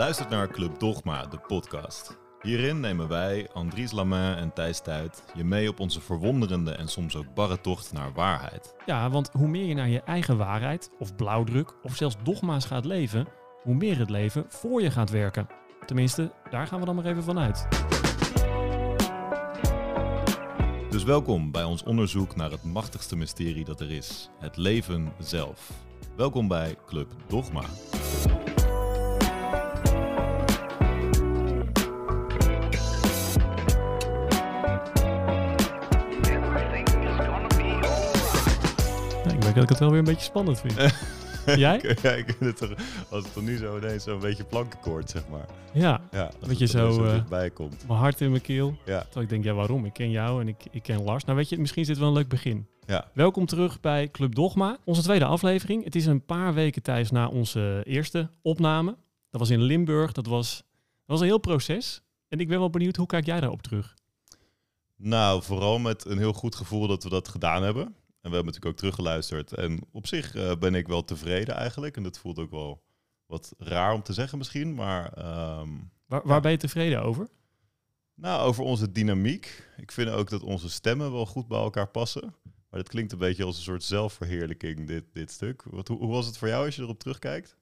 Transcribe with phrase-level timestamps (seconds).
[0.00, 2.18] luistert naar Club Dogma, de podcast.
[2.42, 7.16] Hierin nemen wij, Andries Lamain en Thijs Tuit, je mee op onze verwonderende en soms
[7.16, 8.74] ook barre tocht naar waarheid.
[8.86, 12.84] Ja, want hoe meer je naar je eigen waarheid, of blauwdruk, of zelfs dogma's gaat
[12.84, 13.26] leven,
[13.62, 15.46] hoe meer het leven voor je gaat werken.
[15.86, 17.66] Tenminste, daar gaan we dan maar even vanuit.
[20.90, 25.70] Dus welkom bij ons onderzoek naar het machtigste mysterie dat er is: het leven zelf.
[26.16, 27.62] Welkom bij Club Dogma.
[39.50, 40.74] Ik dat ik het wel weer een beetje spannend vind.
[41.58, 41.96] Jij?
[42.02, 42.72] Ja, ik vind het toch,
[43.10, 45.46] als het er nu zo ineens zo'n beetje plankenkoord, zeg maar.
[45.72, 47.84] Ja, Ja, er nu zo, eh, dichtbij komt.
[47.86, 48.76] mijn hart in mijn keel.
[48.84, 49.84] Ja, Terwijl ik denk, ja waarom?
[49.84, 51.24] Ik ken jou en ik, ik ken Lars.
[51.24, 52.66] Nou weet je, misschien is dit wel een leuk begin.
[52.86, 53.10] ja.
[53.14, 55.84] Welkom terug bij Club Dogma, onze tweede aflevering.
[55.84, 58.96] Het is een paar weken tijdens na onze eerste opname.
[59.30, 60.64] Dat was in Limburg, dat was, dat
[61.06, 62.02] was een heel proces.
[62.28, 63.94] En ik ben wel benieuwd, hoe kijk jij daarop terug?
[64.96, 67.94] Nou, vooral met een heel goed gevoel dat we dat gedaan hebben.
[68.20, 69.52] En we hebben natuurlijk ook teruggeluisterd.
[69.52, 71.96] En op zich eh, ben ik wel tevreden eigenlijk.
[71.96, 72.82] En dat voelt ook wel
[73.26, 74.74] wat raar om te zeggen misschien.
[74.74, 75.68] Maar ehm,
[76.06, 77.28] Waar, waar ben je tevreden over?
[78.14, 79.68] nou, over onze dynamiek.
[79.76, 82.34] Ik vind ook dat onze stemmen wel goed bij elkaar passen.
[82.70, 85.62] Maar dat klinkt een beetje als een soort zelfverheerlijking, dit, dit stuk.
[85.70, 87.56] Wat, hoe, hoe was het voor jou als je erop terugkijkt?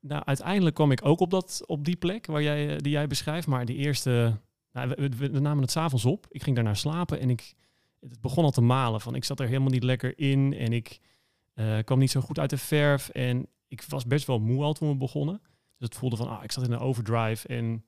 [0.00, 3.06] Nou, uiteindelijk kwam ik ook op, dat, op die plek waar jij, eh, die jij
[3.06, 3.46] beschrijft.
[3.46, 4.38] Maar de eerste...
[4.72, 6.26] Nou, we, we- we namen het s'avonds op.
[6.30, 7.54] Ik ging daarna slapen en ik,
[8.00, 9.00] het begon al te malen.
[9.00, 11.00] Van, ik zat er helemaal niet lekker in en ik
[11.54, 13.08] eh, kwam niet zo goed uit de verf.
[13.08, 15.40] En ik was best wel moe al toen we begonnen.
[15.78, 17.48] Dus het voelde van, ah, ik zat in een overdrive.
[17.48, 17.84] En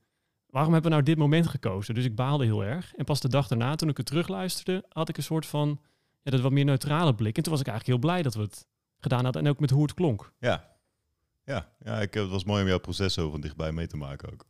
[0.46, 1.94] waarom hebben we nou dit moment gekozen?
[1.94, 2.94] Dus ik baalde heel erg.
[2.94, 5.80] En pas de dag daarna, toen ik het terugluisterde, had ik een soort van...
[6.22, 7.36] Ja, dat wat meer neutrale blik.
[7.36, 8.66] En toen was ik eigenlijk heel blij dat we het
[8.98, 9.42] gedaan hadden.
[9.42, 10.32] En ook met hoe het klonk.
[10.38, 10.72] Ja.
[11.53, 14.33] Ja, ja ik, het was mooi om jouw proces zo van dichtbij mee te maken
[14.33, 14.45] ook.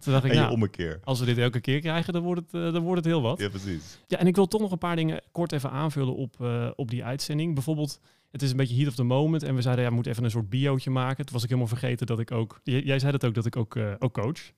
[0.00, 1.00] Toen dacht ik, nou, ommekeer.
[1.04, 3.38] als we dit elke keer krijgen, dan wordt het, eh, dan wordt het heel wat.
[3.38, 3.98] Ja, precies.
[4.06, 6.90] Ja, en ik wil toch nog een paar dingen kort even aanvullen op, eh, op
[6.90, 7.54] die uitzending.
[7.54, 8.00] Bijvoorbeeld,
[8.30, 9.42] het is een beetje heat of the moment.
[9.42, 11.24] En we zeiden, ja, we moeten even een soort biootje maken.
[11.24, 12.60] Toen was ik helemaal vergeten dat ik ook...
[12.62, 14.52] Jij zei dat ook, dat ik ook, eh, ook coach.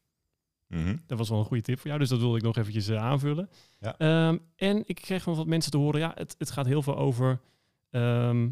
[0.67, 0.97] Mhm.
[1.07, 2.97] Dat was wel een goede tip voor jou, dus dat wilde ik nog eventjes eh,
[2.97, 3.51] aanvullen.
[3.79, 3.99] Ja.
[3.99, 6.97] Ehm, en ik kreeg van wat mensen te horen, ja, het, het gaat heel veel
[6.97, 7.41] over...
[7.91, 8.49] ehm, eh,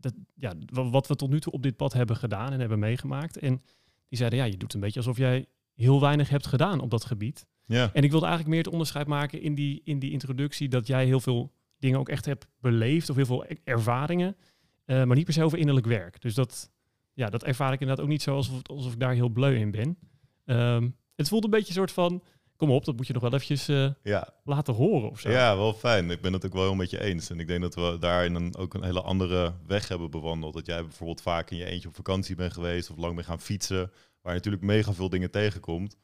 [0.00, 2.78] dat, ja, wa- wat we tot nu toe op dit pad hebben gedaan en hebben
[2.78, 3.38] meegemaakt.
[3.38, 3.62] En
[4.08, 7.04] die zeiden, ja, je doet een beetje alsof jij heel weinig hebt gedaan op dat
[7.04, 7.46] gebied.
[7.66, 7.90] Ja.
[7.92, 11.04] En ik wilde eigenlijk meer het onderscheid maken in die, in die introductie dat jij
[11.06, 14.36] heel veel dingen ook echt hebt beleefd of heel veel e- ervaringen,
[14.84, 16.20] eh, maar niet per se over innerlijk werk.
[16.20, 16.70] Dus dat,
[17.12, 19.70] ja, dat ervaar ik inderdaad ook niet zo alsof, alsof ik daar heel bleu in
[19.70, 19.98] ben.
[20.44, 22.22] Ehm, het voelt een beetje een soort van,
[22.58, 25.30] kom op, dat moet je nog wel eventjes eh, ja, laten horen of zo.
[25.30, 26.10] Ja, wel fijn.
[26.10, 27.30] Ik ben het ook wel met je eens.
[27.30, 30.54] En ik denk dat we daarin een, ook een hele andere weg hebben bewandeld.
[30.54, 33.40] Dat jij bijvoorbeeld vaak in je eentje op vakantie bent geweest of lang bent gaan
[33.40, 33.90] fietsen.
[34.22, 35.96] Waar je natuurlijk mega veel dingen tegenkomt.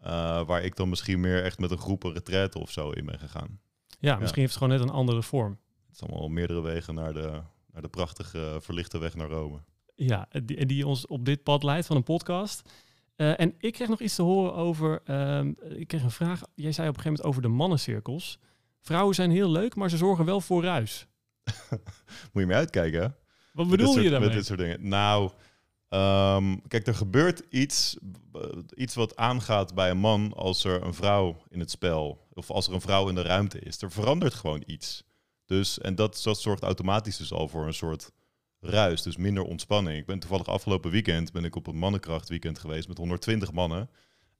[0.00, 3.06] eh, waar ik dan misschien meer echt met een groep een retraite of zo in
[3.06, 3.60] ben gegaan.
[3.98, 5.58] Ja, misschien heeft het gewoon net een andere vorm.
[5.86, 7.40] Het is allemaal meerdere wegen naar de,
[7.72, 9.58] naar de prachtige verlichte weg naar Rome.
[9.94, 12.62] Ja, die, die ons op dit pad leidt van een podcast.
[13.20, 15.00] Eh, en ik kreeg nog iets te horen over.
[15.04, 16.42] ehm, ik kreeg een vraag.
[16.54, 18.38] Jij zei op een gegeven moment over de mannencirkels.
[18.80, 21.06] Vrouwen zijn heel leuk, maar ze zorgen wel voor ruis.
[22.32, 23.16] Moet je mee uitkijken?
[23.52, 24.28] Wat bedoel je soort- daarmee?
[24.28, 24.88] Met dit soort dingen.
[24.88, 25.30] Nou,
[25.88, 27.96] ehm, kijk, er gebeurt iets,
[28.32, 28.42] eh,
[28.74, 32.66] iets wat aangaat bij een man als er een vrouw in het spel, of als
[32.68, 33.82] er een vrouw in de ruimte is.
[33.82, 35.04] Er verandert gewoon iets.
[35.46, 38.12] Dus, en dat, dat zorgt automatisch dus al voor een soort
[38.60, 39.98] ruis, dus minder ontspanning.
[39.98, 43.90] Ik ben toevallig afgelopen weekend ben ik op een mannenkrachtweekend geweest met 120 mannen.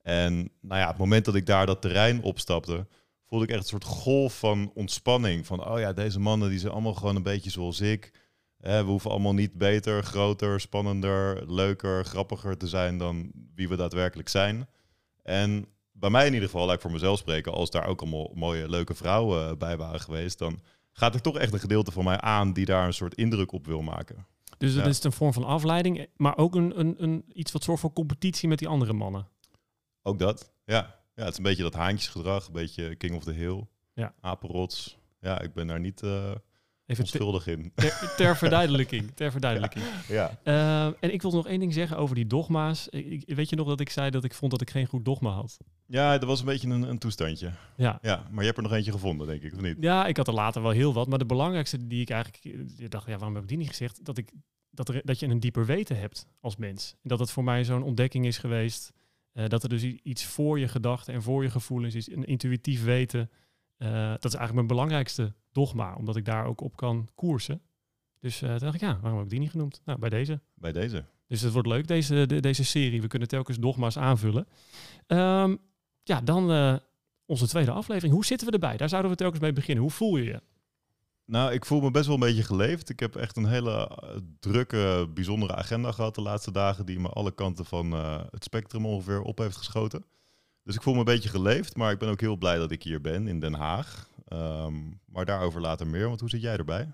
[0.02, 2.86] En nou ja, het moment dat ik daar dat terrein opstapte,
[3.26, 5.46] voelde ik echt een soort golf van ontspanning.
[5.46, 8.12] Van, oh ja, deze mannen die zijn allemaal gewoon een beetje zoals ik.
[8.56, 14.28] We hoeven allemaal niet beter, groter, spannender, leuker, grappiger te zijn dan wie we daadwerkelijk
[14.28, 14.68] zijn.
[15.22, 18.32] En bij mij in ieder geval, laat ik voor mezelf spreken, als daar ook allemaal
[18.34, 20.60] mooie, leuke vrouwen bij waren geweest, dan
[21.00, 23.66] gaat er toch echt een gedeelte van mij aan die daar een soort indruk op
[23.66, 24.26] wil maken.
[24.58, 24.88] Dus dat Ja.
[24.90, 28.48] is een vorm van afleiding, maar ook een, een, een, iets wat zorgt voor competitie
[28.48, 29.28] met die andere mannen.
[30.02, 30.98] Ook dat, ja.
[31.14, 34.14] Ja, het is een beetje dat haantjesgedrag, een beetje King of the Hill, Ja.
[34.20, 34.98] apenrots.
[35.20, 36.30] Ja, ik ben daar niet eh,
[36.90, 37.72] Even onschuldig in.
[37.74, 39.10] ter, ter verduidelijking.
[39.14, 39.84] Ter verduidelijking.
[40.08, 40.38] ja.
[40.42, 42.88] Eh, en ik wil nog één ding zeggen over die dogma's.
[42.88, 45.30] Ik, weet je nog dat ik zei dat ik vond dat ik geen goed dogma
[45.30, 45.58] had?
[45.86, 47.50] ja, dat was een beetje een, een toestandje.
[47.76, 47.98] Ja.
[48.02, 49.76] Ja, maar je hebt er nog eentje gevonden, denk ik, of niet?
[49.80, 51.08] Ja, ik had er later wel heel wat.
[51.08, 52.44] Maar de belangrijkste die ik eigenlijk...
[52.78, 54.04] Ik dacht, ja, waarom heb ik die niet gezegd?
[54.04, 54.32] Dat, ik,
[54.70, 56.92] dat, er, dat je een dieper weten hebt als mens.
[57.02, 58.92] En dat het voor mij zo'n ontdekking is geweest.
[59.32, 62.10] eh, dat er dus iets voor je gedachten en voor je gevoelens is.
[62.10, 63.30] Een intuïtief weten.
[63.76, 65.94] Eh, dat is eigenlijk mijn belangrijkste dogma.
[65.94, 67.60] Omdat ik daar ook op kan koersen.
[68.20, 69.80] Dus eh toen dacht ik, ja, waarom heb ik die niet genoemd?
[69.84, 70.40] Nou, bij deze.
[70.54, 71.04] Bij deze.
[71.26, 73.00] Dus het wordt leuk, deze, de- deze serie.
[73.00, 74.46] We kunnen telkens dogma's aanvullen.
[75.06, 75.56] Ehm,
[76.02, 76.74] ja, dan eh,
[77.26, 78.12] onze tweede aflevering.
[78.14, 78.76] Hoe zitten we erbij?
[78.76, 79.82] Daar zouden we telkens mee beginnen.
[79.82, 80.40] Hoe voel je je?
[81.24, 82.88] Nou, ik voel me best wel een beetje geleefd.
[82.88, 84.08] Ik heb echt een hele eh,
[84.40, 87.92] drukke, bijzondere agenda gehad de laatste dagen, die me alle kanten van
[88.30, 90.04] het spectrum ongeveer op heeft geschoten.
[90.62, 92.82] Dus ik voel me een beetje geleefd, maar ik ben ook heel blij dat ik
[92.82, 94.08] hier ben in Den Haag.
[94.30, 94.74] Ehm,
[95.04, 96.92] maar daarover later meer, want hoe zit jij erbij?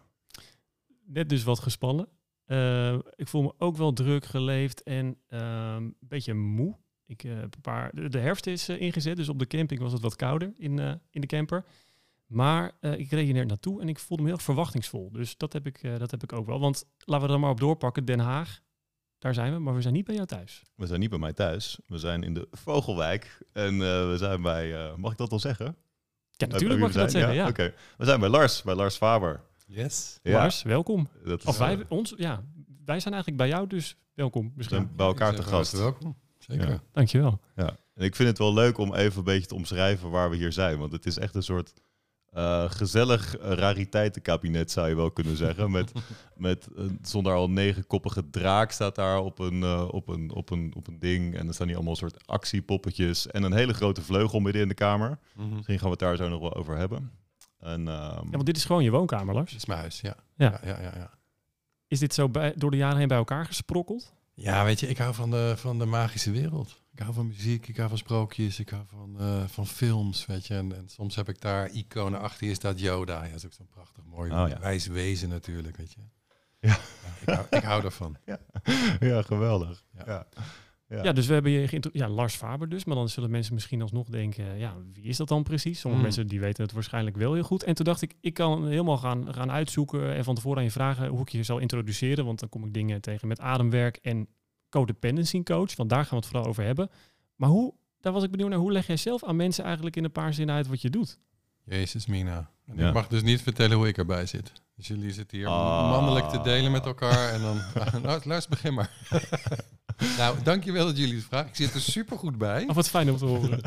[1.04, 2.08] Net dus wat gespannen.
[2.44, 6.76] Eh, ik voel me ook wel druk geleefd en ehm, een beetje moe.
[7.06, 9.92] Ik, eh, heb een paar, de, herfst is eh, ingezet, dus op de camping was
[9.92, 11.64] het wat kouder in, in de camper.
[12.26, 15.10] Maar ik reed hier naartoe en ik voelde me heel verwachtingsvol.
[15.12, 16.60] Dus dat heb, ik, dat heb ik ook wel.
[16.60, 18.04] Want laten we er maar op doorpakken.
[18.04, 18.60] Den Haag,
[19.18, 20.62] daar zijn we, maar we zijn niet bij jou thuis.
[20.74, 21.78] We zijn niet bij mij thuis.
[21.86, 23.42] We zijn in de Vogelwijk.
[23.52, 25.76] En we zijn bij, mag ik dat al zeggen?
[26.36, 27.34] Ja, natuurlijk mag je dat zeggen.
[27.34, 27.48] Ja.
[27.48, 27.72] Oké.
[27.96, 29.40] We zijn bij Lars, bij Lars Faber.
[29.66, 30.18] Yes.
[30.22, 31.08] Ja, Lars, welkom.
[31.24, 32.42] dat is, Of wij, eh, ons, ja,
[32.84, 34.76] wij zijn eigenlijk bij jou, dus welkom we misschien.
[34.78, 35.72] zijn bij elkaar te gast.
[35.72, 36.16] Welkom.
[36.38, 36.68] Zeker.
[36.68, 36.82] Ja.
[36.92, 37.40] Dankjewel.
[37.56, 40.36] Ja, en ik vind het wel leuk om even een beetje te omschrijven waar we
[40.36, 40.78] hier zijn.
[40.78, 41.72] Want het is echt een soort
[42.36, 45.70] eh, gezellig eh, rariteitenkabinet, zou je wel kunnen zeggen.
[45.70, 45.92] Met,
[46.36, 50.72] met een, zonder al negenkoppige draak staat daar op een, eh, op, een, op, een,
[50.76, 51.36] op een ding.
[51.36, 53.26] En dan staan hier allemaal soort actiepoppetjes.
[53.26, 55.18] En een hele grote vleugel midden in de kamer.
[55.34, 55.54] Mhm.
[55.54, 57.10] Misschien gaan we het daar zo nog wel over hebben.
[57.58, 59.50] En, ehm, Ja, want dit is gewoon je woonkamer, Lars.
[59.50, 60.16] Dit is mijn huis, ja.
[60.36, 60.60] Ja.
[60.62, 61.10] Ja, ja, ja, ja.
[61.88, 64.14] Is dit zo bij, door de jaren heen bij elkaar gesprokkeld?
[64.38, 66.82] Ja, weet je, ik hou van de, van de magische wereld.
[66.92, 70.46] Ik hou van muziek, ik hou van sprookjes, ik hou van, eh, van films, weet
[70.46, 70.54] je.
[70.54, 73.22] En, en soms heb ik daar iconen achter, hier staat Yoda.
[73.24, 74.58] Ja, dat is ook zo'n prachtig mooi Oh, ja.
[74.60, 76.00] wijs wezen natuurlijk, weet je.
[76.60, 76.78] Ja.
[77.20, 78.16] ik, hou, ik hou daarvan.
[79.00, 79.84] ja, geweldig.
[80.06, 80.26] Ja.
[80.88, 81.12] Ja.
[81.12, 82.84] Dus we hebben je ja, Lars Faber dus.
[82.84, 85.80] Maar dan zullen mensen misschien alsnog denken, ja, wie is dat dan precies?
[85.80, 86.08] Sommige Mm.
[86.08, 87.62] mensen die weten het waarschijnlijk wel heel goed.
[87.62, 90.70] En toen dacht ik, ik kan helemaal gaan, gaan uitzoeken en van tevoren aan je
[90.70, 92.24] vragen hoe ik je zal introduceren.
[92.24, 94.28] Want dan kom ik dingen tegen met ademwerk en
[94.68, 95.76] codependency coach.
[95.76, 96.90] Want daar gaan we het vooral over hebben.
[97.36, 100.04] Maar hoe, daar was ik benieuwd naar, hoe leg jij zelf aan mensen eigenlijk in
[100.04, 101.18] een paar zinnen uit wat je doet?
[101.64, 102.50] Jezus, Mina.
[102.66, 102.88] En Ja.
[102.88, 104.52] ik mag dus niet vertellen hoe ik erbij zit.
[104.76, 105.90] Dus jullie zitten hier Ah.
[105.90, 107.28] mannelijk te delen met elkaar.
[107.32, 107.56] En dan,
[108.02, 108.90] nou, luister, begin maar.
[110.16, 111.48] nou, dankjewel dat jullie het vragen.
[111.48, 112.66] Ik zit er super goed bij.
[112.68, 113.60] Of wat fijn om te horen.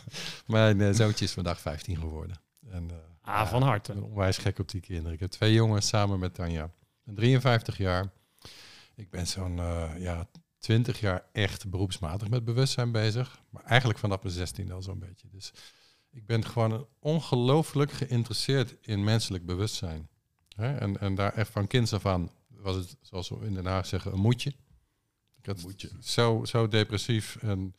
[0.46, 2.40] Mijn eh, zoontje is vandaag 15 geworden.
[2.70, 3.92] En, eh, Ah, van harte.
[3.92, 5.12] Ik ben onwijs gek op die kinderen.
[5.12, 6.64] Ik heb twee jongens samen met Tanja.
[6.64, 8.12] Ik ben 53 jaar.
[8.94, 13.40] Ik ben zo'n eh, ja, 20 jaar echt beroepsmatig met bewustzijn bezig.
[13.50, 15.28] Maar eigenlijk vanaf mijn 16 al zo'n beetje.
[15.30, 15.52] Dus
[16.10, 20.08] ik ben gewoon ongelooflijk geïnteresseerd in menselijk bewustzijn.
[20.56, 20.76] Hè?
[20.76, 23.86] En, en daar echt van kinds af aan was het, zoals we in Den Haag
[23.86, 24.52] zeggen, een moedje.
[25.46, 25.90] Had Moedje.
[26.00, 27.74] Zo, zo depressief en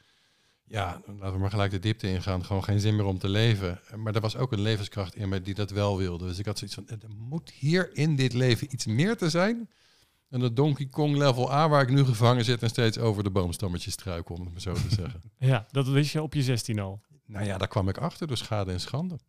[0.64, 2.46] ja, laten we maar gelijk de diepte ingaan.
[2.46, 3.80] Gewoon geen zin meer om te leven.
[3.96, 6.28] Maar er was ook een levenskracht in mij die dat wel wilde.
[6.28, 9.70] Dus ik had zoiets van, er moet hier in dit leven iets meer te zijn.
[10.30, 13.30] En de Donkey Kong level A waar ik nu gevangen zit en steeds over de
[13.30, 15.22] boomstammetjes struikel, om het maar zo te zeggen.
[15.38, 17.02] Ja, dat wist je op je 16 al.
[17.26, 19.20] nou ja, daar kwam ik achter door schade en schande.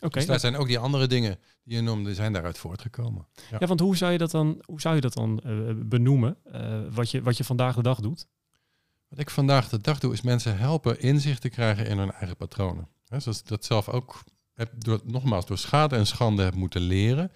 [0.00, 0.18] Oké.
[0.18, 3.26] Dus daar zijn ook die andere dingen die je noemde, zijn daaruit voortgekomen.
[3.58, 6.36] Ja, want hoe zou je dat dan, hoe zou je dat dan eh, benoemen?
[6.52, 8.26] eh, wat, je, wat je vandaag de dag doet?
[9.08, 12.36] Wat ik vandaag de dag doe, is mensen helpen inzicht te krijgen in hun eigen
[12.36, 12.88] patronen.
[13.06, 14.22] Hè, zoals ik dat zelf ook
[14.54, 17.32] heb, door, nogmaals, door schade en schande heb moeten leren.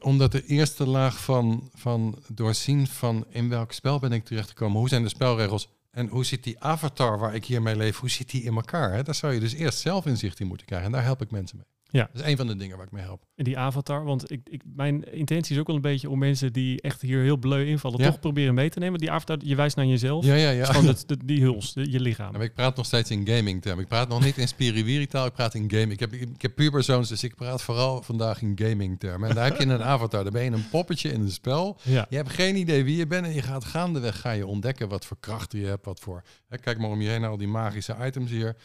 [0.00, 4.88] Omdat de eerste laag van, van doorzien van in welk spel ben ik terechtgekomen, hoe
[4.88, 8.42] zijn de spelregels en hoe zit die avatar waar ik hiermee leef, hoe zit die
[8.42, 9.04] in elkaar?
[9.04, 11.56] Daar zou je dus eerst zelf inzicht in moeten krijgen en daar help ik mensen
[11.56, 11.66] mee.
[11.90, 12.08] Ja.
[12.12, 13.22] Dat is een van de dingen waar ik mee help.
[13.34, 16.52] In die avatar, want ik, ik, mijn intentie is ook wel een beetje om mensen
[16.52, 18.06] die echt hier heel bleu invallen, Ja.
[18.10, 18.98] toch proberen mee te nemen.
[19.00, 20.24] Die avatar, je wijst naar jezelf.
[20.24, 20.64] Ja, ja, ja.
[20.64, 22.32] gewoon het- de- die huls, de- je lichaam.
[22.32, 23.82] Nou, ik praat nog steeds in gaming termen.
[23.82, 25.92] Ik praat nog niet in spiriwiri-taal, ik praat in gaming.
[25.92, 29.28] Ik heb, ik heb puberzoons, dus ik praat vooral vandaag in gaming termen.
[29.28, 31.78] En daar heb je een avatar, daar ben je een poppetje in een spel.
[31.82, 32.06] Ja.
[32.08, 35.04] Je hebt geen idee wie je bent en je gaat gaandeweg ga je ontdekken wat
[35.06, 36.22] voor krachten je hebt, wat voor...
[36.48, 38.56] Hè, kijk maar om je heen naar al die magische items hier.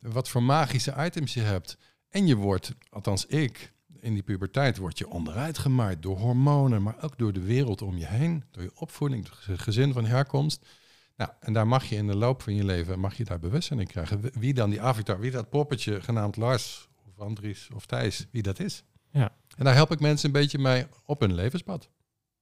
[0.00, 1.76] Wat voor magische items je hebt.
[2.14, 6.96] En je wordt, althans ik, in die puberteit word je onderuit gemaaid door hormonen, maar
[7.00, 10.66] ook door de wereld om je heen, door je opvoeding, door het gezin van herkomst.
[11.16, 13.80] Nou, en daar mag je in de loop van je leven mag je daar bewustzijn
[13.80, 14.20] in krijgen.
[14.32, 18.58] Wie dan die avatar, wie dat poppetje genaamd Lars of Andries of Thijs, wie dat
[18.58, 18.84] is.
[19.10, 19.32] Ja.
[19.56, 21.88] En daar help ik mensen een beetje mee op hun levenspad.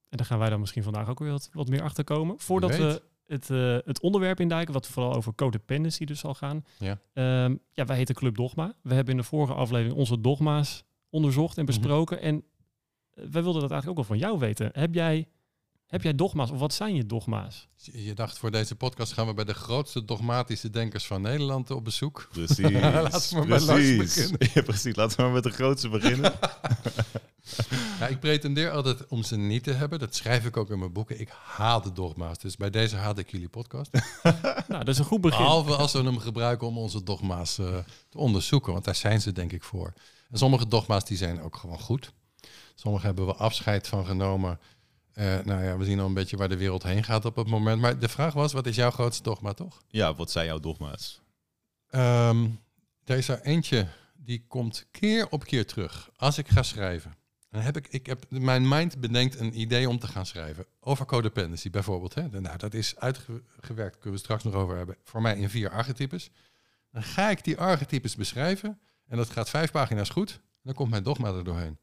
[0.08, 2.38] En daar gaan wij dan misschien vandaag ook weer wat, wat meer achter komen.
[2.38, 6.64] Voordat we het, eh, het onderwerp induiken, wat vooral over codependency dus zal gaan.
[6.78, 6.98] Ja.
[7.12, 8.74] Ehm, ja, wij heten Club Dogma.
[8.82, 12.20] We hebben in de vorige aflevering onze dogma's onderzocht en besproken.
[12.20, 14.70] En eh, wij wilden dat eigenlijk ook wel van jou weten.
[14.72, 15.28] Heb jij,
[15.92, 17.68] heb jij dogma's of wat zijn je dogma's?
[17.76, 21.84] Je dacht, voor deze podcast gaan we bij de grootste dogmatische denkers van Nederland op
[21.84, 22.28] bezoek.
[22.30, 22.58] Precies.
[22.80, 23.96] Laten we maar precies.
[23.96, 24.38] beginnen.
[24.54, 24.96] Ja, precies.
[24.96, 26.32] Laten we maar met de grootste beginnen.
[27.98, 29.98] Ja, ik pretendeer altijd om ze niet te hebben.
[29.98, 31.20] Dat schrijf ik ook in mijn boeken.
[31.20, 32.38] Ik haat de dogma's.
[32.38, 33.90] Dus bij deze haat ik jullie podcast.
[34.68, 35.38] Nou, dat is een goed begin.
[35.38, 38.72] Behalve als we hem gebruiken om onze dogma's eh, te onderzoeken.
[38.72, 39.92] Want daar zijn ze denk ik voor.
[40.30, 42.12] En sommige dogma's die zijn ook gewoon goed.
[42.74, 44.58] Sommige hebben we afscheid van genomen.
[45.14, 47.46] Eh, nou ja, we zien al een beetje waar de wereld heen gaat op het
[47.46, 47.80] moment.
[47.80, 49.82] Maar de vraag was, wat is jouw grootste dogma toch?
[49.88, 51.20] Ja, wat zijn jouw dogma's?
[51.88, 52.48] Ehm,
[53.04, 56.10] er is er eentje die komt keer op keer terug.
[56.16, 57.16] Als ik ga schrijven.
[57.50, 60.66] Dan heb ik, ik heb, mijn mind bedenkt een idee om te gaan schrijven.
[60.80, 62.14] Over codependency bijvoorbeeld.
[62.14, 62.28] Hè.
[62.28, 64.96] Nou, dat is uitgewerkt, kunnen we straks nog over hebben.
[65.04, 66.30] Voor mij in vier archetypes.
[66.90, 68.80] Dan ga ik die archetypes beschrijven.
[69.08, 70.40] En dat gaat vijf pagina's goed.
[70.62, 71.78] Dan komt mijn dogma er doorheen.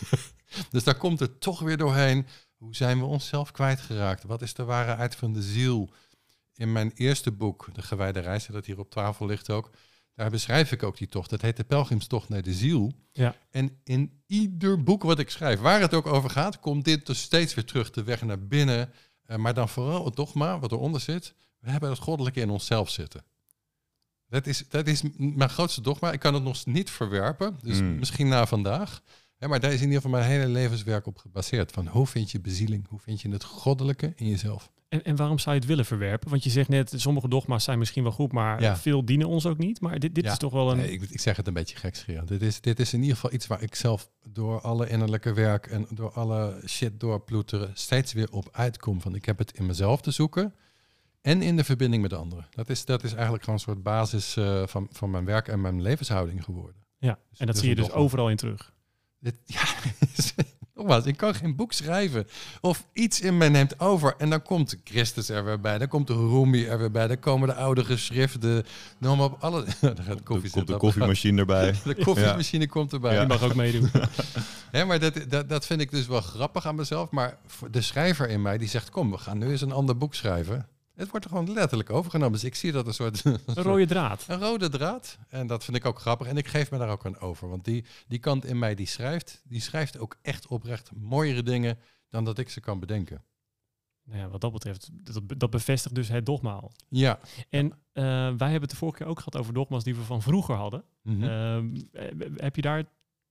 [0.70, 2.26] dus daar komt het toch weer doorheen.
[2.56, 4.24] Hoe zijn we onszelf kwijtgeraakt?
[4.24, 5.90] Wat is de ware uit van de ziel?
[6.54, 9.70] In mijn eerste boek, De Gewijde Reis, dat hier op tafel ligt ook,
[10.14, 11.30] daar beschrijf ik ook die tocht.
[11.30, 12.92] Dat heet de Pelgrimstocht naar de ziel.
[13.12, 13.36] Ja.
[13.50, 17.22] En in ieder boek wat ik schrijf, waar het ook over gaat, komt dit dus
[17.22, 18.92] steeds weer terug, de weg naar binnen.
[19.26, 21.34] Uh, maar dan vooral het dogma wat eronder zit.
[21.58, 23.24] We hebben het goddelijke in onszelf zitten.
[24.28, 26.12] Dat is, dat is mijn grootste dogma.
[26.12, 27.58] Ik kan het nog niet verwerpen.
[27.62, 27.98] Dus Mm.
[27.98, 29.02] misschien na vandaag.
[29.44, 31.72] Ja, maar daar is in ieder geval mijn hele levenswerk op gebaseerd.
[31.72, 32.86] Van hoe vind je bezieling?
[32.88, 34.70] Hoe vind je het goddelijke in jezelf?
[34.88, 36.30] En, en waarom zou je het willen verwerpen?
[36.30, 38.76] Want je zegt net, sommige dogma's zijn misschien wel goed, maar Ja.
[38.76, 39.80] veel dienen ons ook niet.
[39.80, 40.32] Maar dit, dit Ja.
[40.32, 40.76] is toch wel een...
[40.76, 42.28] Nee, ik, ik zeg het een beetje gekscherend.
[42.28, 45.66] Dit is, dit is in ieder geval iets waar ik zelf door alle innerlijke werk
[45.66, 49.00] en door alle shit doorploeteren steeds weer op uitkom.
[49.00, 50.54] Van ik heb het in mezelf te zoeken
[51.20, 52.46] en in de verbinding met anderen.
[52.50, 55.60] Dat is, dat is eigenlijk gewoon een soort basis eh, van, van mijn werk en
[55.60, 56.82] mijn levenshouding geworden.
[56.98, 58.00] Ja, Dus en dat is zie je dus dogma.
[58.00, 58.72] overal in terug.
[59.24, 59.64] Dit, ja,
[60.74, 62.26] nogmaals, ik kan geen boek schrijven
[62.60, 64.14] of iets in mij neemt over.
[64.18, 67.18] En dan komt Christus er weer bij, dan komt de Rumi er weer bij, dan
[67.18, 68.64] komen de oude geschriften,
[68.98, 69.64] noem maar op alle...
[69.80, 71.74] Dan gaat de Er koffie komt de koffiemachine erbij.
[71.84, 73.20] De koffiemachine komt erbij.
[73.20, 73.90] Je mag ook meedoen.
[74.70, 77.10] Hè, maar dat, dat, dat vind ik dus wel grappig aan mezelf.
[77.10, 79.96] Maar voor de schrijver in mij die zegt: Kom, we gaan nu eens een ander
[79.96, 80.68] boek schrijven.
[80.94, 82.32] Het wordt er gewoon letterlijk overgenomen.
[82.32, 83.24] Dus ik zie dat een soort.
[83.24, 84.24] Een rode draad.
[84.28, 85.18] Een rode draad.
[85.28, 86.26] En dat vind ik ook grappig.
[86.26, 87.48] En ik geef me daar ook aan over.
[87.48, 91.78] Want die, die kant in mij die schrijft, die schrijft ook echt oprecht mooiere dingen
[92.08, 93.24] dan dat ik ze kan bedenken.
[94.04, 96.72] Nou ja, wat dat betreft, dat, dat bevestigt dus het dogma al.
[96.88, 97.18] Ja.
[97.48, 100.22] En eh, wij hebben het de vorige keer ook gehad over dogma's die we van
[100.22, 100.84] vroeger hadden.
[101.02, 101.22] Mhm.
[101.22, 102.84] Ehm, eh, heb je daar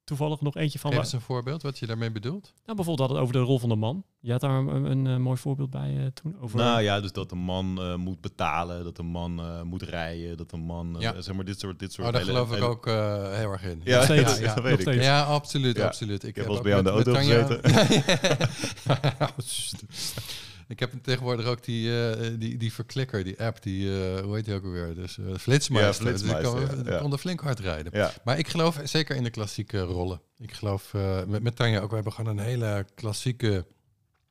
[0.04, 0.90] toevallig nog eentje van?
[0.90, 2.52] Geef waar- eens een voorbeeld wat je daarmee bedoelt.
[2.66, 4.04] Nou, bijvoorbeeld hadden we het over de rol van de man.
[4.20, 6.36] Je had daar een, een, eh, mooi voorbeeld bij eh, toen.
[6.42, 9.82] Over, Nou ja, dus dat een man eh, moet betalen, dat een man eh, moet
[9.82, 11.22] rijden, dat een man, Ja.
[11.22, 12.08] zeg maar dit soort, dit soort.
[12.08, 12.94] Oh, daar hele- geloof ik ook eh,
[13.38, 13.82] heel erg in.
[13.84, 14.08] Ja, dat,
[14.40, 15.02] ja, dat weet ik.
[15.02, 15.86] Ja, absoluut, Ja.
[15.86, 16.24] absoluut.
[16.24, 17.62] Ik heb wel eens bij jou in de auto met
[20.74, 24.46] ik heb tegenwoordig ook die, eh, die, die verklikker, die app, die, eh, hoe heet
[24.46, 24.96] die ook alweer?
[24.96, 26.06] Dus uh, Flitsmeister.
[26.06, 27.00] Ja, Dus ik Flitsmeister, kon, ja, ik ja.
[27.00, 27.92] kon er flink hard rijden.
[27.98, 30.22] Ja, Maar ik geloof zeker in de klassieke rollen.
[30.38, 33.66] Ik geloof eh, met, met Tanja ook, we hebben gewoon een hele klassieke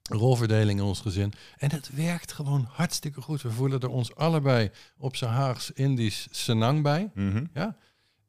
[0.02, 1.32] rolverdeling in ons gezin.
[1.56, 3.42] En het werkt gewoon hartstikke goed.
[3.42, 7.10] We voelen er ons allebei op zijn Haags, Indisch, Senang bij.
[7.14, 7.44] mhm.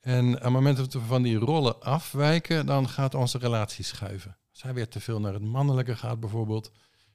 [0.01, 4.37] En op het moment dat we van die rollen afwijken, dan gaat onze relatie schuiven.
[4.51, 6.71] Als hij weer te veel naar het mannelijke gaat bijvoorbeeld,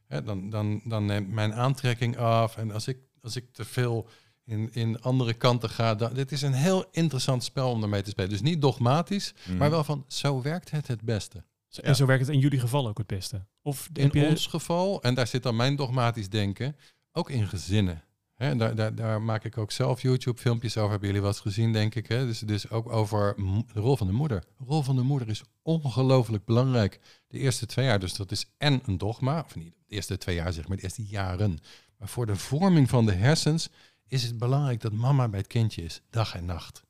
[0.09, 2.57] hè, dan, dan, dan neemt mijn aantrekking af.
[2.57, 4.09] En als ik, als ik te veel
[4.45, 8.11] in, in andere kanten ga, dan, dit is een heel interessant spel om ermee te
[8.11, 8.31] spelen.
[8.31, 9.57] Dus niet dogmatisch, Mhm.
[9.57, 11.45] maar wel van, zo werkt het het beste.
[11.83, 13.47] En zo werkt het in jullie geval ook het beste.
[13.63, 16.77] Of In je, ons geval, en daar zit dan mijn dogmatisch denken,
[17.13, 18.03] ook in gezinnen.
[18.39, 20.91] Hè, daar, daar, daar maak ik ook zelf YouTube-filmpjes over.
[20.91, 22.09] Hebben jullie wel eens gezien, denk ik.
[22.09, 22.27] Hè?
[22.27, 23.35] Dus, dus ook over
[23.73, 24.41] de rol van de moeder.
[24.59, 27.01] De rol van de moeder is ongelooflijk belangrijk.
[27.29, 29.43] De eerste twee jaar, dus dat is en een dogma.
[29.47, 31.59] Of niet de eerste twee jaar, zeg maar, de eerste jaren.
[31.97, 33.69] Maar voor de vorming van de hersens
[34.07, 36.03] is het belangrijk dat mama bij het kindje is.
[36.11, 36.83] Dag en nacht.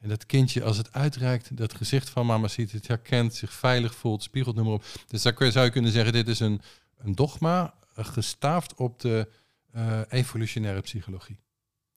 [0.00, 3.94] En dat kindje, als het uitreikt, dat gezicht van mama ziet, het herkent, zich veilig
[3.94, 4.84] voelt, spiegelt, maar op.
[5.06, 6.60] Dus daar zou je kunnen zeggen, dit is een,
[6.96, 9.28] een dogma eh, gestaafd op de
[9.76, 11.38] eh, evolutionaire psychologie.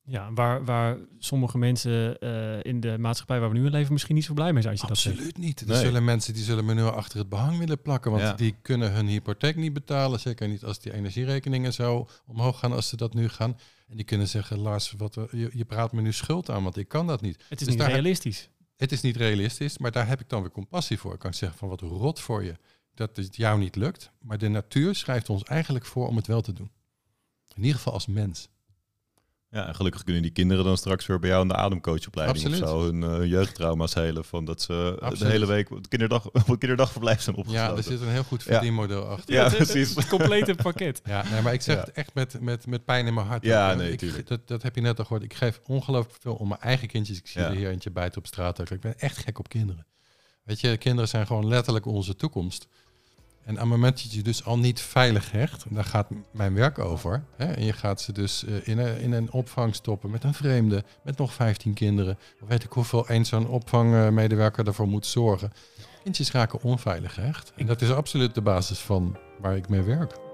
[0.03, 4.15] ja, waar, waar sommige mensen eh, in de maatschappij waar we nu in leven misschien
[4.15, 5.15] niet zo blij mee zijn als je dat zegt.
[5.15, 5.61] Absoluut niet.
[5.61, 5.77] Er Nee.
[5.77, 8.33] zullen mensen die zullen me nu achter het behang willen plakken, want Ja.
[8.33, 10.19] die kunnen hun hypotheek niet betalen.
[10.19, 13.57] Zeker niet als die energierekeningen zo omhoog gaan als ze dat nu gaan.
[13.87, 16.77] En die kunnen zeggen, Lars, wat, eh, je, je praat me nu schuld aan, want
[16.77, 17.35] ik kan dat niet.
[17.49, 18.49] Het is Dus niet heb- realistisch.
[18.75, 21.13] Het is niet realistisch, maar daar heb ik dan weer compassie voor.
[21.13, 22.55] Ik kan zeggen van wat rot voor je
[22.93, 24.11] dat het jou niet lukt.
[24.21, 26.71] Maar de natuur schrijft ons eigenlijk voor om het wel te doen.
[27.59, 28.49] In ieder geval als mens.
[29.51, 32.63] Ja, en gelukkig kunnen die kinderen dan straks weer bij jou in de ademcoachopleiding Absoluut.
[32.63, 34.25] of zo hun eh, jeugdtrauma's helen.
[34.25, 37.77] Van dat ze de hele week op het kinderdag, op het kinderdagverblijf zijn Ja, opgesloten.
[37.77, 38.51] er zit een heel goed Ja.
[38.51, 39.33] verdienmodel achter.
[39.33, 39.95] Ja, precies.
[39.95, 41.01] Het complete pakket.
[41.05, 41.81] Ja, nee, maar ik zeg Ja.
[41.81, 43.43] het echt met, met, met pijn in mijn hart.
[43.43, 44.27] Ja, nee, ik, tuurlijk.
[44.27, 45.23] dat, dat heb je net al gehoord.
[45.23, 47.17] Ik geef ongelooflijk veel om mijn eigen kindjes.
[47.17, 47.47] Ik zie Ja.
[47.47, 48.71] er hier eentje buiten op straat.
[48.71, 49.85] Ik ben echt gek op kinderen.
[50.43, 52.67] Weet je, kinderen zijn gewoon letterlijk onze toekomst.
[53.49, 56.79] En aan het moment dat je dus al niet veilig hecht, daar gaat mijn werk
[56.79, 57.23] over.
[57.35, 60.33] Hè, en je gaat ze dus eh, in, een, in een opvang stoppen met een
[60.33, 62.17] vreemde, met nog 15 kinderen.
[62.41, 65.51] Of weet ik hoeveel eens zo'n opvangmedewerker ervoor moet zorgen.
[66.03, 67.53] Kindjes raken onveilig gehecht.
[67.55, 70.28] En dat is absoluut de basis van waar ik mee werk.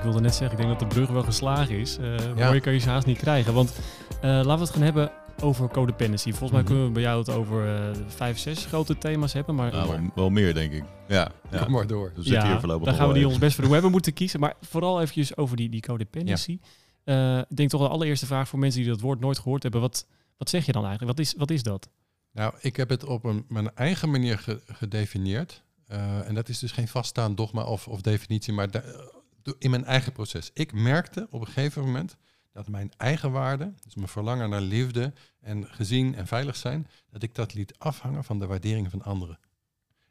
[0.00, 1.96] Ik wilde net zeggen, ik denk dat de brug wel geslagen is.
[1.98, 2.44] Eh Ja.
[2.44, 3.54] Mooier kan je ze haast niet krijgen.
[3.54, 3.72] Want
[4.20, 5.10] eh, laten we het gaan hebben
[5.42, 6.28] over codependency.
[6.30, 6.68] Volgens mij Mhm.
[6.68, 9.54] kunnen we bij jou het over eh, vijf, zes grote thema's hebben.
[9.54, 10.84] Maar Nou, wel, wel meer, denk ik.
[11.08, 11.62] Ja, ja.
[11.62, 12.12] Kom maar door.
[12.14, 13.66] Hier voorlopig daar nog gaan we die ons best voor doen.
[13.68, 14.40] We hebben moeten kiezen.
[14.40, 16.58] Maar vooral eventjes over die, die codependency.
[17.04, 19.80] Eh, ik denk toch de allereerste vraag voor mensen die dat woord nooit gehoord hebben.
[19.80, 21.16] Wat, wat zeg je dan eigenlijk?
[21.18, 21.88] Wat is, wat is dat?
[22.32, 25.62] Nou, ik heb het op een, mijn eigen manier ge- gedefinieerd.
[25.86, 28.80] Eh, en dat is dus geen vaststaand dogma of, of definitie, maar do-
[29.58, 30.50] in mijn eigen proces.
[30.54, 32.16] Ik merkte op een gegeven moment
[32.52, 37.22] dat mijn eigen waarde, dus mijn verlangen naar liefde en gezien en veilig zijn, dat
[37.22, 39.38] ik dat liet afhangen van de waardering van anderen.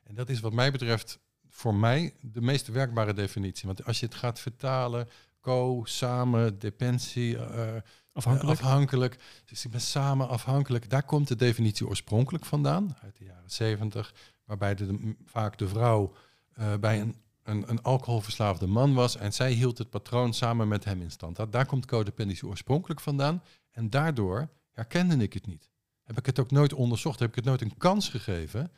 [0.04, 1.20] En dat is wat mij betreft
[1.50, 3.68] voor mij de meest werkbare definitie.
[3.68, 5.08] Want als je het gaat vertalen,
[5.42, 7.76] co, samen, dependentie, eh,
[8.14, 8.60] Afhankelijk?
[8.60, 9.18] eh, afhankelijk.
[9.46, 10.90] Dus ik ben samen afhankelijk.
[10.90, 14.14] Daar komt de definitie oorspronkelijk vandaan, uit de jaren 70,
[14.46, 16.14] waarbij de, de- vaak de vrouw
[16.54, 17.16] eh, bij een,
[17.50, 21.36] een, een alcoholverslaafde man was en zij hield het patroon samen met hem in stand.
[21.36, 25.70] Dat, daar komt codependentie oorspronkelijk vandaan en daardoor herkende ik het niet.
[26.03, 28.72] Heb ik het ook nooit onderzocht, heb ik het nooit een kans gegeven,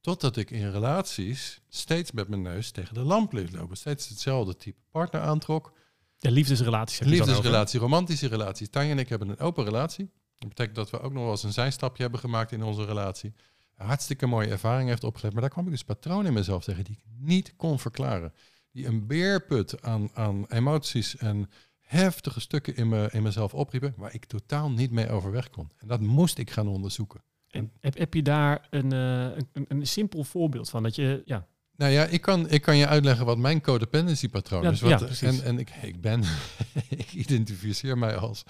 [0.00, 3.76] totdat ik in relaties steeds met mijn neus tegen de lamp bleef lopen.
[3.76, 5.72] Steeds hetzelfde type partner aantrok,
[6.18, 7.08] Ja, liefdesrelaties heb.
[7.08, 8.70] Liefdesrelatie, romantische relatie.
[8.70, 10.10] Tanja en ik hebben een open relatie.
[10.38, 13.34] Dat betekent dat we ook nog wel eens een zijstapje hebben gemaakt in onze relatie.
[13.74, 15.32] Hartstikke mooie ervaring heeft opgeleverd.
[15.32, 18.32] Maar daar kwam ik dus patronen in mezelf tegen die ik niet kon verklaren.
[18.70, 21.50] Die een beerput aan, aan emoties en
[21.80, 23.94] heftige stukken in, me, in mezelf opriepen...
[23.96, 25.70] waar ik totaal niet mee overweg kon.
[25.78, 27.22] En dat moest ik gaan onderzoeken.
[27.50, 30.82] En heb, heb je daar een, eh, een, een, simpel voorbeeld van?
[30.82, 34.62] Dat je, ja, Nou ja, ik kan, ik kan je uitleggen wat mijn codependency patroon
[34.62, 34.80] Ja, is.
[34.80, 35.40] ja, Wat, precies.
[35.40, 36.22] en, en ik, ik ben,
[36.88, 38.44] ik identificeer mij als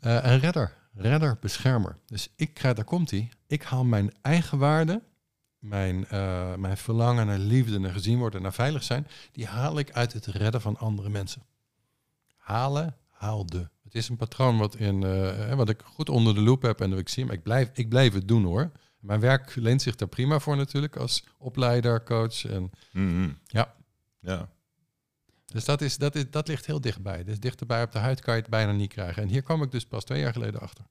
[0.00, 0.72] eh, een redder.
[0.96, 1.98] Redder, beschermer.
[2.06, 3.28] Dus ik krijg, daar komt hij.
[3.46, 5.02] Ik haal mijn eigen waarde,
[5.58, 9.92] mijn, eh, mijn verlangen naar liefde, naar gezien worden, naar veilig zijn, die haal ik
[9.92, 11.42] uit het redden van andere mensen.
[12.36, 13.70] Halen, haalde.
[13.84, 16.90] Het is een patroon wat, in, eh, wat ik goed onder de loep heb en
[16.90, 18.70] dat ik zie, maar ik blijf, ik blijf het doen hoor.
[19.00, 22.44] Mijn werk leent zich daar prima voor natuurlijk, als opleider, coach.
[22.44, 23.30] En, Mhm.
[23.46, 23.74] Ja.
[24.20, 24.48] Ja.
[25.46, 27.24] Dus dat, is, dat, is, dat ligt heel dichtbij.
[27.24, 29.22] Dus dichterbij op de huid kan je het bijna niet krijgen.
[29.22, 30.84] En hier kwam ik dus pas twee jaar geleden achter.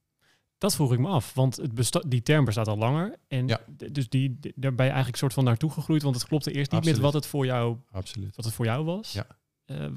[0.57, 1.33] dat vroeg ik me af.
[1.33, 3.15] Want het die term bestaat al langer.
[3.27, 3.59] En Ja.
[3.91, 6.01] dus die, daar ben je eigenlijk soort van naartoe gegroeid.
[6.01, 7.01] Want het klopte eerst niet Absoluut.
[7.01, 8.35] met wat het voor jou, Absoluut.
[8.35, 9.11] wat het voor jou was.
[9.11, 9.27] Ja.
[9.65, 9.87] Eh,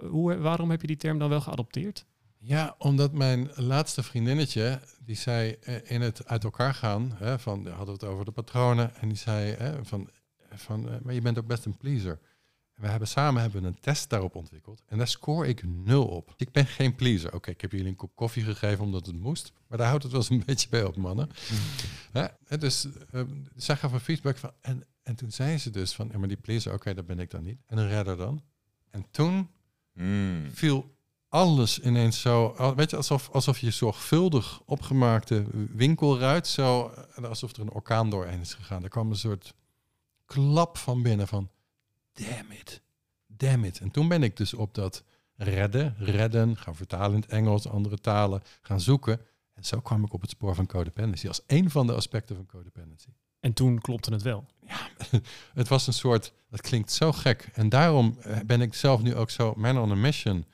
[0.00, 2.06] hoe, waarom heb je die term dan wel geadopteerd?
[2.40, 7.66] Ja, omdat mijn laatste vriendinnetje, die zei eh, in het uit elkaar gaan, hè, van,
[7.66, 10.08] hadden we het over de patronen, en die zei hè, van,
[10.54, 12.18] van eh, maar je bent ook best een pleaser.
[12.78, 16.06] En we hebben samen hebben we een test daarop ontwikkeld en daar score ik nul
[16.06, 16.34] op.
[16.36, 17.34] Ik ben geen pleaser.
[17.34, 20.12] Oké, ik heb jullie een kop koffie gegeven omdat het moest, maar daar houdt het
[20.12, 21.30] wel eens een beetje bij op, mannen.
[22.58, 23.22] Dus eh,
[23.56, 26.36] zij gaf een feedback van, en, en toen zei ze dus van, ja, maar die
[26.36, 27.58] pleaser, oké, dat ben ik dan niet.
[27.66, 28.42] En een redder dan.
[28.90, 29.48] En toen
[29.98, 30.50] Mm.
[30.52, 30.96] viel
[31.28, 37.72] alles ineens zo, weet je, alsof, alsof je zorgvuldig opgemaakte winkelruit, zo, alsof er een
[37.72, 38.82] orkaan doorheen is gegaan.
[38.82, 39.54] Er kwam een soort
[40.24, 41.50] klap van binnen van,
[42.26, 42.82] damn it,
[43.26, 43.80] damn it.
[43.80, 45.04] En toen ben ik dus op dat
[45.36, 49.20] redden, redden, gaan vertalen in het Engels, andere talen, gaan zoeken.
[49.54, 52.46] En zo kwam ik op het spoor van codependency, als één van de aspecten van
[52.46, 53.08] codependency.
[53.40, 54.46] En toen klopte het wel.
[55.54, 57.48] Het was een soort, dat klinkt zo gek.
[57.52, 60.44] En daarom eh, ben ik zelf nu ook zo man on a mission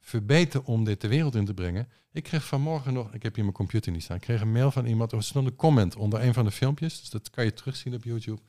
[0.00, 1.88] verbeteren om dit de wereld in te brengen.
[2.12, 4.70] Ik kreeg vanmorgen nog, ik heb hier mijn computer niet staan, ik kreeg een mail
[4.70, 7.52] van iemand, er stond een comment onder een van de filmpjes, dus dat kan je
[7.52, 8.40] terugzien op YouTube,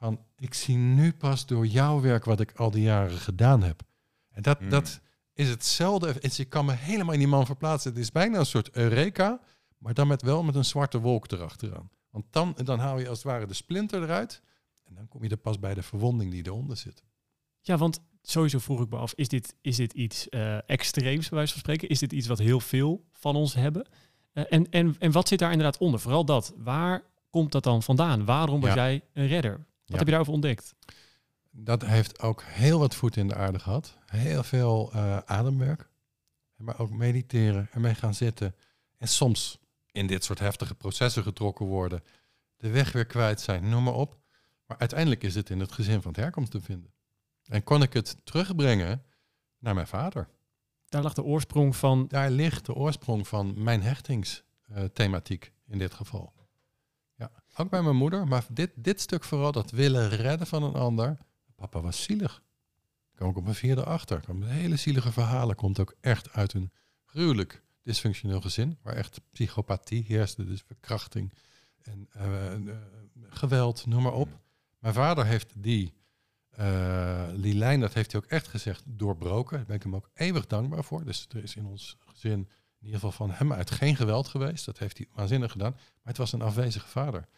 [0.00, 3.82] van ik zie nu pas door jouw werk wat ik al die jaren gedaan heb.
[4.30, 4.68] En dat, Hmm.
[4.68, 5.00] dat
[5.34, 7.90] is hetzelfde, het- ik kan me helemaal in die man verplaatsen.
[7.90, 9.40] Het is bijna een soort Eureka,
[9.78, 11.90] maar dan met wel met een zwarte wolk erachteraan.
[12.10, 14.42] Want dan, dan haal je als het ware de splinter eruit
[14.84, 17.02] en dan kom je er pas bij de verwonding die eronder zit.
[17.60, 21.36] Ja, want sowieso vroeg ik me af, is dit, is dit iets eh, extreems, bij
[21.38, 21.88] wijze van spreken?
[21.88, 23.88] Is dit iets wat heel veel van ons hebben?
[24.32, 26.00] Eh, en, en, en wat zit daar inderdaad onder?
[26.00, 26.54] Vooral dat.
[26.56, 28.24] Waar komt dat dan vandaan?
[28.24, 28.74] Waarom was Ja.
[28.74, 29.66] jij een redder?
[29.90, 29.98] Wat Ja.
[29.98, 30.74] heb je daarover ontdekt?
[31.50, 33.96] Dat heeft ook heel wat voet in de aarde gehad.
[34.06, 35.88] Heel veel eh, ademwerk.
[36.56, 38.54] Maar ook mediteren, ermee gaan zitten.
[38.98, 39.58] En soms
[39.92, 42.02] in dit soort heftige processen getrokken worden.
[42.56, 44.18] De weg weer kwijt zijn, noem maar op.
[44.66, 46.92] Maar uiteindelijk is het in het gezin van het herkomst te vinden.
[47.44, 49.02] En kon ik het terugbrengen
[49.58, 50.28] naar mijn vader.
[50.88, 52.06] Daar lag de oorsprong van.
[52.08, 56.32] Daar ligt de oorsprong van mijn hechtingsthematiek in dit geval.
[57.60, 61.18] Ook bij mijn moeder, maar dit, dit stuk vooral, dat willen redden van een ander.
[61.54, 62.42] Papa was zielig.
[63.14, 64.20] Kwam ik op mijn vierde achter.
[64.20, 65.56] Kwam hele zielige verhalen.
[65.56, 66.72] Komt ook echt uit een
[67.04, 68.78] gruwelijk dysfunctioneel gezin.
[68.82, 71.32] Waar echt psychopathie heerste, dus verkrachting
[71.82, 72.76] en eh, eh,
[73.28, 74.28] geweld, noem maar op.
[74.78, 75.94] Mijn vader heeft die,
[76.50, 79.56] eh, die lijn, dat heeft hij ook echt gezegd, doorbroken.
[79.56, 81.04] Daar ben ik hem ook eeuwig dankbaar voor.
[81.04, 84.64] Dus er is in ons gezin in ieder geval van hem uit geen geweld geweest.
[84.64, 85.72] Dat heeft hij waanzinnig gedaan.
[85.72, 87.28] Maar het was een afwezige vader.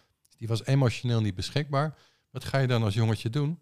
[0.42, 1.94] Die was emotioneel niet beschikbaar.
[2.31, 3.59] Wat ga je dan als jongetje doen?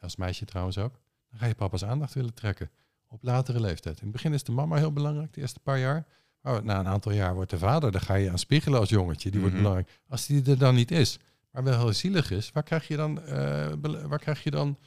[0.00, 1.00] Als meisje trouwens ook.
[1.30, 2.70] Dan ga je papa's aandacht willen trekken.
[3.06, 3.96] Op latere leeftijd.
[3.96, 6.06] In het begin is de mama heel belangrijk, de eerste paar jaar.
[6.40, 9.30] Maar na een aantal jaar wordt de vader, daar ga je aan spiegelen als jongetje.
[9.30, 9.62] Die wordt Mhm.
[9.64, 10.00] belangrijk.
[10.08, 11.18] Als die er dan niet is,
[11.50, 14.78] maar wel heel zielig is, waar krijg je dan, eh, waar krijg je dan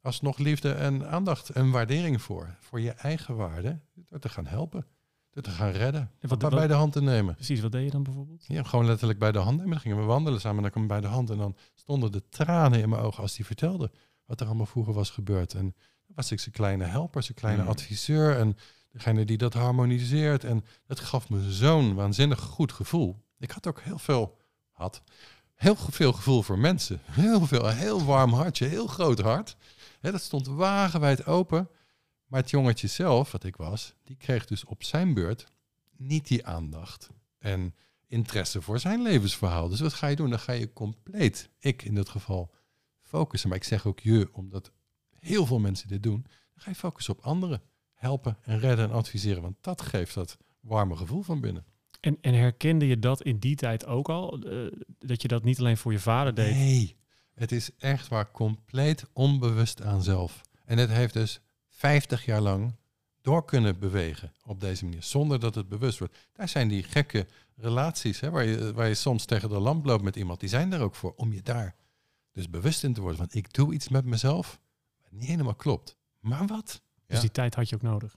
[0.00, 2.56] alsnog liefde en aandacht en waardering voor?
[2.60, 3.78] Voor je eigen waarde.
[3.94, 4.86] Door te gaan helpen.
[5.42, 6.00] Te gaan redden.
[6.00, 7.34] En wat- Papa wat- bij de hand te nemen.
[7.34, 8.44] Precies, wat deed je dan bijvoorbeeld?
[8.46, 9.70] Ja, gewoon letterlijk bij de hand nemen.
[9.70, 11.30] Dan gingen we wandelen samen en dan kwam ik bij de hand.
[11.30, 13.90] En dan stonden de tranen in mijn ogen als hij vertelde
[14.24, 15.54] wat er allemaal vroeger was gebeurd.
[15.54, 15.60] En
[16.06, 17.68] dan was ik zijn kleine helper, zijn kleine Mm.
[17.68, 18.56] adviseur en
[18.90, 20.44] degene die dat harmoniseert.
[20.44, 23.22] En dat gaf me zo'n waanzinnig goed gevoel.
[23.38, 24.36] Ik had ook heel veel,
[24.72, 25.02] had
[25.54, 27.00] heel veel gevoel voor mensen.
[27.04, 29.56] Heel veel, een heel warm hartje, heel groot hart.
[30.00, 31.68] Hè, dat stond wagenwijd open.
[32.26, 35.46] Maar het jongetje zelf, wat ik was, die kreeg dus op zijn beurt
[35.96, 37.10] niet die aandacht.
[37.38, 37.74] En
[38.06, 39.68] interesse voor zijn levensverhaal.
[39.68, 40.30] Dus wat ga je doen?
[40.30, 42.50] Dan ga je compleet, ik in dit geval,
[43.02, 43.48] focussen.
[43.48, 44.72] Maar ik zeg ook je, omdat
[45.18, 46.22] heel veel mensen dit doen.
[46.22, 47.62] Dan ga je focussen op anderen.
[47.94, 49.42] Helpen en redden en adviseren.
[49.42, 51.64] Want dat geeft dat warme gevoel van binnen.
[52.00, 54.38] En, en herkende je dat in die tijd ook al?
[54.38, 56.54] Eh, dat je dat niet alleen voor je vader deed?
[56.54, 56.96] Nee,
[57.34, 60.40] het is echt waar compleet onbewust aan zelf.
[60.64, 61.40] En het heeft dus
[61.76, 62.74] 50 jaar lang
[63.20, 66.16] door kunnen bewegen op deze manier, zonder dat het bewust wordt.
[66.32, 70.02] Daar zijn die gekke relaties, hè, waar, je, waar je soms tegen de lamp loopt
[70.02, 71.74] met iemand, die zijn er ook voor, om je daar
[72.32, 73.18] dus bewust in te worden.
[73.18, 74.60] Van ik doe iets met mezelf,
[75.02, 75.96] wat niet helemaal klopt.
[76.20, 76.82] Maar wat?
[77.06, 77.20] Dus Ja.
[77.20, 78.16] die tijd had je ook nodig.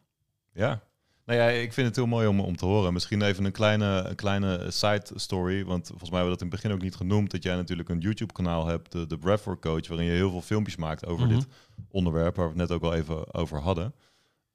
[0.54, 0.82] Ja.
[1.30, 2.94] Nou ja, ik vind het heel mooi om, om te horen.
[2.94, 5.66] Misschien even een kleine, een kleine side story.
[5.66, 7.32] Want volgens mij hebben we dat in het begin ook niet genoemd.
[7.32, 10.42] Dat jij natuurlijk een YouTube kanaal hebt, de, de Breathwork Coach, waarin je heel veel
[10.42, 11.36] filmpjes maakt over Mhm.
[11.36, 11.48] dit
[11.92, 13.94] onderwerp, waar we het net ook al even over hadden.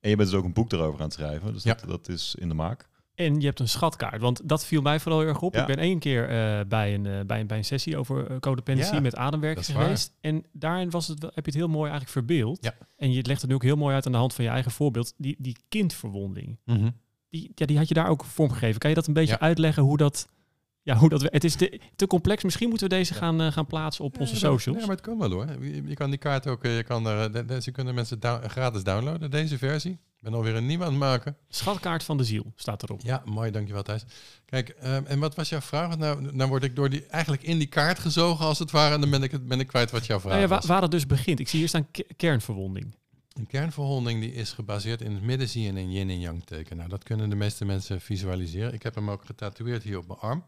[0.01, 1.53] En je bent dus ook een boek erover aan het schrijven.
[1.53, 1.75] Dus Ja.
[1.75, 2.89] dat, dat is in de maak.
[3.15, 5.55] En je hebt een schatkaart, want dat viel mij vooral heel erg op.
[5.55, 5.61] Ja.
[5.61, 8.39] Ik ben één keer eh, bij, een, eh, bij, een, bij een sessie over uh,
[8.39, 10.13] codependency Ja, met ademwerk geweest.
[10.21, 12.59] En daarin was het, heb je het heel mooi eigenlijk verbeeld.
[12.61, 12.75] Ja.
[12.97, 14.71] En je legt het nu ook heel mooi uit aan de hand van je eigen
[14.71, 15.15] voorbeeld.
[15.17, 16.59] Die, die kindverwonding,
[17.31, 18.81] die, ja, die had je daar ook vormgegeven.
[18.81, 20.29] Kan je dat een beetje uitleggen hoe dat...
[20.85, 21.23] Ja, hoe dat...
[21.23, 22.43] we- Het is te, te complex.
[22.45, 24.81] Misschien moeten we deze gaan, eh, gaan plaatsen op onze Ja, socials.
[24.81, 25.47] Ja, maar het kan wel hoor.
[25.65, 28.21] Je, je kan die kaart ook, eh, je kan er, de- de- ze kunnen mensen
[28.21, 29.93] down- gratis downloaden, deze versie.
[29.93, 31.37] Ik ben alweer een nieuwe aan het maken.
[31.49, 33.01] Schatkaart van de ziel staat erop.
[33.03, 34.05] Ja, mooi, dankjewel Thijs.
[34.45, 35.89] Kijk, ehm, en wat was jouw vraag?
[35.89, 38.95] Want Nou, nou word ik door die, eigenlijk in die kaart gezogen als het ware.
[38.95, 40.67] En dan ben ik, het, ben ik kwijt wat jouw vraag Nou ja, wa- was.
[40.67, 41.41] waar het dus begint.
[41.41, 42.95] Ik zie hier staan ke- kernverwonding.
[43.33, 46.77] Een kernverhonding die is gebaseerd in het midden zie je een yin en yang teken.
[46.77, 48.73] Nou, dat kunnen de meeste mensen visualiseren.
[48.73, 50.45] Ik heb hem ook getatoeëerd hier op mijn arm.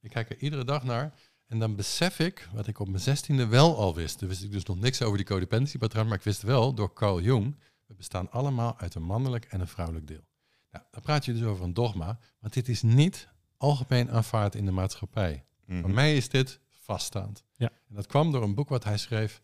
[0.00, 1.12] Ik kijk er iedere dag naar.
[1.46, 4.18] En dan besef ik, wat ik op mijn zestiende wel al wist.
[4.18, 6.06] Toen wist ik dus nog niks over die codependentiepatroon.
[6.06, 7.56] Maar ik wist wel, door Carl Jung,
[7.86, 10.26] we bestaan allemaal uit een mannelijk en een vrouwelijk deel.
[10.70, 12.18] Nou, dan praat je dus over een dogma.
[12.40, 15.44] Want dit is niet algemeen aanvaard in de maatschappij.
[15.66, 15.80] Mhm.
[15.80, 17.44] Voor mij is dit vaststaand.
[17.56, 17.70] Ja.
[17.88, 19.42] En dat kwam door een boek wat hij schreef,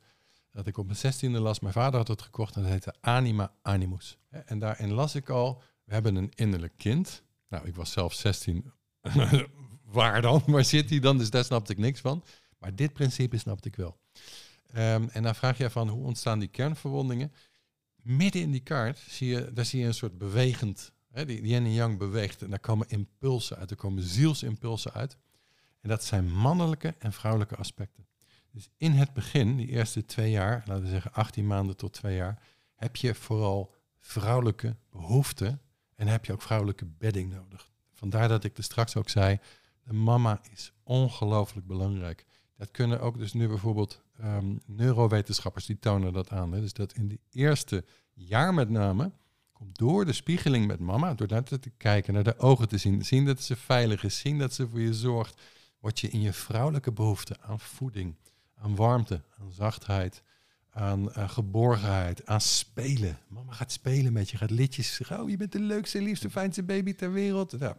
[0.51, 1.61] dat ik op mijn zestiende las.
[1.61, 4.19] Mijn vader had het gekocht en dat heette Anima Animus.
[4.29, 7.23] En daarin las ik al, we hebben een innerlijk kind.
[7.49, 8.73] Nou, ik was zelf 16.
[9.94, 10.42] Waar dan?
[10.54, 11.18] Waar zit hij dan?
[11.18, 12.24] Dus daar snapte ik niks van.
[12.59, 13.96] Maar dit principe snapte ik wel.
[14.72, 17.33] Ehm, en dan vraag je van, hoe ontstaan die kernverwondingen?
[18.02, 21.64] Midden in die kaart zie je, daar zie je een soort bewegend, hè, die yin
[21.64, 22.42] en yang beweegt.
[22.42, 25.16] En daar komen impulsen uit, er komen zielsimpulsen uit.
[25.80, 28.07] En dat zijn mannelijke en vrouwelijke aspecten.
[28.50, 32.16] Dus in het begin, die eerste twee jaar, laten we zeggen 18 maanden tot twee
[32.16, 32.42] jaar,
[32.74, 35.61] heb je vooral vrouwelijke behoeften
[35.94, 37.70] en heb je ook vrouwelijke bedding nodig.
[37.92, 39.38] Vandaar dat ik er straks ook zei,
[39.85, 42.27] de mama is ongelooflijk belangrijk.
[42.57, 46.53] Dat kunnen ook dus nu bijvoorbeeld ehm, neurowetenschappers, die tonen dat aan.
[46.53, 46.61] Hè.
[46.61, 49.12] Dus dat in de eerste jaar met name,
[49.53, 53.05] komt door de spiegeling met mama, door naar te kijken, naar de ogen te zien,
[53.05, 55.42] zien dat ze veilig is, zien dat ze voor je zorgt,
[55.81, 58.14] word je in je vrouwelijke behoefte aan voeding,
[58.55, 60.23] aan warmte, aan zachtheid,
[60.70, 63.18] aan eh, geborgenheid, aan spelen.
[63.29, 65.01] Mama gaat spelen met je, gaat liedjes.
[65.11, 67.55] Oh, je bent de leukste, liefste, fijnste baby ter wereld.
[67.59, 67.77] Ja.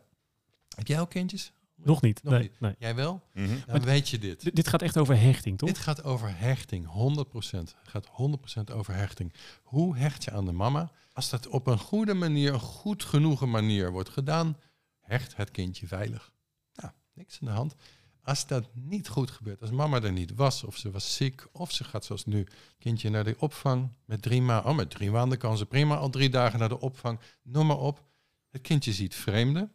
[0.76, 1.54] Heb jij ook kindjes?
[1.76, 2.24] Nog niet.
[2.24, 2.60] Nog nee, niet.
[2.60, 2.76] nee.
[2.80, 3.24] Jij wel?
[3.34, 3.48] Mhm.
[3.48, 4.56] Dan Maar- weet je dit.
[4.56, 5.70] Dit gaat echt over hechting, toch?
[5.70, 7.76] Dit gaat over hechting, 100%.
[7.80, 9.34] Het gaat 100% over hechting.
[9.64, 10.92] Hoe hecht je aan de mama?
[11.14, 14.58] Als dat op een goede manier, een goed genoegen manier wordt gedaan,
[15.02, 16.32] hecht het kindje veilig.
[16.74, 17.76] Nou, niks aan de hand.
[18.24, 21.72] Als dat niet goed gebeurt, als mama er niet was, of ze was ziek, of
[21.72, 22.48] ze gaat zoals nu,
[22.80, 26.10] kindje naar de opvang met drie maanden, oh, met drie maanden kan ze prima al
[26.10, 28.04] drie dagen naar de opvang, noem maar op.
[28.50, 29.72] Het kindje ziet vreemden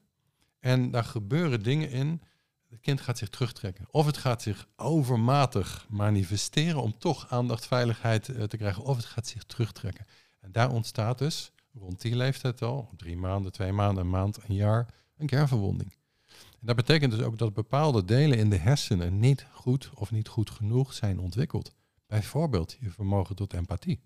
[0.61, 2.23] en daar gebeuren dingen in
[2.71, 3.87] het kind gaat zich terugtrekken.
[3.91, 8.83] Of het gaat zich overmatig manifesteren om toch aandacht, veiligheid eh, te krijgen.
[8.83, 10.07] Of het gaat zich terugtrekken.
[10.41, 14.55] En daar ontstaat dus, rond die leeftijd al, drie maanden, twee maanden, een maand, een
[14.55, 15.93] jaar, een kernverwonding.
[16.29, 20.29] En dat betekent dus ook dat bepaalde delen in de hersenen niet goed of niet
[20.29, 21.75] goed genoeg zijn ontwikkeld.
[22.07, 24.01] Bijvoorbeeld je vermogen tot empathie.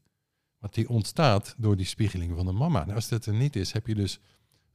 [0.58, 2.84] Want die ontstaat door die spiegeling van de mama.
[2.94, 4.20] Als dat er niet is, heb je dus...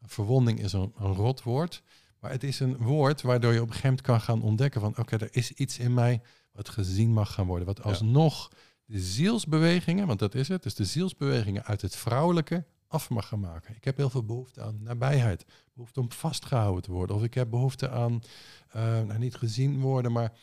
[0.02, 1.84] Verwonding is een, een rot woord.
[2.20, 4.98] Maar het is een woord waardoor je op een gegeven moment kan gaan ontdekken van
[4.98, 7.68] oké, er is iets in mij wat gezien mag gaan worden.
[7.68, 8.52] Wat alsnog
[8.86, 13.40] de zielsbewegingen, want dat is het, dus de zielsbewegingen uit het vrouwelijke af mag gaan
[13.40, 13.76] maken.
[13.76, 17.16] Ik heb heel veel behoefte aan nabijheid, behoefte om vastgehouden te worden.
[17.16, 18.22] Of ik heb behoefte aan,
[18.70, 20.34] eh, nou niet gezien worden, maar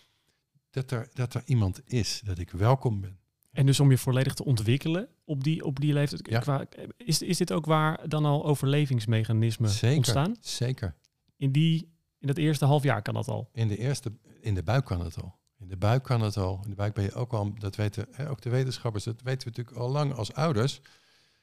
[0.70, 3.18] dat er, dat er iemand is, dat ik welkom ben.
[3.56, 6.28] En dus om je volledig te ontwikkelen op die, op die leeftijd.
[6.30, 6.38] Ja.
[6.38, 6.66] Qua,
[6.96, 10.36] is, is dit ook waar dan al overlevingsmechanismen Zeker, ontstaan?
[10.40, 10.94] zeker.
[11.36, 13.48] In, die, in dat eerste half jaar kan dat al.
[13.52, 15.34] In de eerste, in de buik kan het al.
[15.58, 16.60] In de buik kan het al.
[16.64, 19.48] In de buik ben je ook al, dat weten hè, ook de wetenschappers, dat weten
[19.48, 20.80] we natuurlijk al lang als ouders.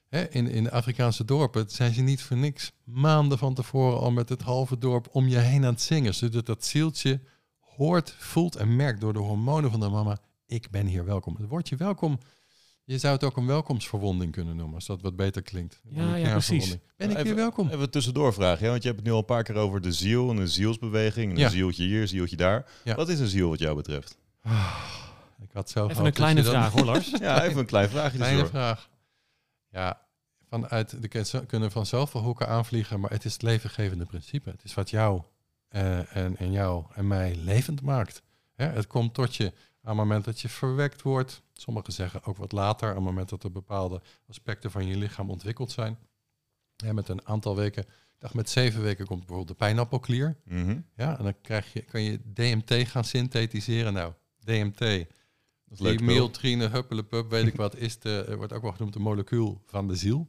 [0.10, 4.12] Hè, in, in de Afrikaanse dorpen zijn ze niet voor niks maanden van tevoren al
[4.12, 6.14] met het halve dorp om je heen aan het zingen.
[6.16, 7.22] Zodat dat zieltje
[7.60, 10.18] hoort, voelt en merkt door de hormonen van de mama,
[10.54, 11.36] ik ben hier welkom.
[11.36, 12.20] Het woordje welkom,
[12.84, 15.82] je zou het ook een welkomsverwonding kunnen noemen, als dat wat beter klinkt.
[15.84, 16.70] Ja, ja, precies.
[16.98, 17.68] Ben ik hier Even- welkom?
[17.68, 18.70] Even een tussendoorvraag, hè?
[18.70, 21.32] want je hebt het nu al een paar keer over de ziel en een zielsbeweging.
[21.32, 21.46] En Ja.
[21.46, 22.66] een zieltje hier, een zieltje daar.
[22.84, 22.96] Ja.
[22.96, 24.18] Wat is een ziel wat jou betreft?
[25.42, 27.12] Ik had zelf Even een kleine vraag hoor Lars.
[27.20, 28.18] Ja, even een klein vraagje.
[28.18, 28.62] Kleine tussendoor.
[28.62, 28.90] vraag.
[29.70, 30.02] Ja,
[30.50, 34.50] vanuit de kunnen van zoveel hoeken aanvliegen, maar het is het levengevende principe.
[34.50, 35.22] Het is wat jou
[35.68, 38.22] eh, en, en jou en mij levend maakt.
[38.56, 41.42] Hè, het komt tot je aan het moment dat je verwekt wordt.
[41.54, 45.30] Sommigen zeggen ook wat later, aan het moment dat er bepaalde aspecten van je lichaam
[45.30, 45.98] ontwikkeld zijn.
[46.94, 50.38] Met een aantal weken, ik dacht met zeven weken komt bijvoorbeeld de pijnappelklier.
[50.46, 50.78] Mhm.
[50.96, 53.94] Ja, en dan krijg je, kan je DMT gaan synthetiseren.
[53.94, 54.88] Nou, DMT, Dat
[55.70, 55.98] is leuk.
[55.98, 56.16] die Pil.
[56.16, 59.96] meeltrine, huppelepup, weet ik wat, is de, wordt ook wel genoemd de molecuul van de
[59.96, 60.28] ziel.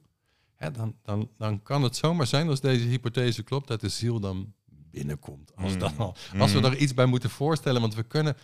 [0.73, 4.53] Dan, dan, dan kan het zomaar zijn, als deze hypothese klopt, dat de ziel dan
[4.91, 5.57] binnenkomt.
[5.57, 5.79] Als, Mm.
[5.79, 6.65] dan al, als we Mm.
[6.65, 8.37] er iets bij moeten voorstellen, want we kunnen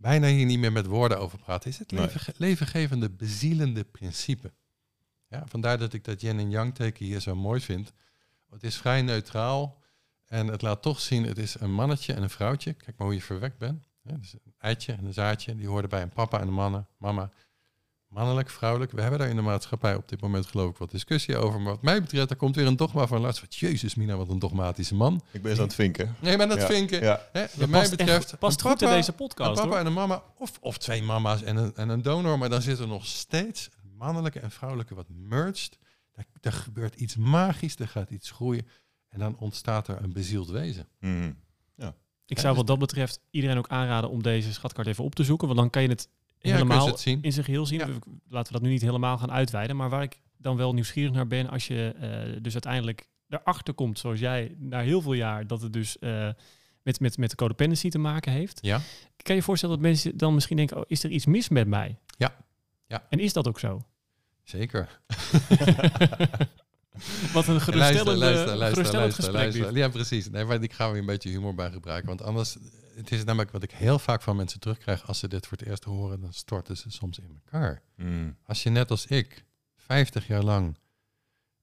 [0.00, 2.08] bijna hier niet meer met woorden over praten, is het Nee.
[2.36, 4.52] levengevende, bezielende principe.
[5.28, 7.92] Ja, vandaar dat ik dat yin en yang teken hier zo mooi vind.
[8.50, 9.82] Het is vrij neutraal
[10.26, 12.72] en het laat toch zien, het is een mannetje en een vrouwtje.
[12.72, 13.88] Kijk maar hoe je verwekt bent.
[14.02, 16.88] Ja, dus een eitje en een zaadje, die hoorden bij een papa en een mannen,
[16.98, 17.30] mama.
[18.10, 18.92] Mannelijk, vrouwelijk.
[18.92, 21.60] We hebben daar in de maatschappij op dit moment geloof ik wat discussie over.
[21.60, 23.40] Maar wat mij betreft, daar komt weer een dogma van Lars.
[23.40, 25.22] Wat jezus Mina, wat een dogmatische man.
[25.30, 26.14] Ik ben eens aan het vinken.
[26.20, 27.00] Nee, maar dat Ja, vinken.
[27.02, 27.26] Ja.
[27.32, 29.68] Hè, wat Ja, mij echt- betreft, past een goed in papa- deze een podcast papa
[29.68, 29.78] hoor.
[29.78, 32.78] en een mama, of, of twee mama's en een, en een donor, maar dan zit
[32.78, 35.78] er nog steeds een mannelijke en vrouwelijke wat merged.
[36.12, 38.66] Daar, daar gebeurt iets magisch, er gaat iets groeien
[39.08, 40.88] en dan ontstaat er een bezield wezen.
[41.00, 41.30] Mhm.
[42.26, 45.46] Ik zou wat dat betreft iedereen ook aanraden om deze schatkaart even op te zoeken.
[45.46, 46.08] Want dan kan je het
[46.40, 47.22] Ja, helemaal het zien.
[47.22, 47.78] in zijn geheel zien.
[47.78, 47.86] Ja.
[48.28, 49.76] Laten we dat nu niet helemaal gaan uitweiden.
[49.76, 53.98] Maar waar ik dan wel nieuwsgierig naar ben, als je eh, dus uiteindelijk erachter komt,
[53.98, 56.28] zoals jij, na heel veel jaar, dat het dus eh,
[56.82, 58.58] met, met, met de codependency te maken heeft.
[58.62, 58.80] Ja.
[59.16, 61.98] Kan je voorstellen dat mensen dan misschien denken, oh, is er iets mis met mij?
[62.18, 62.36] Ja.
[62.86, 63.06] Ja.
[63.08, 63.84] En is dat ook zo?
[64.42, 64.88] Zeker.
[67.32, 69.76] Wat een geruststellende, luister, luister, luister, geruststellend gesprek.
[69.76, 70.30] Ja, precies.
[70.30, 72.08] Nee, maar ik ga weer een beetje humor bij gebruiken.
[72.08, 72.56] Want anders,
[72.94, 75.66] het is namelijk wat ik heel vaak van mensen terugkrijg als ze dit voor het
[75.66, 77.82] eerst horen, dan storten ze soms in elkaar.
[77.96, 78.30] Mhm.
[78.46, 79.44] Als je net als ik
[79.76, 80.76] 50 jaar lang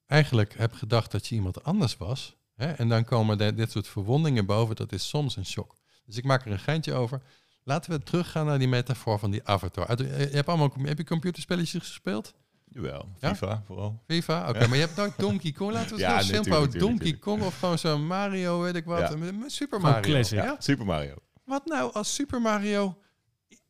[0.05, 3.87] eigenlijk hebt gedacht dat je iemand anders was, hè, en dan komen de- dit soort
[3.87, 5.75] verwondingen boven, dat is soms een shock.
[6.05, 7.21] Dus ik maak er een geintje over.
[7.63, 9.87] Laten we teruggaan naar die metafoor van die avatar.
[9.87, 12.33] Uit- eh, Je hebt allemaal heb je computerspelletjes gespeeld?
[12.69, 13.35] Jawel, Ja?
[13.35, 14.03] FIFA vooral.
[14.07, 14.49] FIFA?
[14.49, 14.67] Oké, Ja.
[14.67, 15.71] maar je hebt nooit Donkey Kong.
[15.71, 17.13] Laten we het Ja, heel simpel Donkey.
[17.13, 19.15] Kong of gewoon zo'n Mario, weet ik wat.
[19.47, 20.01] Super Mario.
[20.01, 20.37] classic.
[20.37, 20.55] Ja, Ja?
[20.59, 21.13] Super Mario.
[21.43, 22.97] Wat nou als Super Mario...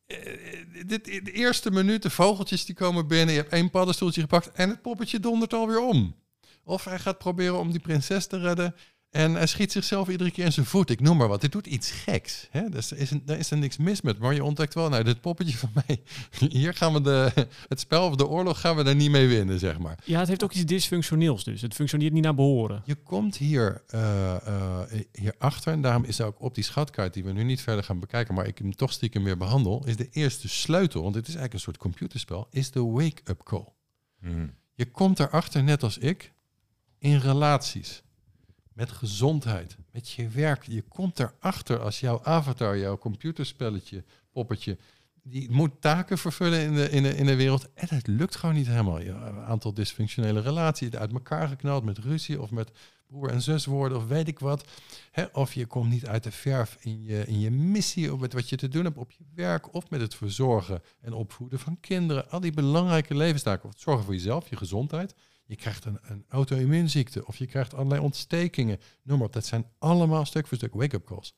[0.06, 0.16] eh,
[0.86, 3.34] dit, de eerste minuut, de vogeltjes die komen binnen...
[3.34, 6.14] je hebt één paddenstoeltje gepakt en het poppetje dondert alweer om.
[6.64, 8.74] Of hij gaat proberen om die prinses te redden...
[9.10, 10.90] En hij schiet zichzelf iedere keer in zijn voet.
[10.90, 11.40] Ik noem maar wat.
[11.40, 12.48] Dit doet iets geks.
[12.50, 12.68] Hè?
[12.68, 14.18] Dus er is, een, daar is er niks mis met.
[14.18, 16.02] Maar je ontdekt wel, nou, dit poppetje van mij.
[16.58, 17.32] Hier gaan we de,
[17.68, 19.98] het spel of de oorlog gaan we daar niet mee winnen, zeg maar.
[20.04, 21.62] Ja, het heeft ook iets dysfunctioneels dus.
[21.62, 22.82] Het functioneert niet naar behoren.
[22.84, 27.24] Je komt hier, eh eh, hierachter, en daarom is er ook op die schatkaart die
[27.24, 30.08] we nu niet verder gaan bekijken, maar ik hem toch stiekem weer behandel, is de
[30.10, 33.68] eerste sleutel, want dit is eigenlijk een soort computerspel, is de wake-up call.
[34.20, 34.54] Hmm.
[34.74, 36.32] Je komt erachter, net als ik,
[36.98, 38.02] in relaties.
[38.78, 40.62] Met gezondheid, met je werk.
[40.62, 44.78] Je komt erachter als jouw avatar, jouw computerspelletje, poppetje,
[45.22, 47.72] die moet taken vervullen in de, in de, in de wereld.
[47.74, 49.00] En het lukt gewoon niet helemaal.
[49.00, 52.70] Je, een aantal dysfunctionele relaties, uit elkaar geknald met ruzie of met
[53.06, 54.64] broer en zus worden of weet ik wat.
[55.32, 58.48] Of je komt niet uit de verf in je, in je missie of met wat
[58.48, 62.30] je te doen hebt op je werk of met het verzorgen en opvoeden van kinderen.
[62.30, 63.64] Al die belangrijke levenstaken.
[63.64, 65.14] Of het zorgen voor jezelf, je gezondheid.
[65.48, 68.80] Je krijgt een, een auto-immuunziekte of je krijgt allerlei ontstekingen.
[69.02, 69.32] Noem maar op.
[69.32, 71.34] Dat zijn allemaal stuk voor stuk wake-up calls.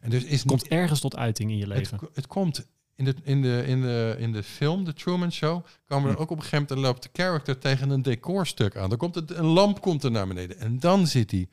[0.00, 1.98] En dus is Het komt niet ergens tot uiting in je leven.
[2.12, 6.10] het komt in de, in, de, in, de, in de film, The Truman Show, komen
[6.10, 6.22] er Hm.
[6.22, 8.88] ook op een gegeven moment, loopt de character tegen een decorstuk aan.
[8.88, 10.58] Dan komt het, een lamp komt er naar beneden.
[10.58, 11.48] En dan zit hij.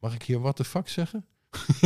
[0.00, 1.26] Mag ik hier what the fuck zeggen?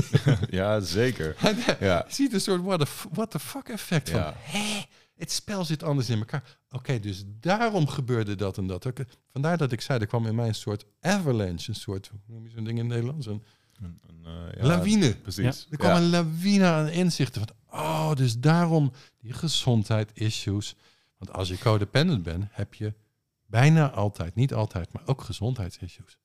[0.50, 1.36] ja, zeker.
[1.80, 2.04] Ja.
[2.08, 4.82] Je ziet een soort what the, what the fuck effect van, hè,
[5.16, 6.58] het spel zit anders in elkaar.
[6.70, 8.86] Oké, dus daarom gebeurde dat en dat.
[9.32, 12.44] Vandaar dat ik zei, er kwam in mij een soort avalanche, een soort, hoe noem
[12.44, 13.26] je zo'n ding in het Nederlands?
[13.26, 13.42] Een
[13.82, 15.14] Een, een, eh, ja, lawine.
[15.16, 15.66] Precies.
[15.70, 15.96] Er kwam Ja.
[15.96, 20.74] een lawine aan inzichten van, oh, dus daarom die gezondheid issues.
[21.18, 22.94] Want als je codependent bent, heb je
[23.46, 26.18] bijna altijd, niet altijd, maar ook gezondheidsissues.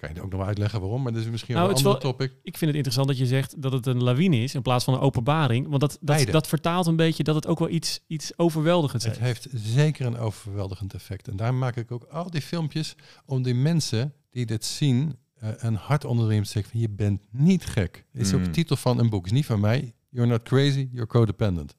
[0.00, 1.94] Kan je ook nog wel uitleggen waarom, maar dat is misschien Nou, wel een het
[1.94, 2.32] ander topic.
[2.42, 4.94] Ik vind het interessant dat je zegt dat het een lawine is in plaats van
[4.94, 5.68] een openbaring.
[5.68, 5.98] Want dat,
[6.30, 9.44] dat, vertaalt een beetje dat het ook wel iets, iets overweldigends Het heeft.
[9.52, 11.28] heeft zeker een overweldigend effect.
[11.28, 15.48] En daar maak ik ook al die filmpjes om die mensen die dit zien eh,
[15.56, 18.04] een hart onder de riem te van je bent niet gek.
[18.12, 18.52] Het is ook de Mm.
[18.52, 19.24] titel van een boek.
[19.26, 19.94] is niet van mij.
[20.08, 21.76] You're not crazy, you're codependent.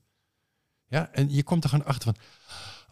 [0.88, 2.24] Ja, en je komt er gewoon achter van,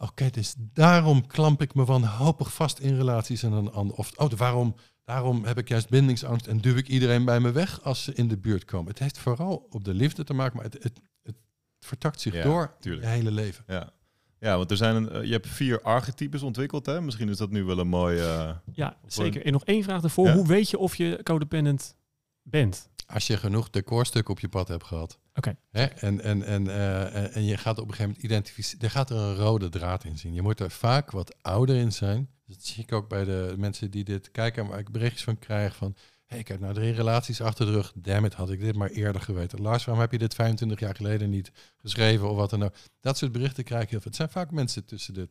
[0.08, 3.96] oké, dus daarom klamp ik me wanhopig vast in relaties en een ander.
[3.96, 4.74] Of oh, waarom,
[5.10, 8.28] daarom heb ik juist bindingsangst en duw ik iedereen bij me weg als ze in
[8.28, 8.88] de buurt komen.
[8.90, 11.34] Het heeft vooral op de liefde te maken, maar het, het, het
[11.80, 13.04] vertakt zich Ja, door tuurlijk.
[13.04, 13.64] je hele leven.
[13.66, 13.90] Ja.
[14.38, 16.86] ja, want er zijn een, eh, je hebt vier archetypes ontwikkeld.
[16.86, 17.00] Hè?
[17.00, 18.18] Misschien is dat nu wel een mooi...
[18.18, 19.44] eh, Ja, zeker.
[19.44, 20.26] En nog één vraag daarvoor.
[20.26, 20.34] Ja.
[20.34, 21.94] Hoe weet je of je codependent
[22.42, 22.88] bent?
[23.06, 25.18] Als je genoeg decorstukken op je pad hebt gehad.
[25.34, 25.56] Oké.
[25.70, 25.84] Hè?
[25.84, 28.84] En, en, en, eh, en- en je gaat op een gegeven moment identificeren.
[28.84, 30.34] Er gaat er een rode draad in zien.
[30.34, 32.28] Je moet er vaak wat ouder in zijn.
[32.50, 34.66] Dus dat zie ik ook bij de mensen die dit kijken.
[34.66, 35.96] Waar ik berichtjes van krijg van...
[36.26, 37.92] Hey, ik heb nou drie relaties achter de rug.
[37.94, 39.60] Damn it, had ik dit maar eerder geweten.
[39.60, 42.74] Lars, waarom heb je dit 25 jaar geleden niet geschreven of wat dan ook?
[43.00, 44.10] Dat soort berichten krijg ik heel veel.
[44.10, 45.28] Het zijn vaak mensen tussen de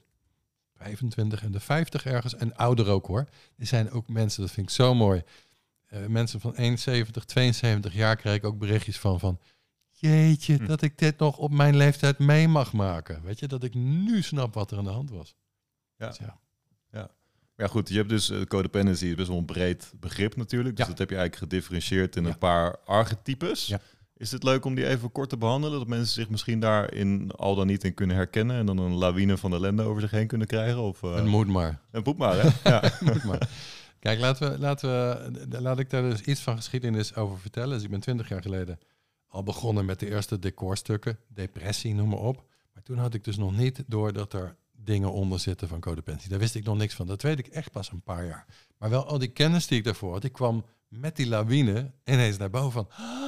[0.75, 2.35] 25 en de 50 ergens.
[2.35, 3.29] En ouder ook hoor.
[3.57, 5.23] Er zijn ook mensen, dat vind ik zo mooi.
[5.85, 9.39] Eh, mensen van 71, 72 jaar krijg ik ook berichtjes van van
[9.89, 10.65] jeetje, Hm.
[10.65, 13.21] dat ik dit nog op mijn leeftijd mee mag maken.
[13.23, 15.35] Weet je, dat ik nu snap wat er aan de hand was.
[15.95, 16.07] Ja.
[16.07, 16.39] Dus ja.
[17.59, 20.75] Ja goed, je hebt dus eh, codependency, is best wel een breed begrip natuurlijk.
[20.75, 20.91] Dus Ja.
[20.91, 22.29] dat heb je eigenlijk gedifferentieerd in Ja.
[22.29, 23.67] een paar archetypes.
[23.67, 23.79] Ja.
[24.17, 25.79] Is het leuk om die even kort te behandelen?
[25.79, 28.55] Dat mensen zich misschien daarin al dan niet in kunnen herkennen...
[28.55, 30.81] en dan een lawine van ellende over zich heen kunnen krijgen?
[30.81, 31.79] Of, eh Het moet maar.
[31.91, 32.49] Een poep maar, hè?
[32.69, 32.91] ja.
[32.99, 33.49] moet maar.
[33.99, 34.89] Kijk, laten we, laten
[35.49, 37.69] we, laat ik daar dus iets van geschiedenis over vertellen.
[37.75, 38.79] Dus ik ben 20 jaar geleden
[39.27, 42.43] al begonnen met de eerste decorstukken, depressie, noem maar op.
[42.73, 44.55] Maar toen had ik dus nog niet door dat er
[44.89, 46.29] dingen onder zitten van codependentie.
[46.29, 47.07] Daar wist ik nog niks van.
[47.07, 48.45] Dat weet ik echt pas een paar jaar.
[48.77, 52.37] Maar wel al die kennis die ik daarvoor had, die kwam met die lawine ineens
[52.37, 52.87] naar boven van...
[53.05, 53.27] "Ah,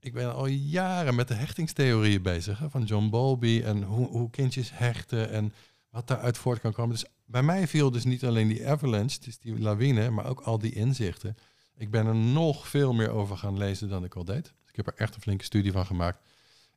[0.00, 4.30] Ik ben al jaren met de hechtingstheorieën bezig, hè, van John Bowlby en hoe, hoe
[4.30, 5.52] kindjes hechten en
[5.90, 6.94] wat daaruit voort kan komen.
[6.94, 10.58] Dus bij mij viel dus niet alleen die avalanche, dus die lawine, maar ook al
[10.58, 11.36] die inzichten.
[11.76, 14.44] Ik ben er nog veel meer over gaan lezen dan ik al deed.
[14.44, 16.18] Dus ik heb er echt een flinke studie van gemaakt.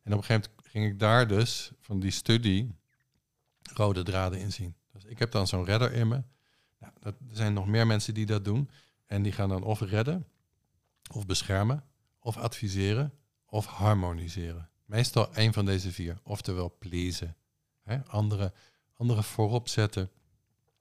[0.04, 2.76] En op een gegeven moment ging ik daar dus van die studie
[3.74, 4.76] rode draden in zien.
[4.94, 6.22] Dus ik heb dan zo'n redder in me.
[6.80, 8.70] Nou, dat, er zijn nog meer mensen die dat doen.
[9.06, 10.28] En die gaan dan of redden,
[11.14, 11.84] of beschermen,
[12.20, 13.14] of adviseren,
[13.46, 14.70] of harmoniseren.
[14.86, 16.20] Meestal één van deze vier.
[16.24, 17.36] Oftewel pleasen.
[17.84, 18.04] Hè?
[18.06, 18.54] Andere,
[18.94, 20.10] andere voorop zetten.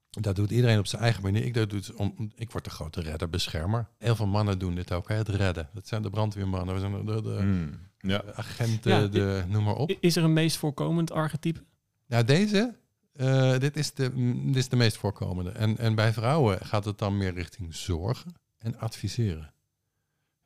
[0.09, 1.43] Dat doet iedereen op zijn eigen manier.
[1.43, 3.87] Ik, dat doe het om, ik word de grote redder, beschermer.
[3.97, 5.15] Heel veel mannen doen dit ook, hè?
[5.15, 5.69] het redden.
[5.73, 7.79] Dat zijn de brandweermannen, we zijn de, de, Hmm.
[7.97, 8.17] ja.
[8.17, 9.91] de agenten, Ja, de, noem maar op.
[9.99, 11.63] Is er een meest voorkomend archetype?
[12.07, 12.77] Nou, deze,
[13.13, 15.51] eh, dit, is de, mm, dit is de meest voorkomende.
[15.51, 19.53] En, en bij vrouwen gaat het dan meer richting zorgen en adviseren.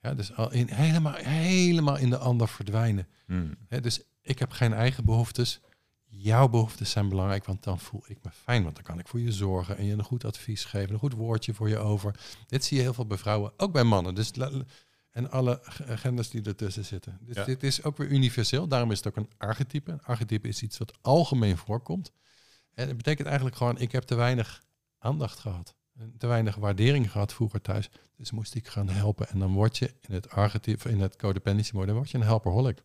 [0.01, 3.07] Ja, dus al in, helemaal, helemaal in de ander verdwijnen.
[3.25, 3.57] Hmm.
[3.81, 5.59] Dus ik heb geen eigen behoeftes.
[6.05, 8.63] Jouw behoeften zijn belangrijk, want dan voel ik me fijn.
[8.63, 11.13] Want dan kan ik voor je zorgen en je een goed advies geven, een goed
[11.13, 12.15] woordje voor je over.
[12.47, 14.15] Dit zie je heel veel bij vrouwen, ook bij mannen.
[14.15, 14.31] Dus
[15.11, 17.17] en alle genders die ertussen zitten.
[17.21, 17.43] Dus Ja.
[17.45, 18.67] dit is ook weer universeel.
[18.67, 19.91] Daarom is het ook een archetype.
[19.91, 22.11] Een archetype is iets wat algemeen voorkomt.
[22.73, 24.63] En het betekent eigenlijk gewoon, ik heb te weinig
[24.97, 25.75] aandacht gehad.
[25.97, 27.89] En Te weinig waardering gehad vroeger thuis.
[28.17, 29.27] Dus moest ik gaan helpen.
[29.29, 32.23] En dan word je in het archetype, in het codependency mode, dan word je een
[32.23, 32.83] helperholic.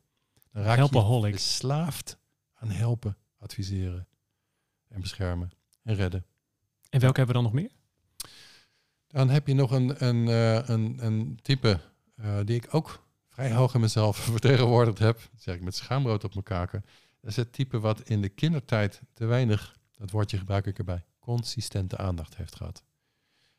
[0.53, 1.33] Dan raak je Helpaholic.
[1.33, 2.18] beslaafd
[2.55, 4.09] aan helpen, adviseren
[4.89, 5.51] en beschermen
[5.83, 6.24] en redden.
[6.91, 7.70] En welke hebben we dan nog meer?
[9.07, 11.81] Dan heb je nog een, een, eh, een, een type
[12.17, 15.21] eh, die ik ook vrij hoog in mezelf vertegenwoordigd heb.
[15.37, 16.85] Zeg ik met schaamrood op mijn kaken.
[17.21, 21.05] Dat is het type wat in de kindertijd te weinig, dat woordje gebruik ik erbij,
[21.19, 22.85] consistente aandacht heeft gehad.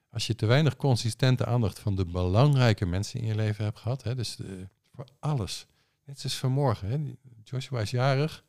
[0.09, 4.03] Als je te weinig consistente aandacht van de belangrijke mensen in je leven hebt gehad,
[4.03, 4.47] hè, dus eh,
[4.95, 5.65] voor alles.
[6.03, 8.43] Net zoals vanmorgen, hè, Joshua is jarig.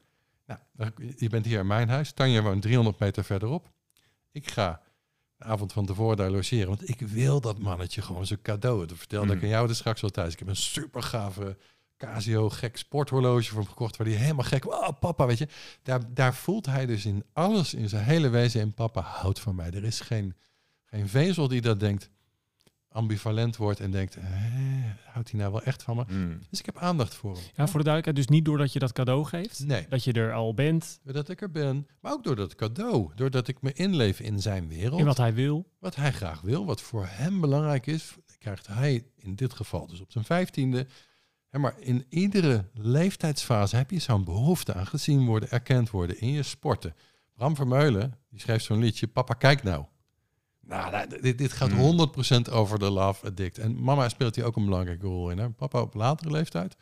[0.47, 2.13] Nou, je bent hier in mijn huis.
[2.13, 3.71] Tanja woont 300 meter verderop.
[4.31, 4.83] Ik ga
[5.39, 6.69] de avond van tevoren daar logeren.
[6.69, 8.87] Want ik wil dat mannetje gewoon zijn cadeau.
[8.87, 9.37] Dat vertelde Mm.
[9.37, 10.33] ik aan jou dus straks wel thuis.
[10.33, 11.57] Ik heb een super gave
[11.97, 13.97] Casio gek sporthorloge voor hem gekocht.
[13.97, 14.67] Waar hij helemaal gek...
[14.67, 15.49] Oh, papa, weet je.
[15.83, 18.61] Daar, daar voelt hij dus in alles, in zijn hele wezen...
[18.61, 19.71] En papa houdt van mij.
[19.71, 20.37] Er is geen,
[20.85, 22.11] geen vezel die dat denkt...
[22.99, 24.17] ambivalent wordt en denkt...
[24.21, 26.05] "Hè, houdt hij nou wel echt van me?
[26.09, 26.39] Mm.
[26.51, 27.43] Dus ik heb aandacht voor hem.
[27.55, 29.65] Ja, voor de duidelijkheid, dus niet doordat je dat cadeau geeft.
[29.67, 29.87] Nee.
[29.89, 31.87] Dat je er al bent, Doordat ik er ben.
[32.01, 33.11] Maar ook door dat cadeau.
[33.15, 35.01] Doordat ik me inleef in zijn wereld.
[35.01, 35.67] in wat hij wil.
[35.79, 40.01] wat hij graag wil, wat voor hem belangrijk is, krijgt hij in dit geval dus
[40.01, 40.87] op zijn vijftiende.
[41.49, 46.33] Hè, maar in iedere leeftijdsfase heb je zo'n behoefte aan gezien worden, erkend worden in
[46.33, 46.95] je sporten.
[47.35, 49.85] Bram Vermeulen, die schreef zo'n liedje, Papa kijk nou.
[50.69, 51.79] Nou, dit, dit gaat Mm.
[51.79, 53.59] 100% over de love addict.
[53.59, 55.39] En mama speelt hier ook een belangrijke rol in.
[55.39, 55.51] Hè?
[55.51, 56.77] Papa op latere leeftijd,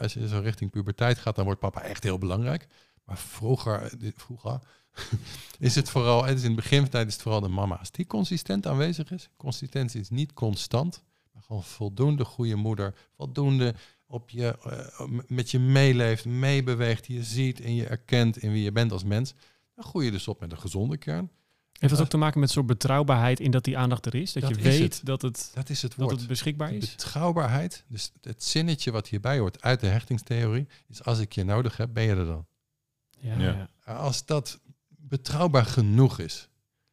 [0.00, 2.66] als je zo richting puberteit gaat, dan wordt papa echt heel belangrijk.
[3.04, 4.58] Maar vroeger, dit- vroeger
[5.58, 8.66] is het vooral, het is in de begintijd is het vooral de mama's die consistent
[8.66, 9.28] aanwezig is.
[9.36, 11.02] Consistentie is niet constant,
[11.32, 13.74] maar gewoon voldoende goede moeder, voldoende
[14.06, 18.72] op je, eh, met je meeleeft, meebeweegt, je ziet en je erkent in wie je
[18.72, 19.34] bent als mens.
[19.74, 21.30] Dan groei je dus op met een gezonde kern.
[21.78, 24.32] Heeft dat ook te maken met soort betrouwbaarheid in dat die aandacht er is?
[24.32, 25.00] Dat, Dat je is weet het.
[25.06, 26.18] dat het, Dat is het dat woord.
[26.20, 26.90] het beschikbaar is?
[26.94, 31.76] betrouwbaarheid, dus het zinnetje wat hierbij hoort uit de hechtingstheorie, is als ik je nodig
[31.76, 32.46] heb, ben je er dan.
[33.18, 33.68] Ja, Ja.
[33.86, 33.92] ja.
[33.94, 36.48] Als dat betrouwbaar genoeg is.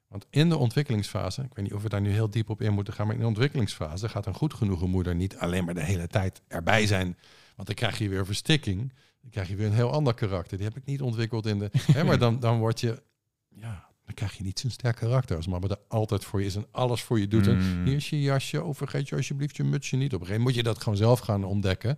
[0.08, 2.74] Want in de ontwikkelingsfase, ik weet niet of we daar nu heel diep op in
[2.74, 5.84] moeten gaan, maar in de ontwikkelingsfase gaat een goed genoegen moeder niet alleen maar de
[5.84, 7.18] hele tijd erbij zijn.
[7.56, 8.94] Want dan krijg je weer verstikking.
[9.22, 10.58] Dan krijg je weer een heel ander karakter.
[10.58, 11.70] Die heb ik niet ontwikkeld in de.
[11.94, 13.04] Hè, maar dan, dan word je.
[13.50, 15.36] Ja, dan krijg je niet zo'n sterk karakter.
[15.36, 17.48] Als mama er altijd voor je is en alles voor je doet.
[17.48, 17.86] En Mm.
[17.86, 18.64] hier is je jasje.
[18.64, 20.14] Oh, vergeet je alsjeblieft je mutsje niet.
[20.14, 21.90] Op een gegeven moment moet je dat gewoon zelf gaan ontdekken.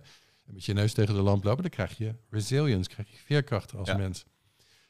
[0.46, 3.74] En met je neus tegen de lamp lopen, dan krijg je resilience, krijg je veerkracht
[3.76, 3.96] als Ja.
[3.96, 4.24] mens.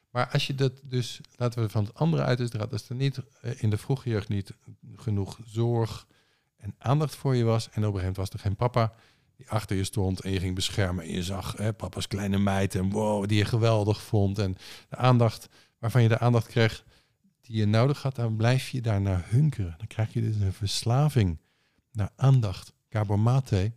[0.09, 3.19] Maar als je dat dus, laten we van het andere uit is, dat er niet
[3.41, 4.51] eh, in de vroege jeugd niet
[4.95, 6.07] genoeg zorg
[6.57, 7.63] en aandacht voor je was.
[7.65, 8.93] En op een gegeven moment was er geen papa
[9.37, 11.03] die achter je stond en je ging beschermen.
[11.03, 14.39] En je zag hè, papa's kleine meid en wow, die je geweldig vond.
[14.39, 14.57] En
[14.89, 15.49] de aandacht
[15.79, 16.83] waarvan je de aandacht kreeg
[17.47, 19.75] die je nodig had, dan blijf je daar naar hunkeren.
[19.77, 21.39] Dan krijg je dus een verslaving
[21.91, 22.73] naar aandacht.
[22.89, 23.71] Gabor Mate,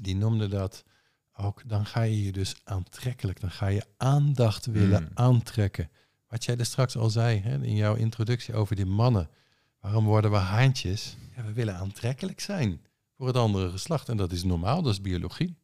[0.00, 0.84] die noemde dat
[1.36, 3.40] ook, dan ga je je dus aantrekkelijk.
[3.40, 5.08] Dan ga je aandacht willen Mm.
[5.14, 5.90] aantrekken.
[6.28, 9.28] Wat jij er straks al zei hè, in jouw introductie over die mannen.
[9.80, 11.16] Waarom worden we haantjes?
[11.36, 12.80] Ja, we willen aantrekkelijk zijn
[13.16, 14.08] voor het andere geslacht.
[14.08, 15.56] En dat is normaal, dat is biologie.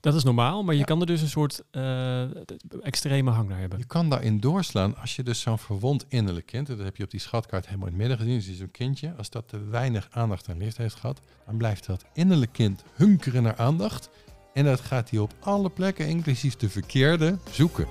[0.00, 0.86] Dat is normaal, maar je Ja.
[0.86, 2.22] kan er dus een soort eh,
[2.82, 3.78] extreme hang naar hebben.
[3.78, 7.10] Je kan daarin doorslaan als je dus zo'n verwond innerlijk kind, dat heb je op
[7.10, 10.46] die schatkaart helemaal in het midden gezien, dus zo'n kindje, als dat te weinig aandacht
[10.48, 14.10] en licht heeft gehad, dan blijft dat innerlijk kind hunkeren naar aandacht.
[14.54, 17.86] En dat gaat hij op alle plekken, inclusief de verkeerde, zoeken.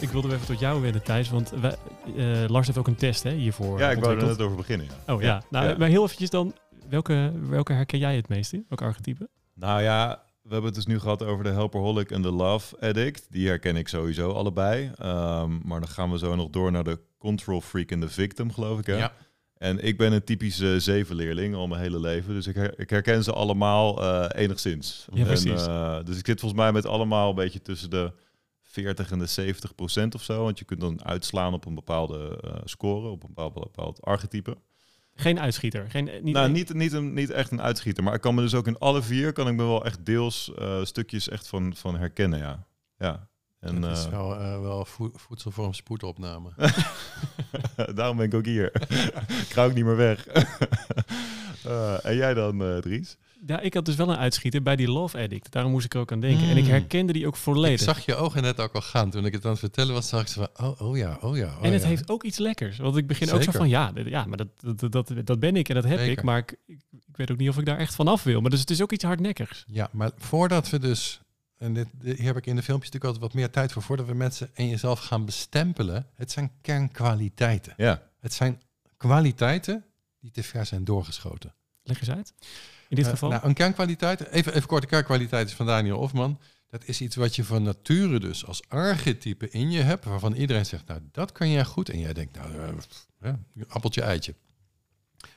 [0.00, 1.76] Ik wilde even tot jou winnen, Thijs, want wij-
[2.16, 4.86] eh, Lars heeft ook een test hè, hiervoor Ja, ik wou er net over beginnen.
[5.06, 5.14] Ja.
[5.14, 5.76] Oh ja, nou, Ja.
[5.78, 6.54] maar heel eventjes dan,
[6.88, 8.64] welke, welke herken jij het meest in?
[8.68, 9.28] Welke archetype?
[9.54, 13.26] Nou ja, we hebben het dus nu gehad over de helperholic en de love addict.
[13.30, 14.90] Die herken ik sowieso allebei.
[14.98, 18.52] Ehm, maar dan gaan we zo nog door naar de control freak en de victim,
[18.52, 18.86] geloof ik.
[18.86, 18.96] Hè?
[19.56, 22.34] En ik ben een typische zevenleerling al mijn hele leven.
[22.34, 25.06] Dus ik, her- ik herken ze allemaal eh, enigszins.
[25.12, 25.66] Ja, precies.
[25.66, 28.12] En, eh, dus ik zit volgens mij met allemaal een beetje tussen de
[28.62, 30.42] 40 en de 70 procent of zo.
[30.44, 34.56] Want je kunt dan uitslaan op een bepaalde eh, score, op een bepaald, bepaald archetype.
[35.14, 35.90] Geen uitschieter.
[35.90, 38.02] Geen, eh, niet, nou, niet, niet, een, niet echt een uitschieter.
[38.04, 40.54] Maar ik kan me dus ook in alle vier, kan ik me wel echt deels
[40.54, 42.66] eh, stukjes echt van, van herkennen, ja.
[42.98, 43.28] Ja.
[43.60, 46.50] En dat is eh, wel, eh, wel voe- voedsel voor een spoedopname.
[47.94, 48.72] daarom ben ik ook hier.
[49.44, 50.26] ik ga ook niet meer weg.
[51.64, 53.16] Eh, en jij dan, eh, Dries?
[53.46, 55.52] Ja, ik had dus wel een uitschieter bij die Love Addict.
[55.52, 56.48] Daarom moest ik er ook aan denken.
[56.48, 56.70] En ik Mm.
[56.70, 57.80] herkende die ook Ik volledig.
[57.80, 59.10] zag je ogen net ook al gaan.
[59.10, 61.36] Toen ik het aan het vertellen was, zag ik ze van, oh, oh ja, oh
[61.36, 61.46] ja.
[61.58, 61.88] Oh en het ja.
[61.88, 62.78] heeft ook iets lekkers.
[62.78, 65.68] Want ik begin ook zo van, ja, ja maar dat, dat, dat, dat ben ik
[65.68, 66.22] en dat heb ik.
[66.22, 68.40] Maar ik, ik, ik weet ook niet of ik daar echt vanaf wil.
[68.40, 69.64] Maar dus het is ook iets hardnekkigs.
[69.66, 71.20] Ja, maar voordat we dus,
[71.58, 73.82] en dit, dit- hier heb ik in de filmpjes natuurlijk altijd wat meer tijd voor,
[73.82, 77.74] voordat we mensen en jezelf gaan bestempelen, het zijn kernkwaliteiten.
[77.76, 78.02] Ja.
[78.20, 78.60] Het zijn
[78.96, 79.84] kwaliteiten
[80.20, 81.54] die te ver zijn doorgeschoten.
[81.82, 82.32] Leg eens uit.
[82.92, 83.28] In dit Eh, geval.
[83.30, 86.38] nou, een kernkwaliteit, even, even kort, de kernkwaliteit is van Daniel Hofman.
[86.68, 90.66] Dat is iets wat je van nature dus als archetype in je hebt, waarvan iedereen
[90.66, 91.88] zegt, nou dat kan jij goed.
[91.88, 92.50] En jij denkt, nou,
[93.20, 93.32] eh,
[93.68, 94.34] appeltje, eitje.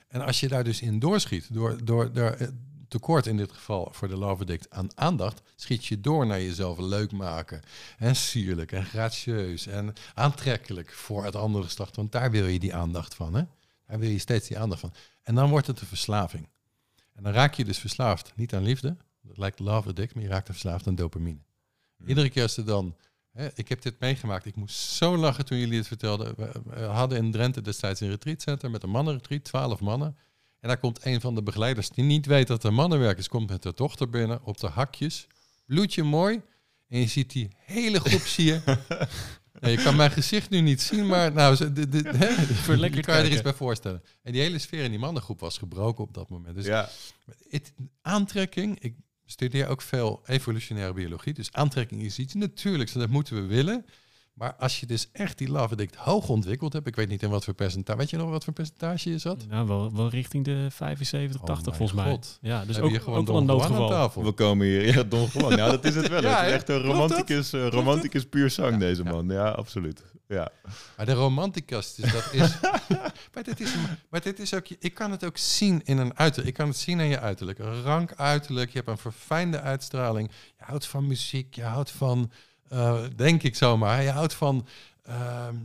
[0.08, 2.48] En als je daar dus in doorschiet, door, door, door eh,
[2.88, 6.78] tekort in dit geval voor de love addict aan aandacht, schiet je door naar jezelf
[6.80, 7.62] leuk maken.
[7.98, 11.96] En sierlijk en gracieus en aantrekkelijk voor het andere geslacht.
[11.96, 13.34] Want daar wil je die aandacht van.
[13.34, 13.44] Hè?
[13.88, 14.94] Daar wil je steeds die aandacht van.
[15.24, 16.48] En dan wordt het een verslaving.
[17.16, 20.30] En dan raak je dus verslaafd, niet aan liefde, dat lijkt love addict, maar je
[20.30, 21.40] raakt er verslaafd aan dopamine.
[22.06, 22.96] Iedere keer als ze dan,
[23.32, 26.36] hè, ik heb dit meegemaakt, ik moest zo lachen toen jullie het vertelden.
[26.38, 30.18] We, we hadden in Drenthe destijds een retreatcenter met een mannenretreat, twaalf mannen.
[30.60, 33.50] En daar komt een van de begeleiders die niet weet dat er mannenwerk is, komt
[33.50, 35.28] met haar dochter binnen op de hakjes,
[35.66, 36.42] bloedje mooi.
[36.88, 38.62] En je ziet die hele groep, zie je.
[39.66, 42.28] Ja, je kan mijn gezicht nu niet zien, maar nou, ze- de, de, hè,
[42.96, 44.04] je kan je er iets bij voorstellen.
[44.24, 46.56] En die hele sfeer in die mannengroep was gebroken op dat moment.
[46.56, 46.90] Dus ja.
[47.50, 48.96] het, aantrekking, ik
[49.26, 53.86] studeer ook veel evolutionaire biologie, dus aantrekking is iets natuurlijks en dat moeten we willen.
[54.36, 57.30] Maar als je dus echt die love addict hoog ontwikkeld hebt, ik weet niet in
[57.30, 59.48] wat voor percentage, weet je nog wat voor percentage je zat?
[59.48, 62.12] Nou, wel, wel richting de 75, Oh 80 mijn volgens mij.
[62.12, 62.38] God.
[62.42, 63.90] Ja, dus Heb ook, je gewoon ook wel een noodgeval.
[63.90, 64.24] tafel?
[64.24, 65.56] We komen hier, ja, Don Juan.
[65.56, 66.22] Ja, dat is het wel.
[66.26, 69.28] Ja, het is echt een romanticus, eh, romanticus puur zang, deze man.
[69.28, 70.04] Ja, absoluut.
[70.28, 70.52] Ja.
[70.98, 72.60] Maar de romanticus, dus dat is.
[73.34, 73.76] maar, dit is
[74.10, 74.68] maar dit is ook.
[74.80, 76.50] Ik kan het ook zien in een uiterlijk.
[76.50, 77.60] Ik kan het zien aan je uiterlijk.
[77.60, 78.70] Een rank uiterlijk.
[78.70, 80.32] Je hebt een verfijnde uitstraling.
[80.58, 81.56] Je houdt van muziek.
[81.56, 82.32] Je houdt van.
[82.70, 84.02] Eh, denk ik zomaar.
[84.04, 84.68] Je houdt van.
[85.04, 85.56] ehm,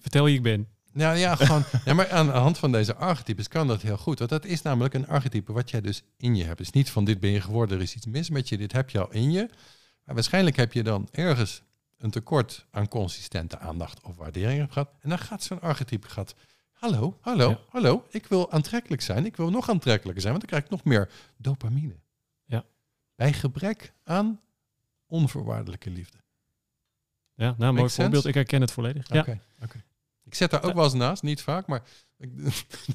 [0.00, 0.68] Vertel wie ik ben.
[0.92, 1.64] nou ja, gewoon.
[1.84, 4.18] ja, maar aan de hand van deze archetypes kan dat heel goed.
[4.18, 6.58] Want dat is namelijk een archetype wat jij dus in je hebt.
[6.58, 8.56] Dus niet van dit ben je geworden, er is iets mis met je.
[8.58, 9.48] Dit heb je al in je.
[10.04, 11.62] Maar waarschijnlijk heb je dan ergens
[11.98, 14.90] een tekort aan consistente aandacht of waardering gehad.
[15.00, 16.34] En dan gaat zo'n archetype gaat.
[16.72, 17.58] Hallo, hallo, Ja.
[17.68, 18.06] hallo.
[18.10, 19.24] Ik wil aantrekkelijk zijn.
[19.26, 21.94] Ik wil nog aantrekkelijker zijn, want dan krijg ik nog meer dopamine.
[22.44, 22.64] Ja.
[23.14, 24.40] Bij gebrek aan
[25.06, 26.18] onvoorwaardelijke liefde.
[27.40, 28.26] Ja, nou, mooi voorbeeld.
[28.26, 29.08] Ik herken het volledig.
[29.12, 29.20] Ja.
[29.20, 29.84] Oké, oké.
[30.24, 31.82] Ik zet daar ook wel eens naast, niet vaak, maar...
[32.18, 32.30] Ik,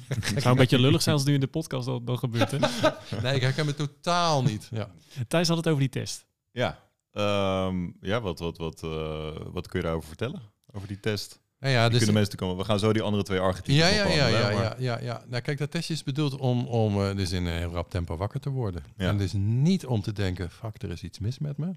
[0.08, 2.50] Het zou een beetje lullig zijn als het nu in de podcast dat, dat gebeurt.
[2.50, 2.58] Hè?
[3.22, 4.68] nee, ik herken het totaal niet.
[4.70, 4.90] Ja.
[5.28, 6.26] Thijs had het over die test.
[6.52, 6.86] Ja,
[7.16, 10.42] Ehm, ja wat, wat, wat, eh, wat kun je daarover vertellen?
[10.72, 11.40] Over die test?
[11.60, 12.56] Nou ja, Dus dus kunnen mensen komen.
[12.56, 15.24] We gaan zo die andere twee archetypen Ja, ja, ja, ja, ja, ja, ja.
[15.28, 18.16] Nou, kijk, dat testje is bedoeld om, om eh, dus in een heel rap tempo
[18.16, 18.84] wakker te worden.
[18.96, 19.08] Ja.
[19.08, 21.74] En dus niet om te denken, fuck, er is iets mis met me.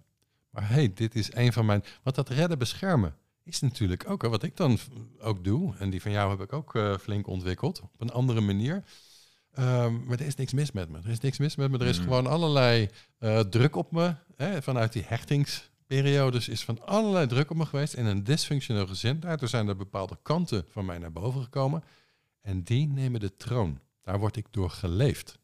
[0.49, 1.83] Maar hey, dit is een van mijn...
[2.03, 4.77] Want dat redden beschermen is natuurlijk ook hè, wat ik dan
[5.19, 5.75] ook doe.
[5.77, 7.81] En die van jou heb ik ook eh, flink ontwikkeld.
[7.81, 8.83] Op een andere manier.
[9.51, 10.97] Ehm, maar er is niks mis met me.
[10.97, 11.77] Er is niks mis met me.
[11.77, 12.07] Er is Mhm.
[12.07, 14.15] gewoon allerlei eh, druk op me.
[14.35, 17.93] Hè, vanuit die hechtingsperiodes is van allerlei druk op me geweest.
[17.93, 19.19] In een dysfunctioneel gezin.
[19.19, 21.83] Daardoor zijn er bepaalde kanten van mij naar boven gekomen.
[22.41, 23.79] En die nemen de troon.
[24.01, 25.39] Daar word ik door geleefd.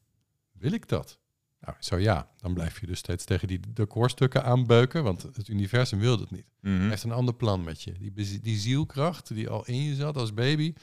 [0.51, 1.20] Wil ik dat?
[1.66, 2.30] Nou, zo ja.
[2.38, 5.03] Dan blijf je dus steeds tegen die decorstukken aanbeuken.
[5.03, 6.45] Want het universum wil dat niet.
[6.61, 6.80] Mhm.
[6.80, 7.93] Hij heeft een ander plan met je.
[8.11, 10.74] Die, die zielkracht die al in je zat als baby.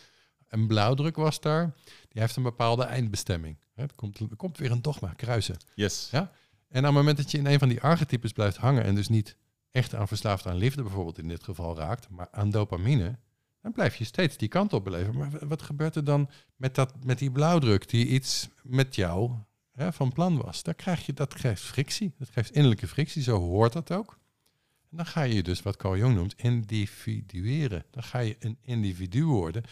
[0.49, 1.75] En blauwdruk was daar.
[2.09, 3.59] Die heeft een bepaalde eindbestemming.
[3.75, 5.57] Hè, Er komt, er komt weer een dogma, kruisen.
[5.75, 6.09] Yes.
[6.11, 6.31] Ja.
[6.69, 8.85] En op het moment dat je in een van die archetypes blijft hangen...
[8.85, 9.37] en dus niet
[9.71, 12.09] echt aan verslaafd aan liefde bijvoorbeeld in dit geval raakt...
[12.11, 13.19] maar aan dopamine...
[13.63, 15.17] dan blijf je steeds die kant op beleven.
[15.17, 17.89] Maar wat gebeurt er dan met, dat, met die blauwdruk...
[17.89, 19.33] die iets met jou
[19.77, 20.63] van plan was?
[20.63, 22.15] Daar krijg je, dat geeft frictie.
[22.19, 24.19] Dat geeft innerlijke frictie, zo hoort dat ook.
[24.91, 27.85] En dan ga je dus, wat Carl Jung noemt, individueren.
[27.91, 29.63] Dan ga je een individu worden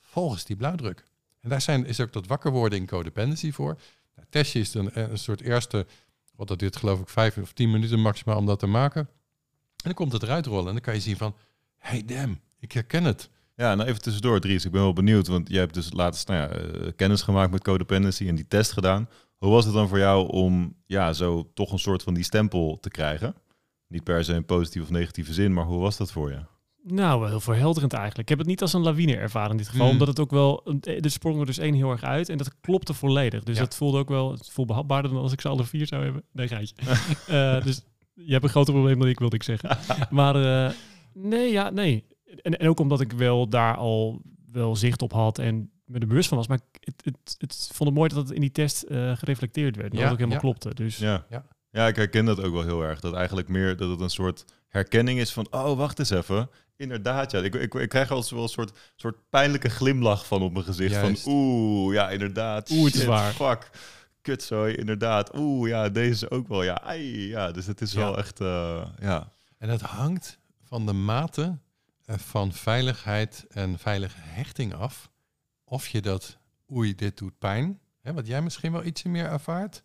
[0.00, 1.04] volgens die blauwdruk.
[1.40, 3.80] En daar zijn, is ook dat wakker worden in codependency voor.
[4.14, 5.86] Nou, testje is een, een soort eerste,
[6.34, 9.00] wat dat duurt geloof ik vijf of tien minuten maximaal om dat te maken.
[9.00, 11.36] En dan komt het eruit rollen en dan kan je zien van,
[11.76, 13.30] hey damn, ik herken het.
[13.54, 14.64] Ja, nou even tussendoor, Dries.
[14.64, 17.62] Ik ben wel benieuwd, want jij hebt dus laatst nou ja, eh, kennis gemaakt met
[17.62, 19.08] codependency en die test gedaan.
[19.38, 22.78] Hoe was het dan voor jou om ja, zo toch een soort van die stempel
[22.80, 23.34] te krijgen?
[23.88, 26.38] Niet per se in positieve of negatieve zin, maar hoe was dat voor je?
[26.82, 28.22] Nou, wel heel verhelderend eigenlijk.
[28.22, 29.92] Ik heb het niet als een lawine ervaren in dit geval, Hmm.
[29.92, 32.94] omdat het ook wel, er sprong er dus één heel erg uit en dat klopte
[32.94, 33.42] volledig.
[33.42, 33.62] Dus Ja.
[33.62, 36.22] dat voelde ook wel, het voelde behapbaarder dan als ik ze alle vier zou hebben.
[36.32, 36.74] Nee, geitje.
[37.26, 37.82] Eh, dus
[38.14, 39.78] je hebt een groter probleem dan ik, wilde ik zeggen.
[40.10, 40.74] Maar eh,
[41.14, 42.04] nee, ja, nee.
[42.42, 44.22] En, en ook omdat ik wel daar al
[44.52, 46.46] wel zicht op had en me er bewust van was.
[46.46, 49.76] Maar ik- het, het, het vond het mooi dat het in die test eh, gereflecteerd
[49.76, 49.88] werd.
[49.90, 50.42] Dat Ja, het ook helemaal ja.
[50.42, 50.74] klopte.
[50.74, 51.26] Dus Ja.
[51.30, 51.44] Ja.
[51.70, 51.86] ja.
[51.86, 53.00] ik herken dat ook wel heel erg.
[53.00, 56.50] Dat eigenlijk meer dat het een soort herkenning is van, oh, wacht eens even.
[56.76, 57.40] Inderdaad, ja.
[57.40, 60.92] Ik, ik, ik krijg al wel een soort, soort pijnlijke glimlach van op mijn gezicht.
[60.94, 61.22] Juist.
[61.22, 62.70] Van, oeh, ja, inderdaad.
[62.70, 63.32] Oeh, het is shit, waar.
[63.32, 63.70] Fuck.
[64.22, 65.36] Kutzooi, inderdaad.
[65.38, 66.80] Oeh, ja, deze is ook wel, ja.
[66.80, 67.98] Ai, ja, dus het is Ja.
[67.98, 69.32] wel echt, eh, ja.
[69.58, 71.58] En het hangt van de mate
[72.04, 75.10] eh, van veiligheid en veilige hechting af.
[75.68, 76.36] Of je dat,
[76.72, 77.80] oei, dit doet pijn.
[78.00, 79.82] Hè, wat jij misschien wel ietsje meer ervaart.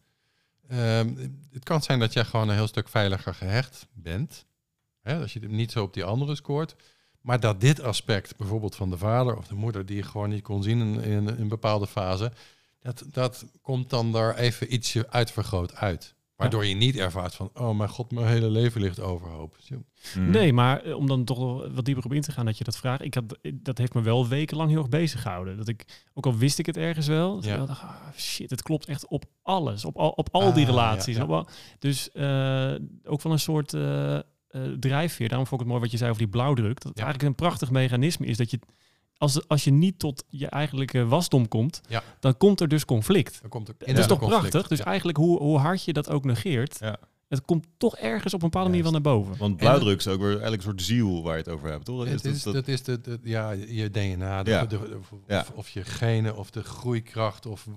[0.68, 1.16] Ehm,
[1.52, 4.46] het kan zijn dat jij gewoon een heel stuk veiliger gehecht bent.
[5.02, 6.76] Hè, als je het niet zo op die andere scoort.
[7.22, 10.44] Maar dat dit aspect, bijvoorbeeld van de vader of de moeder, die je gewoon niet
[10.44, 12.32] kon zien in, in een bepaalde fase,
[12.80, 16.16] dat, dat komt dan daar even ietsje uitvergroot uit.
[16.44, 19.56] Waardoor je niet ervaart van, oh mijn god, mijn hele leven ligt overhoop.
[19.60, 19.84] Zo.
[20.18, 20.30] Mm.
[20.30, 22.64] Nee, maar eh, om dan toch wel wat dieper op in te gaan dat je
[22.64, 23.02] dat vraagt.
[23.02, 25.58] Ik had, dat heeft me wel wekenlang heel erg bezig gehouden.
[25.58, 27.62] Dat ik, ook al wist ik het ergens wel, Ja.
[27.62, 29.86] ik dacht, ah, shit, het klopt echt op alles.
[29.86, 31.16] Op al, op al die Ah, relaties.
[31.18, 31.46] ja, ja.
[31.80, 32.74] Dus eh,
[33.04, 34.22] ook van een soort eh, eh,
[34.80, 35.28] drijfveer.
[35.28, 36.74] Daarom vond ik het mooi wat je zei over die blauwdruk.
[36.82, 37.04] Dat het Ja.
[37.04, 38.60] eigenlijk een prachtig mechanisme is dat je...
[39.18, 42.04] Als, als je niet tot je eigenlijke wasdom komt, Ja.
[42.20, 43.38] dan komt er dus conflict.
[43.42, 44.42] Dan komt er En dat is toch conflict.
[44.50, 44.68] prachtig?
[44.70, 44.86] Dus Ja.
[44.86, 46.98] eigenlijk hoe, hoe hard je dat ook negeert, Ja.
[47.30, 49.38] het komt toch ergens op een bepaalde manier wel naar boven.
[49.38, 52.06] Want blauwdruk is ook weer eigenlijk een soort ziel waar je het over hebt, toch?
[52.06, 54.66] Het is, dat- dat is de, de- ja, je DNA, de, Ja.
[54.66, 55.46] de- de- of, Ja.
[55.56, 57.68] of je genen, of de groeikracht, of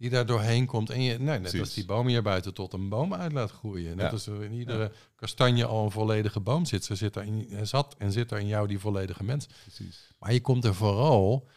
[0.00, 0.90] die daar doorheen komt.
[0.90, 1.60] En je, nee, net Precies.
[1.60, 3.96] als die boom hier buiten tot een boom uit laat groeien.
[3.96, 4.10] Net Ja.
[4.12, 6.84] als er in iedere kastanje al een volledige boom zit.
[6.84, 9.46] Ze zit er in, zat en zit er in jou die volledige mens.
[9.62, 10.08] Precies.
[10.18, 11.48] Maar je komt er vooral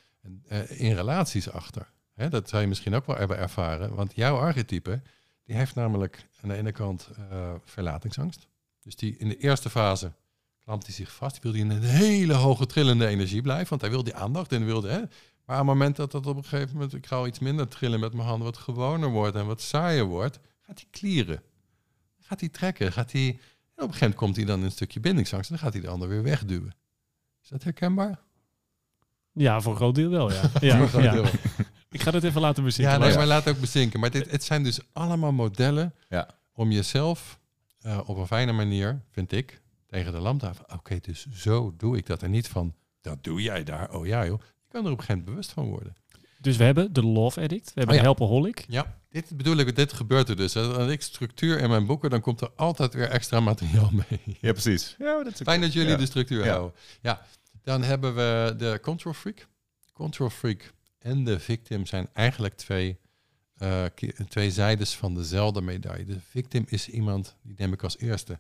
[0.47, 1.91] eh, in relaties achter.
[2.13, 3.95] Hè, dat zou je misschien ook wel hebben ervaren.
[3.95, 5.01] Want jouw archetype,
[5.43, 8.47] die heeft namelijk aan de ene kant eh, verlatingsangst.
[8.81, 10.11] Dus die in de eerste fase
[10.63, 11.33] klampt hij zich vast.
[11.41, 13.69] Die wil hij in een hele hoge trillende energie blijven.
[13.69, 14.89] Want hij wil die aandacht en wilde...
[14.89, 15.01] Hè,
[15.45, 16.93] maar op het moment dat dat op een gegeven moment...
[16.93, 18.45] Ik ga al iets minder trillen met mijn handen.
[18.45, 20.39] Wat gewoner wordt en wat saaier wordt.
[20.61, 21.41] Gaat hij klieren.
[22.19, 22.91] Gaat hij trekken.
[22.91, 23.27] Gaat hij...
[23.27, 23.39] En op
[23.75, 25.49] een gegeven moment komt hij dan een stukje bindingsangst.
[25.49, 26.75] En dan gaat hij de ander weer wegduwen.
[27.43, 28.19] Is dat herkenbaar?
[29.31, 30.41] Ja, voor een groot deel wel, ja.
[30.61, 31.11] Ja, ja.
[31.11, 31.25] deel.
[31.89, 32.93] Ik ga het even laten bezinken.
[32.93, 33.99] Ja, maar nee, maar laat ook bezinken.
[33.99, 36.29] Maar dit, het zijn dus allemaal modellen Ja.
[36.53, 37.39] om jezelf
[37.79, 40.73] eh, op een fijne manier, vind ik, tegen de lamp te houden.
[40.77, 42.23] Oké, dus zo doe ik dat.
[42.23, 43.93] En niet van, dat doe jij daar.
[43.93, 44.39] Oh ja joh.
[44.73, 45.95] Kan er op een gegeven moment bewust van worden.
[46.39, 48.07] Dus we hebben de Love Addict, we hebben Oh ja.
[48.07, 48.65] Helpaholic.
[48.67, 50.55] Ja, dit bedoel ik, dit gebeurt er dus.
[50.55, 54.37] Als ik structuur in mijn boeken, dan komt er altijd weer extra materiaal mee.
[54.41, 54.95] Ja, precies.
[54.99, 55.95] Ja, dat is Fijn dat jullie Ja.
[55.97, 56.51] de structuur Ja.
[56.51, 56.73] houden.
[57.01, 57.25] Ja,
[57.63, 59.47] dan hebben we de control freak.
[59.93, 62.97] Control freak en de victim zijn eigenlijk twee,
[63.57, 66.05] eh, ki- twee zijdes van dezelfde medaille.
[66.05, 68.39] De victim is iemand, die neem ik als eerste,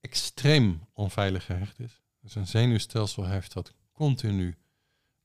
[0.00, 2.00] extreem onveilig gehecht is.
[2.20, 4.56] Dus een zenuwstelsel heeft dat continu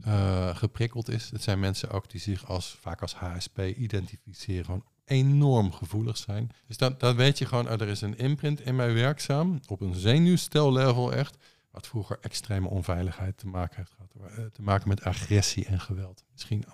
[0.04, 1.30] eh, geprikkeld is.
[1.30, 6.51] Het zijn mensen ook die zich als, vaak als HSP identificeren, gewoon enorm gevoelig zijn.
[6.68, 9.82] Dus dat, dat weet je gewoon, oh, er is een imprint in mij werkzaam, op
[9.82, 11.38] een zenuwstellevel echt,
[11.72, 14.38] wat vroeger extreme onveiligheid te maken heeft gehad.
[14.38, 16.24] Eh, Te maken met agressie en geweld.
[16.32, 16.66] Misschien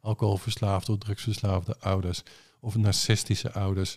[0.00, 2.22] alcoholverslaafde of drugsverslaafde ouders.
[2.60, 3.96] Of narcistische ouders.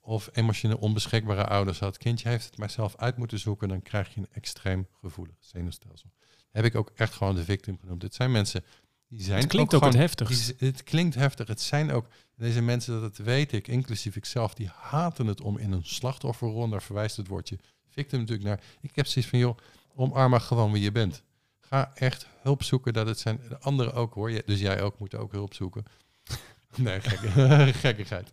[0.00, 1.80] Of emotioneel onbeschikbare ouders.
[1.80, 3.68] Het kindje heeft het maar zelf uit moeten zoeken.
[3.68, 6.10] Dan krijg je een extreem gevoelig zenuwstelsel.
[6.54, 8.02] Heb ik ook echt gewoon de victim genoemd.
[8.02, 8.64] Het zijn mensen
[9.08, 11.46] die zijn Het klinkt ook, gewoon, het die z- het klinkt heftig.
[11.48, 15.72] Het zijn ook deze mensen, dat weet ik, inclusief ikzelf, die haten het om in
[15.72, 16.68] een slachtofferrol.
[16.68, 18.60] Daar verwijst het woordje victim natuurlijk naar.
[18.80, 19.56] Ik heb zoiets van, joh,
[19.94, 21.22] omarm maar gewoon wie je bent.
[21.60, 22.92] Ga echt hulp zoeken.
[22.92, 24.30] Dat het zijn de anderen ook hoor.
[24.30, 25.84] Je- Dus jij ook moet ook hulp zoeken.
[26.76, 27.28] Nee, gekke,
[27.84, 28.28] gekkigheid.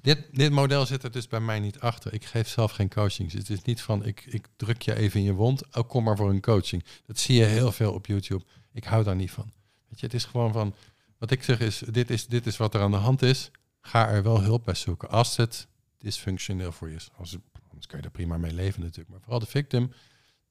[0.00, 2.12] Dit, dit model zit er dus bij mij niet achter.
[2.12, 3.34] Ik geef zelf geen coachings.
[3.34, 5.76] Het is niet van ik, ik druk je even in je wond.
[5.76, 6.84] Oh, kom maar voor een coaching.
[7.06, 8.44] Dat zie je heel veel op YouTube.
[8.72, 9.52] Ik hou daar niet van.
[9.88, 10.74] Weet je, het is gewoon van.
[11.18, 13.50] Wat ik zeg is: dit is, dit is wat er aan de hand is.
[13.80, 15.08] Ga er wel hulp bij zoeken.
[15.08, 15.68] Als het
[15.98, 17.08] dysfunctioneel voor je is.
[17.16, 17.36] Als,
[17.68, 19.08] anders kan je er prima mee leven natuurlijk.
[19.08, 19.92] Maar vooral de victim,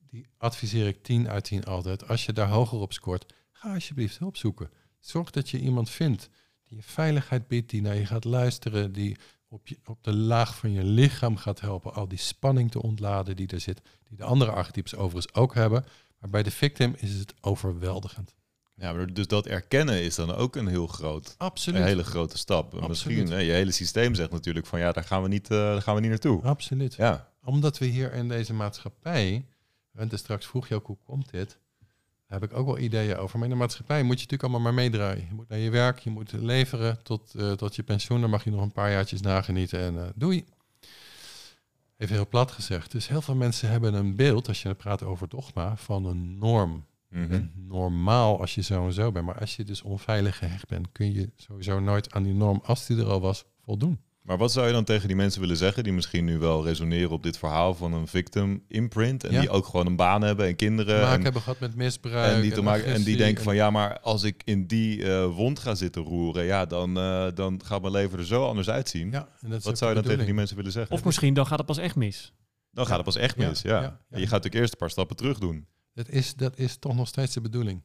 [0.10, 2.08] die adviseer ik 10 uit 10 altijd.
[2.08, 4.70] Als je daar hoger op scoort, ga alsjeblieft hulp zoeken.
[5.00, 6.30] Zorg dat je iemand vindt
[6.68, 9.18] die je veiligheid biedt, die naar je gaat luisteren, die
[9.50, 13.36] op, je, op de laag van je lichaam gaat helpen al die spanning te ontladen
[13.36, 15.86] die er zit, die de andere archetypes overigens ook hebben.
[16.20, 18.36] Maar bij de victim is het overweldigend.
[18.76, 21.80] Ja, maar dus dat erkennen is dan ook een heel groot, Absoluut.
[21.80, 22.66] een hele grote stap.
[22.66, 22.88] Absoluut.
[22.88, 25.82] Misschien, hè, je hele systeem zegt natuurlijk van ja, daar gaan we niet, eh, daar
[25.82, 26.44] gaan we niet naartoe.
[26.44, 26.94] Absoluut.
[26.94, 29.46] Ja, Omdat we hier in deze maatschappij,
[29.94, 31.60] en dus straks vroeg je ook hoe komt dit,
[32.28, 33.40] daar heb ik ook wel ideeën over.
[33.40, 35.26] Maar in de maatschappij moet je natuurlijk allemaal maar meedraaien.
[35.30, 38.22] Je moet naar je werk, je moet leveren tot, eh, tot je pensioen.
[38.22, 40.46] Dan mag je nog een paar jaartjes nagenieten en eh, doei.
[41.98, 42.92] Even heel plat gezegd.
[42.92, 46.86] Dus heel veel mensen hebben een beeld, als je praat over dogma, van een norm.
[47.10, 49.26] Bent normaal als je zo en zo bent.
[49.26, 52.86] Maar als je dus onveilig gehecht bent, kun je sowieso nooit aan die norm, als
[52.86, 54.00] die er al was, voldoen.
[54.28, 57.10] Maar wat zou je dan tegen die mensen willen zeggen die misschien nu wel resoneren
[57.10, 59.40] op dit verhaal van een victim imprint en Ja.
[59.40, 62.34] die ook gewoon een baan hebben en kinderen Te maken en, hebben gehad met misbruik.
[62.36, 65.04] en die, te maken, en die agressie denken van ja, maar als ik in die
[65.14, 68.70] eh, wond ga zitten roeren, ja, dan, eh, dan gaat mijn leven er zo anders
[68.70, 69.12] uitzien.
[69.12, 70.96] Ja, en dat wat zou je dan tegen die mensen willen zeggen?
[70.96, 72.34] Of misschien dan gaat het pas echt mis.
[72.72, 73.76] dan gaat het pas echt mis, ja.
[73.76, 74.00] ja, ja.
[74.10, 75.68] En je gaat natuurlijk eerst een paar stappen terug doen.
[75.94, 77.82] Dat is, dat is toch nog steeds de bedoeling.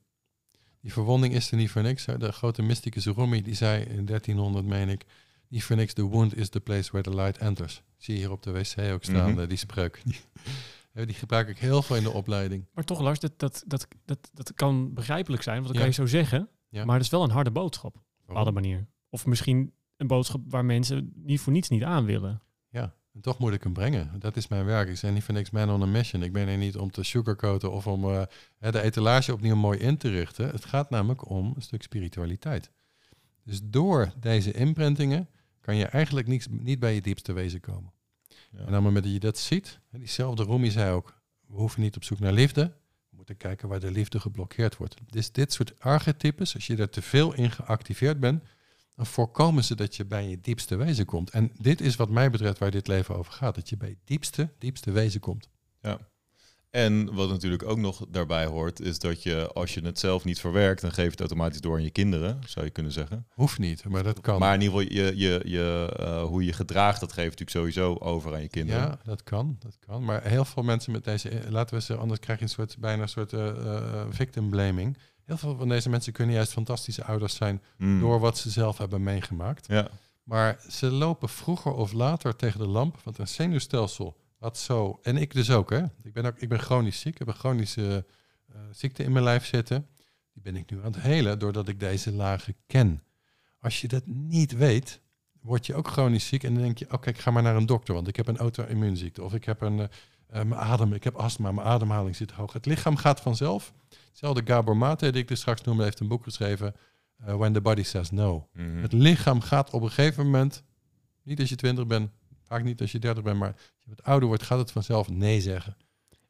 [0.80, 2.04] Die verwonding is er niet voor niks.
[2.04, 5.04] De grote mysticus Rumi die zei in 1300, meen ik,
[5.52, 7.82] niet voor niks, the wound is the place where the light enters.
[7.96, 9.40] Zie je hier op de wc ook staan, Mhm.
[9.40, 10.00] eh, die spreuk.
[10.04, 10.16] Die,
[10.92, 12.64] eh, die gebruik ik heel veel in de opleiding.
[12.74, 15.80] Maar toch, Lars, dat, dat, dat, dat, dat kan begrijpelijk zijn, want dat Ja.
[15.82, 16.48] kan je zo zeggen.
[16.68, 16.84] Ja.
[16.84, 18.86] Maar het is wel een harde boodschap, op een bepaalde manier.
[19.08, 22.42] Of misschien een boodschap waar mensen niet voor niets niet aan willen.
[22.68, 24.10] Ja, en toch moet ik hem brengen.
[24.18, 24.88] Dat is mijn werk.
[24.88, 26.22] Ik ben niet voor niks man on a mission.
[26.22, 28.22] Ik ben er niet om te sugarcoaten of om eh,
[28.58, 30.48] hè, de etalage opnieuw mooi in te richten.
[30.50, 32.70] Het gaat namelijk om een stuk spiritualiteit.
[33.44, 35.28] Dus door deze imprintingen
[35.62, 37.92] kan je eigenlijk niets, niet bij je diepste wezen komen.
[38.28, 38.58] Ja.
[38.58, 41.80] En op het moment dat je dat ziet, hè, diezelfde Rumi zei ook, we hoeven
[41.80, 42.62] niet op zoek naar liefde.
[43.10, 44.94] We moeten kijken waar de liefde geblokkeerd wordt.
[45.06, 48.44] Dus dit soort archetypes, als je er te veel in geactiveerd bent,
[48.94, 51.30] dan voorkomen ze dat je bij je diepste wezen komt.
[51.30, 53.54] En dit is wat mij betreft waar dit leven over gaat.
[53.54, 55.48] Dat je bij je diepste, diepste wezen komt.
[56.72, 60.40] En wat natuurlijk ook nog daarbij hoort, is dat je als je het zelf niet
[60.40, 63.26] verwerkt, dan geef je het automatisch door aan je kinderen, zou je kunnen zeggen.
[63.34, 64.38] Hoeft niet, maar dat kan.
[64.38, 67.94] Maar in ieder geval, je, je, je, eh, hoe je gedraagt, dat geeft natuurlijk sowieso
[67.98, 68.82] over aan je kinderen.
[68.82, 70.04] ja, dat kan, dat kan.
[70.04, 72.76] Maar heel veel mensen met deze, eh, laten we ze, anders krijg je een soort,
[72.78, 74.96] bijna een soort eh, victim blaming.
[75.24, 78.00] Heel veel van deze mensen kunnen juist fantastische ouders zijn Mm.
[78.00, 79.66] door wat ze zelf hebben meegemaakt.
[79.68, 79.88] Ja,
[80.22, 85.16] Maar ze lopen vroeger of later tegen de lamp, want een zenuwstelsel wat zo, en
[85.16, 85.82] ik dus ook, hè.
[86.02, 88.06] Ik ben, ook, ik ben chronisch ziek, ik heb een chronische
[88.52, 89.86] eh, ziekte in mijn lijf zitten.
[90.32, 93.02] Die ben ik nu aan het helen doordat ik deze lagen ken.
[93.58, 95.00] Als je dat niet weet,
[95.40, 97.66] word je ook chronisch ziek en dan denk je, oké, ik ga maar naar een
[97.66, 99.88] dokter, want ik heb een auto-immuunziekte of ik heb een, eh,
[100.26, 102.52] mijn adem, ik heb astma, mijn ademhaling zit hoog.
[102.52, 103.72] Het lichaam gaat vanzelf.
[104.08, 106.74] Hetzelfde Gabor Mate, die ik er straks noemde, heeft een boek geschreven,
[107.16, 108.48] When the Body Says No.
[108.52, 108.76] Mhm.
[108.76, 110.62] Het lichaam gaat op een gegeven moment,
[111.22, 112.10] niet als je 20 bent,
[112.52, 115.08] vaak niet als je 30 bent, maar als je wat ouder wordt, gaat het vanzelf
[115.10, 115.76] nee zeggen.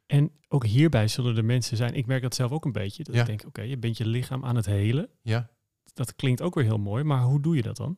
[0.07, 3.15] En ook hierbij zullen er mensen zijn, ik merk dat zelf ook een beetje, dat
[3.15, 3.21] Ja.
[3.21, 5.09] ik denk, oké, je bent je lichaam aan het helen.
[5.23, 5.51] Ja,
[5.95, 7.97] Dat klinkt ook weer heel mooi, maar hoe doe je dat dan?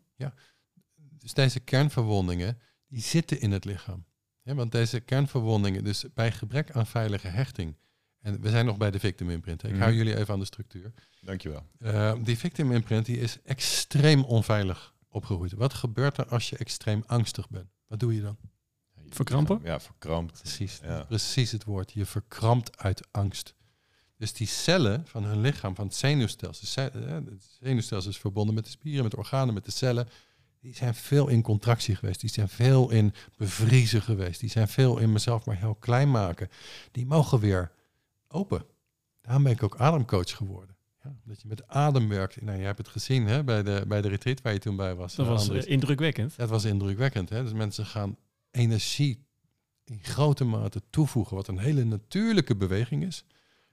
[1.18, 4.04] dus deze kernverwondingen, die zitten in het lichaam.
[4.42, 7.76] Ja, want deze kernverwondingen, dus bij gebrek aan veilige hechting,
[8.20, 9.68] en we zijn nog bij de victim imprint, hè.
[9.68, 9.98] ik hou Mhm.
[9.98, 10.92] jullie even aan de structuur.
[11.20, 11.66] Dankjewel.
[11.78, 15.52] Uh, die victim imprint die is extreem onveilig opgegroeid.
[15.52, 17.68] Wat gebeurt er als je extreem angstig bent?
[17.94, 18.36] Wat doe je dan?
[19.08, 19.60] Verkrampen?
[19.62, 20.40] Ja, verkrampt.
[20.40, 21.02] Precies, Ja.
[21.04, 21.92] precies het woord.
[21.92, 23.54] Je verkrampt uit angst.
[24.16, 28.70] Dus die cellen van hun lichaam, van het zenuwstelsel, het zenuwstelsel is verbonden met de
[28.70, 30.08] spieren, met de organen, met de cellen.
[30.60, 32.20] Die zijn veel in contractie geweest.
[32.20, 34.40] Die zijn veel in bevriezen geweest.
[34.40, 36.48] Die zijn veel in mezelf maar heel klein maken.
[36.92, 37.72] Die mogen weer
[38.28, 38.64] open.
[39.20, 40.73] Daarom ben ik ook ademcoach geworden.
[41.04, 42.42] Ja, dat je met adem werkt.
[42.42, 44.94] Nou, je hebt het gezien hè, bij, de, bij de retreat waar je toen bij
[44.94, 45.14] was.
[45.14, 46.36] Dat was eh, indrukwekkend.
[46.36, 47.28] Dat was indrukwekkend.
[47.28, 47.42] Hè?
[47.42, 48.16] Dus mensen gaan
[48.50, 49.26] energie
[49.84, 53.24] in grote mate toevoegen, wat een hele natuurlijke beweging is,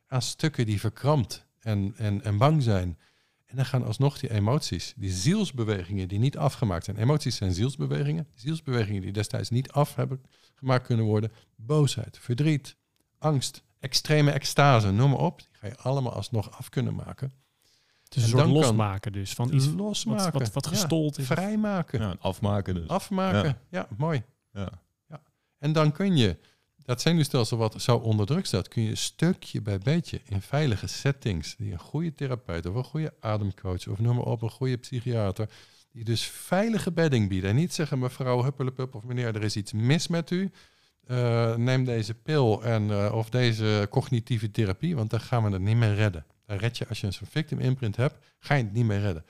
[0.07, 2.97] aan stukken die verkrampt en, en, en bang zijn.
[3.45, 6.97] En dan gaan alsnog die emoties, die zielsbewegingen die niet afgemaakt zijn.
[6.97, 8.27] Emoties zijn zielsbewegingen.
[8.35, 10.21] Zielsbewegingen die destijds niet af hebben
[10.55, 11.31] gemaakt kunnen worden.
[11.55, 12.75] Boosheid, verdriet,
[13.17, 15.37] angst, extreme extase, noem maar op.
[15.37, 17.31] Die ga je allemaal alsnog af kunnen maken.
[18.09, 20.23] En een soort losmaken dus, van iets losmaken.
[20.23, 21.25] wat, wat, wat Ja, gestold is.
[21.25, 21.99] Vrijmaken.
[21.99, 22.87] Ja, afmaken dus.
[22.87, 23.57] Afmaken.
[23.69, 23.87] Ja.
[23.97, 24.23] mooi.
[24.53, 24.69] Ja.
[25.57, 26.37] En dan kun je
[26.85, 31.55] dat zenuwstelsel wat zo onder druk staat, kun je stukje bij beetje in veilige settings,
[31.55, 35.49] die een goede therapeut of een goede ademcoach of noem maar op, een goede psychiater,
[35.91, 37.49] die dus veilige bedding bieden.
[37.49, 40.51] En niet zeggen mevrouw Huppelepup of meneer, er is iets mis met u.
[41.11, 45.61] Eh, neem deze pil en, eh, of deze cognitieve therapie, want dan gaan we het
[45.61, 46.25] niet meer redden.
[46.45, 48.99] Dan red je, als je een soort victim imprint hebt, ga je het niet meer
[48.99, 49.25] redden.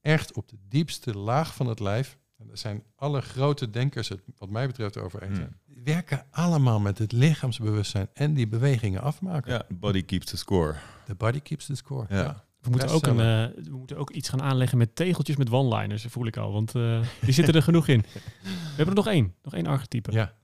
[0.00, 4.20] Echt op de diepste laag van het lijf, en daar zijn alle grote denkers het
[4.38, 5.56] wat mij betreft over eens, Hmm.
[5.66, 9.52] die werken allemaal met het lichaamsbewustzijn en die bewegingen afmaken.
[9.52, 10.74] Ja, body keeps the score.
[11.06, 12.06] The body keeps the score.
[12.08, 12.16] Ja.
[12.22, 12.46] Ja.
[12.60, 16.04] We moeten, ook een, eh, we moeten ook iets gaan aanleggen met tegeltjes met one-liners,
[16.08, 16.52] voel ik al.
[16.52, 18.04] Want eh, die zitten er genoeg in.
[18.42, 19.34] We hebben er nog één.
[19.42, 20.12] Nog één archetype.
[20.12, 20.34] Ja.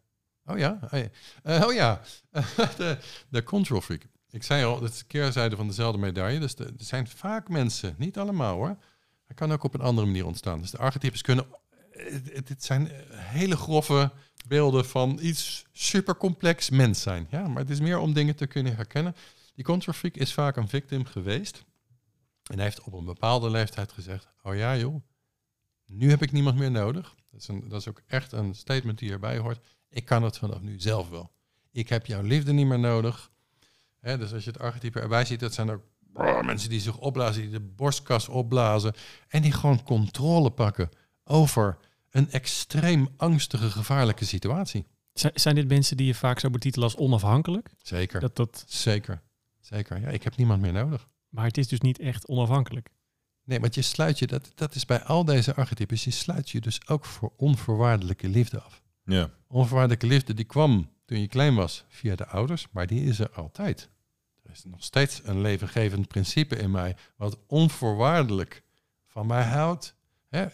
[0.46, 0.78] Oh ja?
[0.90, 1.08] Oh ja.
[1.42, 2.00] Eh, oh ja.
[2.76, 4.02] de, de control freak.
[4.30, 6.40] Ik zei al, dat is de keerzijde van dezelfde medaille.
[6.40, 8.76] Dus de- er zijn vaak mensen, niet allemaal hoor.
[9.26, 10.60] Het kan ook op een andere manier ontstaan.
[10.60, 11.46] Dus de archetypes kunnen...
[11.90, 14.10] Het- het zijn eh, hele grove
[14.46, 17.26] beelden van iets super complex mens zijn.
[17.30, 19.16] Ja, maar het is meer om dingen te kunnen herkennen.
[19.54, 21.64] Die control-freak is vaak een victim geweest.
[22.50, 25.02] En hij heeft op een bepaalde leeftijd gezegd, oh ja joh,
[25.86, 27.14] nu heb ik niemand meer nodig.
[27.30, 29.66] Dat is, een, dat is ook echt een statement die erbij hoort.
[29.94, 31.30] Ik kan het vanaf nu zelf wel.
[31.70, 33.30] Ik heb jouw liefde niet meer nodig.
[34.00, 35.82] Dus als je het archetype erbij ziet, dat zijn ook
[36.12, 38.94] brrr, mensen die zich opblazen, die de borstkas opblazen.
[39.28, 40.90] En die gewoon controle pakken
[41.24, 41.78] over
[42.10, 44.86] een extreem angstige, gevaarlijke situatie.
[45.12, 47.70] Zijn- Zijn dit mensen die je vaak zou betitelen als onafhankelijk?
[47.82, 49.22] Zeker, Dat, dat, zeker,
[49.60, 50.00] zeker.
[50.00, 51.08] Ja, ik heb niemand meer nodig.
[51.28, 52.88] maar het is dus niet echt onafhankelijk.
[53.44, 56.60] Nee, want je sluit je, dat, dat is bij al deze archetypes, je sluit je
[56.60, 58.82] dus ook voor onvoorwaardelijke liefde af.
[59.04, 59.30] Ja.
[59.48, 63.30] Onvoorwaardelijke liefde die kwam toen je klein was via de ouders, maar die is er
[63.30, 63.90] altijd.
[64.42, 68.62] Er is nog steeds een levengevend principe in mij wat onvoorwaardelijk
[69.06, 69.94] van mij houdt.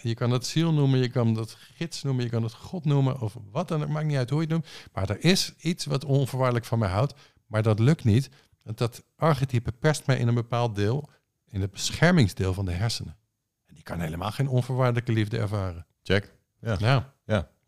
[0.02, 3.20] Je kan het ziel noemen, je kan dat gids noemen, je kan het God noemen
[3.20, 4.66] of wat dan ook, maakt niet uit hoe je het noemt.
[4.92, 7.14] Maar er is iets wat onvoorwaardelijk van mij houdt,
[7.46, 8.30] maar dat lukt niet.
[8.62, 11.08] Want dat archetype perst mij in een bepaald deel,
[11.48, 13.16] in het beschermingsdeel van de hersenen.
[13.66, 15.86] En die kan helemaal geen onvoorwaardelijke liefde ervaren.
[16.02, 16.34] Check.
[16.60, 16.76] Ja.
[16.78, 17.14] Ja.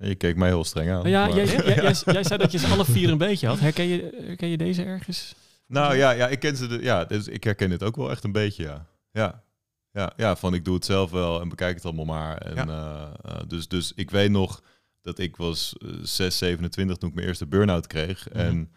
[0.02, 1.08] Je keek mij heel streng aan.
[1.08, 3.60] Ja, jij, jij, jij, jij zei dat je ze alle vier een beetje had.
[3.60, 5.34] Herken je, herken je deze ergens?
[5.66, 6.66] Nou ja, ja ik ken ze.
[6.66, 8.62] De, ja, dus ik herken het ook wel echt een beetje.
[8.62, 8.86] Ja.
[9.12, 9.42] Ja.
[9.92, 12.36] Ja, ja, van ik doe het zelf wel en bekijk het allemaal maar.
[12.36, 14.62] En, eh, eh, dus, dus ik weet nog
[15.00, 18.28] dat ik was eh, 6, 27 toen ik mijn eerste burn-out kreeg.
[18.28, 18.38] Mhm.
[18.38, 18.72] En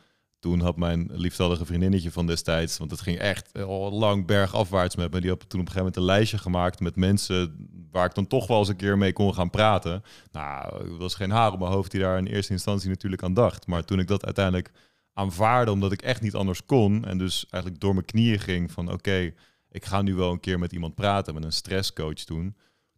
[0.45, 5.11] toen had mijn liefdallige vriendinnetje van destijds, want het ging echt al lang bergafwaarts met
[5.11, 5.21] me.
[5.21, 8.27] Die had toen op een gegeven moment een lijstje gemaakt met mensen waar ik dan
[8.27, 10.03] toch wel eens een keer mee kon gaan praten.
[10.31, 13.33] Nou, er was geen haar op mijn hoofd die daar in eerste instantie natuurlijk aan
[13.33, 13.67] dacht.
[13.67, 14.71] Maar toen ik dat uiteindelijk
[15.13, 17.05] aanvaarde, omdat ik echt niet anders kon.
[17.05, 19.33] En dus eigenlijk door mijn knieën ging van oké,
[19.69, 22.55] ik ga nu wel een keer met iemand praten, met een stresscoach toen.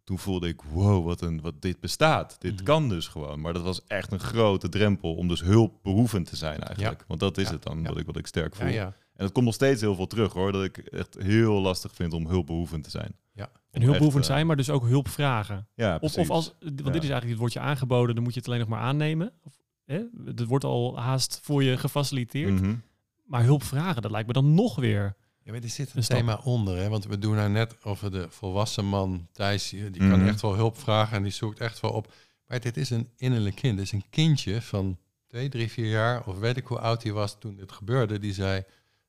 [0.08, 2.36] Toen voelde ik, wow, wat, een, wat dit bestaat.
[2.40, 2.64] Dit Mhm.
[2.64, 3.40] kan dus gewoon.
[3.40, 7.04] Maar dat was echt een grote drempel om dus hulpbehoevend te zijn eigenlijk.
[7.06, 7.88] Want dat is Ja, het dan, ja.
[7.88, 8.66] wat, ik, wat ik sterk voel.
[8.66, 8.84] Ja, ja.
[9.14, 12.12] En het komt nog steeds heel veel terug hoor, dat ik echt heel lastig vind
[12.12, 13.14] om hulpbehoevend te zijn.
[13.32, 13.50] Ja.
[13.70, 15.68] En hulpbehoevend Echt, eh, zijn, maar dus ook hulp vragen.
[15.74, 16.18] Ja, Of, precies.
[16.18, 16.84] of als, want Ja.
[16.84, 19.32] dit is eigenlijk, het wordt je aangeboden, dan moet je het alleen nog maar aannemen.
[19.42, 19.52] Of,
[19.84, 20.00] hè?
[20.24, 22.60] Het wordt al haast voor je gefaciliteerd.
[22.60, 22.74] Mhm.
[23.24, 25.16] Maar hulp vragen, dat lijkt me dan nog weer.
[25.48, 26.16] Ja, maar er zit Een een stap.
[26.16, 26.88] thema onder, hè?
[26.88, 30.28] want we doen nou net over de volwassen man Thijs, die die kan Mhm.
[30.28, 32.12] echt wel hulp vragen en die zoekt echt wel op.
[32.46, 36.26] Maar dit is een innerlijk kind, dit is een kindje van twee, drie, vier jaar,
[36.26, 38.62] of weet ik hoe oud hij was toen dit gebeurde, die zei,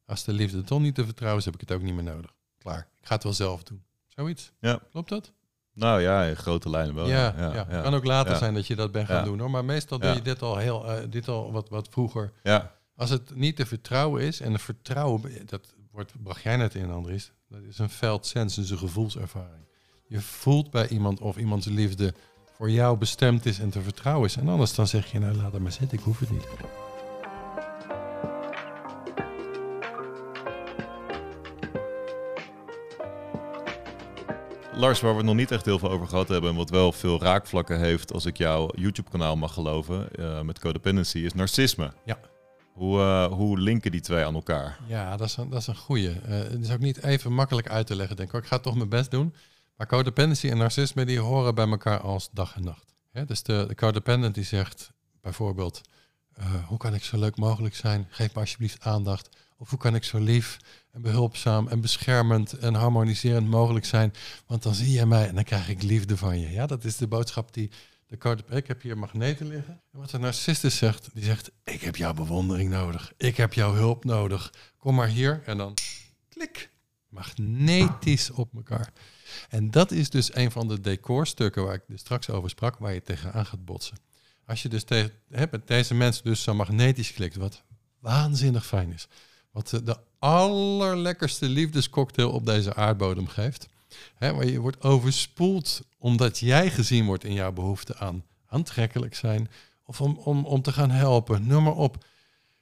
[0.05, 2.33] als de liefde toch niet te vertrouwen is, heb ik het ook niet meer nodig.
[2.57, 3.83] Klaar, ik ga het wel zelf doen.
[4.07, 4.51] Zoiets?
[4.59, 4.79] Ja.
[4.91, 5.31] Klopt dat?
[5.73, 7.07] Nou ja, in grote lijnen wel.
[7.07, 7.81] ja, ja, ja.
[7.81, 8.37] kan ook later Ja.
[8.37, 9.23] zijn dat je dat bent gaan Ja.
[9.23, 12.31] doen hoor, maar meestal doe je dit al heel, eh, dit al wat, wat vroeger.
[12.43, 12.75] Ja.
[12.95, 16.91] Als het niet te vertrouwen is, en de vertrouwen, dat wordt, bracht jij net in,
[16.91, 19.65] Andries, dat is een felt sens, dus een gevoelservaring.
[20.07, 22.13] Je voelt bij iemand of iemands liefde
[22.57, 24.35] voor jou bestemd is en te vertrouwen is.
[24.35, 26.47] En anders dan zeg je, nou laat het maar zitten, ik hoef het niet.
[34.73, 36.49] Lars, waar we het nog niet echt heel veel over gehad hebben...
[36.49, 40.11] en wat wel veel raakvlakken heeft, als ik jouw YouTube-kanaal mag geloven...
[40.11, 41.91] eh, met codependency, is narcisme.
[42.05, 42.19] Ja.
[42.73, 44.79] Hoe, eh, hoe linken die twee aan elkaar?
[44.87, 46.09] Ja, dat is een, dat is een goeie.
[46.09, 48.41] Eh, het is ook niet even makkelijk uit te leggen, denk ik.
[48.41, 49.33] Ik ga toch mijn best doen.
[49.75, 52.93] Maar codependency en narcisme, die horen bij elkaar als dag en nacht.
[53.25, 54.91] Dus de, de codependent die zegt
[55.21, 55.81] bijvoorbeeld...
[56.33, 58.07] eh, hoe kan ik zo leuk mogelijk zijn?
[58.09, 59.29] Geef me alsjeblieft aandacht.
[59.57, 60.57] Of hoe kan ik zo lief
[60.91, 64.13] en behulpzaam en beschermend en harmoniserend mogelijk zijn?
[64.47, 66.51] Want dan zie je mij en dan krijg ik liefde van je.
[66.51, 67.71] Ja, dat is de boodschap die
[68.09, 68.43] de.
[68.49, 69.81] Ik heb hier magneten liggen.
[69.91, 71.51] En wat de narcist dus zegt, die zegt...
[71.63, 73.13] Ik heb jouw bewondering nodig.
[73.17, 74.53] Ik heb jouw hulp nodig.
[74.77, 75.41] Kom maar hier.
[75.45, 75.73] En dan
[76.29, 76.69] klik.
[77.07, 78.93] Magnetisch op elkaar.
[79.49, 82.93] En dat is dus een van de decorstukken waar ik dus straks over sprak, waar
[82.93, 83.97] je tegenaan gaat botsen.
[84.45, 87.63] Als je dus tegen, met deze mensen dus zo magnetisch klikt, wat
[87.99, 89.07] waanzinnig fijn is.
[89.51, 93.67] Wat de allerlekkerste liefdescocktail op deze aardbodem geeft.
[94.15, 99.49] Hè, waar je wordt overspoeld omdat jij gezien wordt in jouw behoefte aan aantrekkelijk zijn.
[99.83, 102.05] Of om, om, om te gaan helpen, noem maar op.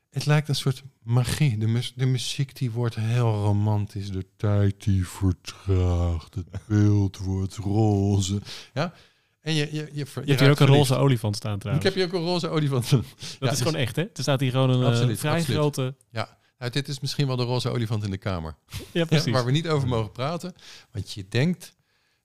[0.09, 1.57] Het lijkt een soort magie.
[1.57, 4.11] De, de muziek die wordt heel romantisch.
[4.11, 6.35] De tijd die vertraagt.
[6.35, 8.41] Het beeld wordt roze.
[8.73, 8.93] Ja?
[9.41, 11.85] En je, je, je, hebt hier ook een roze olifant staan Ik trouwens.
[11.85, 12.89] heb hier ook een roze olifant.
[12.89, 14.01] Dat Ja, is dus- gewoon echt, hè?
[14.01, 15.57] Er staat hier gewoon een eh, Absoluut, vrij absoluut.
[15.59, 15.95] grote...
[16.11, 18.55] Ja, nou, dit is misschien wel de roze olifant in de kamer.
[18.67, 19.31] Ja, Ja, precies.
[19.33, 20.53] waar we niet over mogen praten.
[20.91, 21.75] Want je denkt,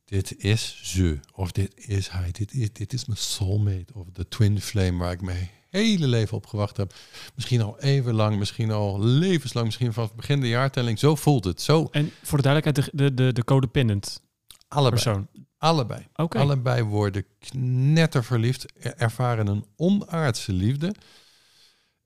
[0.05, 1.19] dit is ze.
[1.35, 2.31] Of dit is hij.
[2.33, 3.95] Dit is, dit is mijn soulmate.
[3.95, 6.95] Of de twin flame waar ik mijn hele leven op gewacht heb.
[7.35, 8.39] Misschien al even lang.
[8.39, 9.67] Misschien al levenslang.
[9.67, 10.99] Misschien vanaf het begin de jaartelling.
[10.99, 11.61] Zo voelt het.
[11.63, 14.21] Zo En voor de duidelijkheid, de, de, de, de codependent
[14.69, 15.03] allebei.
[15.03, 15.29] persoon.
[15.59, 16.07] Allebei.
[16.15, 16.39] Oké.
[16.39, 18.67] Allebei worden knetterverliefd.
[18.81, 20.95] er- Ervaren een onaardse liefde.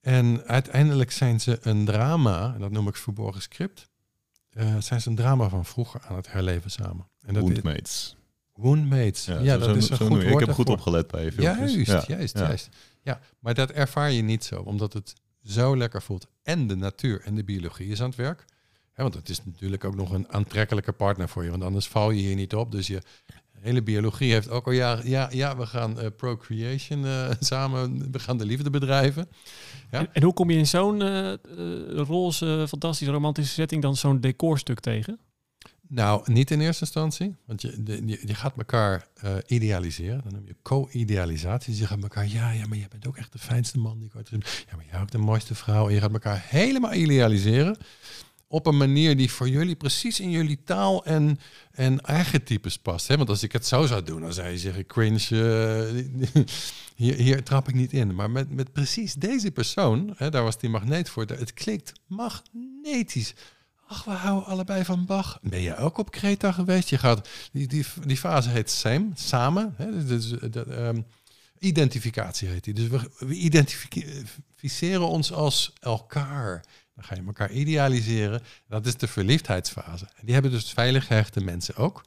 [0.07, 3.89] En uiteindelijk zijn ze een drama, en dat noem ik verborgen script,
[4.51, 7.09] eh, zijn ze een drama van vroeger aan het herleven samen.
[7.21, 8.17] En dat Woundmates.
[8.55, 9.25] Woundmates.
[9.25, 11.75] Ja, zo- dat is een goed woord Ik heb goed opgelet bij je filmpjes.
[11.75, 12.43] Juist, Ja, juist, ja.
[12.47, 12.69] juist.
[13.03, 16.27] Ja, maar dat ervaar je niet zo, omdat het zo lekker voelt.
[16.43, 18.45] En de natuur en de biologie is aan het werk.
[18.95, 22.21] Want het is natuurlijk ook nog een aantrekkelijke partner voor je, want anders val je
[22.21, 22.73] hier niet op.
[22.73, 23.03] Dus je
[23.67, 28.19] hele biologie heeft ook al ja, ja, ja we gaan eh, procreation eh, samen, we
[28.19, 29.29] gaan de liefde bedrijven.
[29.91, 29.99] Ja.
[29.99, 31.33] En, en hoe kom je in zo'n eh,
[31.97, 35.19] roze, fantastische, romantische setting dan zo'n decorstuk tegen?
[35.89, 39.07] Nou, niet in eerste instantie, want je, de- je, je gaat elkaar
[39.47, 40.21] idealiseren.
[40.25, 41.71] Dan noem je co-idealisatie.
[41.71, 44.09] Dus je gaat elkaar, ja, ja, maar jij bent ook echt de fijnste man die
[44.09, 44.43] ik ooit heb.
[44.43, 45.89] Ja, maar jij ook de mooiste vrouw.
[45.89, 47.77] En je gaat elkaar helemaal idealiseren.
[48.57, 51.39] Op een manier die voor jullie precies in jullie taal en,
[51.71, 53.09] en archetypes past.
[53.09, 53.17] Hè?
[53.17, 55.19] Want als ik het zo zou doen, dan zou je zeggen, cringe,
[56.35, 56.45] eh,
[57.05, 58.15] hier, hier trap ik niet in.
[58.15, 63.35] Maar met, met precies deze persoon, hè, daar was die magneet voor, het klikt magnetisch.
[63.87, 65.39] Ach, we houden allebei van Bach.
[65.43, 66.89] Ben jij ook op Kreta geweest?
[66.89, 69.75] Je gaat, die, die, die fase heet SAM, samen.
[69.77, 69.91] Hè?
[69.91, 71.01] Dus, dus, dat, ehm,
[71.59, 72.75] identificatie heet die.
[72.75, 76.65] Dus we, we identificeren ons als elkaar.
[76.97, 78.43] Dan ga je elkaar idealiseren.
[78.69, 80.05] Dat is de verliefdheidsfase.
[80.05, 82.03] En die hebben dus veilig gehechte mensen ook.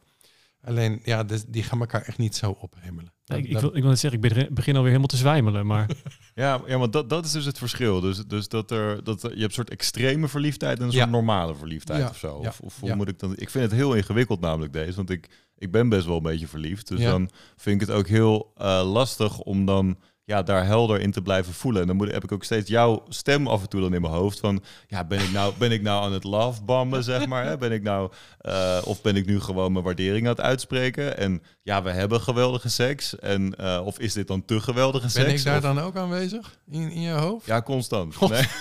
[0.63, 3.13] Alleen, ja, dus die gaan elkaar echt niet zo ophemelen.
[3.25, 5.65] ik, ik, wil, ik wil net zeggen, ik begin, begin alweer helemaal te zwijmelen.
[5.65, 5.89] Maar
[6.35, 7.99] Ja, ja maar dat, dat is dus het verschil.
[8.01, 10.97] Dus, dus dat er, dat er, je hebt een soort extreme verliefdheid en een Ja.
[10.99, 12.39] soort normale verliefdheid Ja, of zo.
[12.41, 12.95] ja, Of, of hoe ja.
[12.95, 13.31] moet ik dan...
[13.35, 15.27] Ik vind het heel ingewikkeld namelijk deze, want ik,
[15.57, 16.87] ik ben best wel een beetje verliefd.
[16.87, 17.09] Dus Ja.
[17.09, 19.97] dan vind ik het ook heel eh, lastig om dan
[20.29, 21.81] ja, daar helder in te blijven voelen.
[21.81, 24.13] En dan moet, heb ik ook steeds jouw stem af en toe dan in mijn
[24.13, 24.63] hoofd van...
[24.87, 27.45] Ja, ben ik nou, ben ik nou aan het lovebomben, zeg maar?
[27.45, 27.57] Hè?
[27.57, 28.11] Ben ik nou...
[28.39, 31.17] eh, of ben ik nu gewoon mijn waardering aan het uitspreken?
[31.17, 33.19] En ja, we hebben geweldige seks.
[33.19, 35.25] En, eh, of is dit dan te geweldige seks?
[35.25, 37.45] ben ik daar Of- dan ook aanwezig in, in je hoofd?
[37.45, 38.29] ja, constant.
[38.29, 38.43] Nee.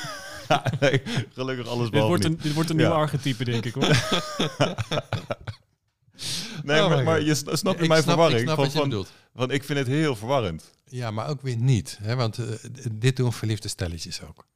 [0.48, 1.02] Ja, nee,
[1.32, 2.92] gelukkig alles dit wordt, een, dit wordt een nieuw Ja.
[2.92, 3.74] archetype, denk ik.
[3.74, 3.84] Hoor.
[6.64, 8.38] Nee, Oh maar, je sn- snapt Ik mijn snap- verwarring.
[8.40, 9.12] Ik snap van, wat je van, bedoelt.
[9.32, 10.72] want ik vind het heel verwarrend.
[10.84, 11.98] Ja, maar ook weer niet.
[12.02, 12.14] Hè?
[12.16, 12.44] Want eh,
[12.92, 14.46] dit doen verliefde stelletjes ook.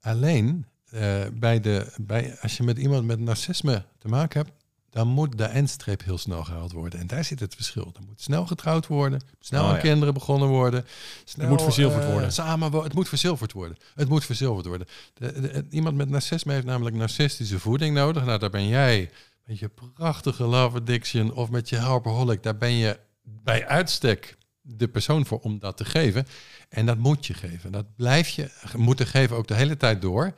[0.00, 4.52] Alleen, eh, bij de, bij, als je met iemand met narcisme te maken hebt,
[4.90, 7.00] dan moet de eindstreep heel snel gehaald worden.
[7.00, 7.92] En daar zit het verschil.
[7.96, 9.80] Er moet snel getrouwd worden, snel Oh, aan ja.
[9.80, 10.84] kinderen begonnen worden.
[11.24, 12.32] Snel, moet verzilverd eh, worden.
[12.32, 13.76] Samen, het moet verzilverd worden.
[13.94, 14.86] Het moet verzilverd worden.
[15.14, 18.24] De, de- de- iemand met narcisme heeft namelijk narcistische voeding nodig.
[18.24, 19.10] Nou, daar ben jij
[19.46, 22.42] met je prachtige love addiction of met je helperholic.
[22.42, 26.26] Daar ben je bij uitstek de persoon voor om dat te geven.
[26.68, 27.72] En dat moet je geven.
[27.72, 30.34] Dat blijf je moeten geven ook de hele tijd door.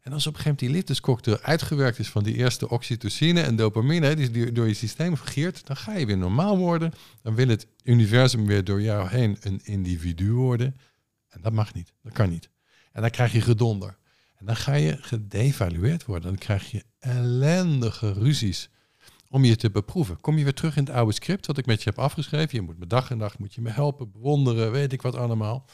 [0.00, 3.56] En als op een gegeven moment die liefdescocktail uitgewerkt is van die eerste oxytocine en
[3.56, 6.92] dopamine, die door je systeem giert, dan ga je weer normaal worden.
[7.22, 10.76] Dan wil het universum weer door jou heen een individu worden.
[11.28, 11.92] En dat mag niet.
[12.02, 12.50] Dat kan niet.
[12.92, 13.96] En dan krijg je gedonder.
[14.36, 16.28] En dan ga je gedevalueerd worden.
[16.28, 18.68] Dan krijg je ellendige ruzies
[19.30, 20.20] om je te beproeven.
[20.20, 22.48] Kom je weer terug in het oude script wat ik met je heb afgeschreven.
[22.58, 25.64] Je moet me dag en nacht moet je me helpen, bewonderen, weet ik wat allemaal.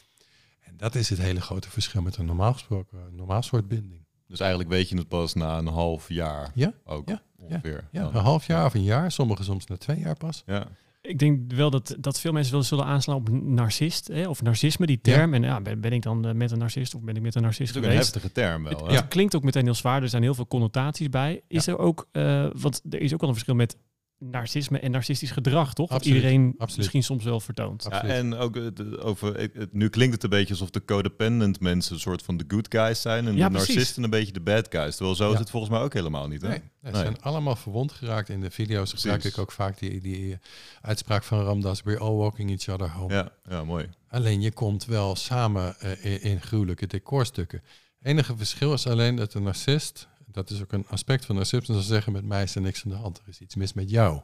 [0.61, 4.05] En dat is het hele grote verschil met een normaal gesproken normaal soort binding.
[4.29, 7.89] Dus eigenlijk weet je het pas na een half jaar Ja, ook ja, ongeveer.
[7.93, 8.15] ja, Dan.
[8.15, 10.43] een half jaar of een jaar, sommigen soms na twee jaar pas.
[10.47, 10.67] Ja.
[11.07, 14.87] Ik denk wel dat, dat veel mensen wel zullen aanslaan op narcist, hè, of narcisme,
[14.87, 15.35] die term.
[15.35, 17.43] En ja, ben, ben ik dan eh, met een narcist of ben ik met een
[17.43, 18.15] narcist Het is ook een geweest?
[18.15, 18.87] heftige term wel.
[18.87, 21.43] Het, het klinkt ook meteen heel zwaar, er zijn heel veel connotaties bij.
[21.49, 23.77] Is er ook, eh, want er is ook wel een verschil met
[24.19, 25.91] narcisme en narcistisch gedrag, toch?
[25.91, 26.77] Dat iedereen absoluut.
[26.77, 27.87] misschien soms wel vertoont.
[27.91, 30.85] Ja, en ook het, het over, het- het- nu klinkt het een beetje alsof de
[30.85, 33.75] codependent mensen een soort van de good guys zijn en Ja, de precies.
[33.75, 34.95] narcisten een beetje de bad guys.
[34.97, 36.43] Terwijl zo is het volgens mij ook helemaal niet.
[36.43, 36.49] Hè?
[36.49, 36.95] Nee, ze Nee.
[36.95, 38.93] zijn allemaal verwond geraakt in de video's.
[38.93, 40.39] Gebruik ik ook vaak die, die eh,
[40.83, 41.83] uitspraak van Ramdas.
[41.83, 43.15] We're all walking each other home.
[43.15, 43.89] Ja, ja, mooi.
[44.09, 47.63] Alleen je komt wel samen eh, in, in gruwelijke decorstukken.
[48.03, 51.83] enige verschil is alleen dat een narcist, dat is ook een aspect van narcisme, zal
[51.83, 53.19] zeggen met mij is er niks aan de hand.
[53.19, 54.21] Er is iets mis met jou.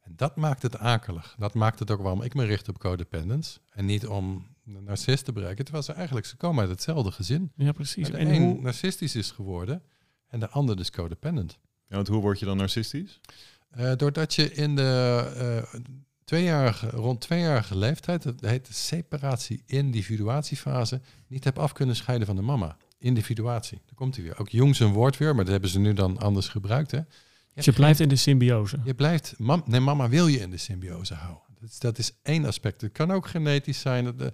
[0.00, 1.34] En dat maakt het akelig.
[1.38, 3.58] Dat maakt het ook waarom ik me richt op codependence.
[3.70, 5.64] En niet om een narcist te bereiken.
[5.64, 7.52] Terwijl ze eigenlijk, ze komen uit hetzelfde gezin.
[7.56, 8.06] Ja, precies.
[8.06, 9.82] De En een hoe, narcistisch is geworden
[10.28, 11.58] en de ander dus codependent.
[11.86, 13.20] Ja, want hoe word je dan narcistisch?
[13.70, 15.62] Eh, doordat je in de eh,
[16.24, 22.42] tweejarige, rond tweejarige leeftijd, dat heet de separatie-individuatiefase, niet hebt af kunnen scheiden van de
[22.42, 22.76] mama.
[23.02, 23.80] Individuatie.
[23.84, 24.38] Daar komt hij weer.
[24.38, 26.90] Ook Jung zijn woord weer, maar dat hebben ze nu dan anders gebruikt.
[26.90, 27.00] Hè?
[27.54, 28.80] dus je blijft in de symbiose.
[28.84, 31.42] Je blijft, mam, nee, mama wil je in de symbiose houden.
[31.60, 32.80] Dat is, dat is één aspect.
[32.80, 34.04] Het kan ook genetisch zijn.
[34.04, 34.26] Dat, eh,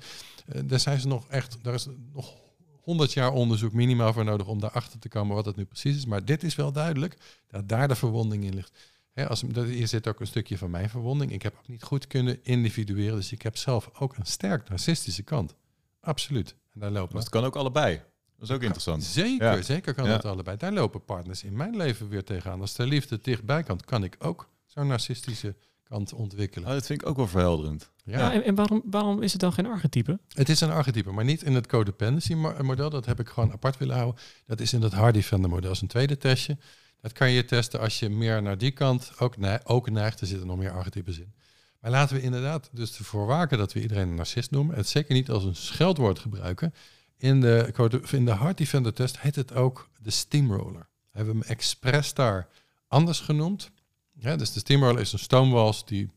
[0.46, 2.34] eh, daar zijn ze nog echt, daar is nog
[2.82, 6.06] 100 jaar onderzoek minimaal voor nodig om daarachter te komen wat het nu precies is.
[6.06, 7.16] Maar dit is wel duidelijk
[7.48, 8.78] dat daar de verwonding in ligt.
[9.12, 11.32] Hè, als, dat- hier zit ook een stukje van mijn verwonding.
[11.32, 13.16] Ik heb ook niet goed kunnen individueren.
[13.16, 15.54] Dus ik heb zelf ook een sterk narcistische kant.
[16.00, 16.54] Absoluut.
[16.74, 18.00] En daar lopen Maar het kan ook allebei.
[18.38, 19.04] Dat is ook interessant.
[19.04, 19.62] Zeker, Ja.
[19.62, 20.10] zeker kan Ja.
[20.10, 20.56] dat allebei.
[20.56, 22.60] Daar lopen partners in mijn leven weer tegenaan.
[22.60, 26.68] Als de liefde dichtbij kan, kan ik ook zo'n narcistische kant ontwikkelen.
[26.68, 27.90] Oh, dat vind ik ook wel verhelderend.
[28.04, 28.18] Ja.
[28.18, 30.18] Ja, en, en waarom, waarom is het dan geen archetype?
[30.28, 32.90] Het is een archetype, maar niet in het codependency mo- model.
[32.90, 34.20] Dat heb ik gewoon apart willen houden.
[34.46, 35.64] Dat is in het Hardy Vendor model.
[35.66, 36.56] Dat is een tweede testje.
[37.00, 40.20] Dat kan je testen als je meer naar die kant ook, ne- ook neigt.
[40.20, 41.32] Er zitten nog meer archetypes in.
[41.80, 44.76] Maar laten we inderdaad dus ervoor waken dat we iedereen een narcist noemen.
[44.76, 46.74] Het zeker niet als een scheldwoord gebruiken.
[47.18, 47.72] In de,
[48.10, 50.88] in de Hardy Vendor test heet het ook de steamroller.
[51.10, 52.48] We hebben hem expres daar
[52.88, 53.70] anders genoemd.
[54.12, 56.10] Ja, dus de steamroller is een stoomwals die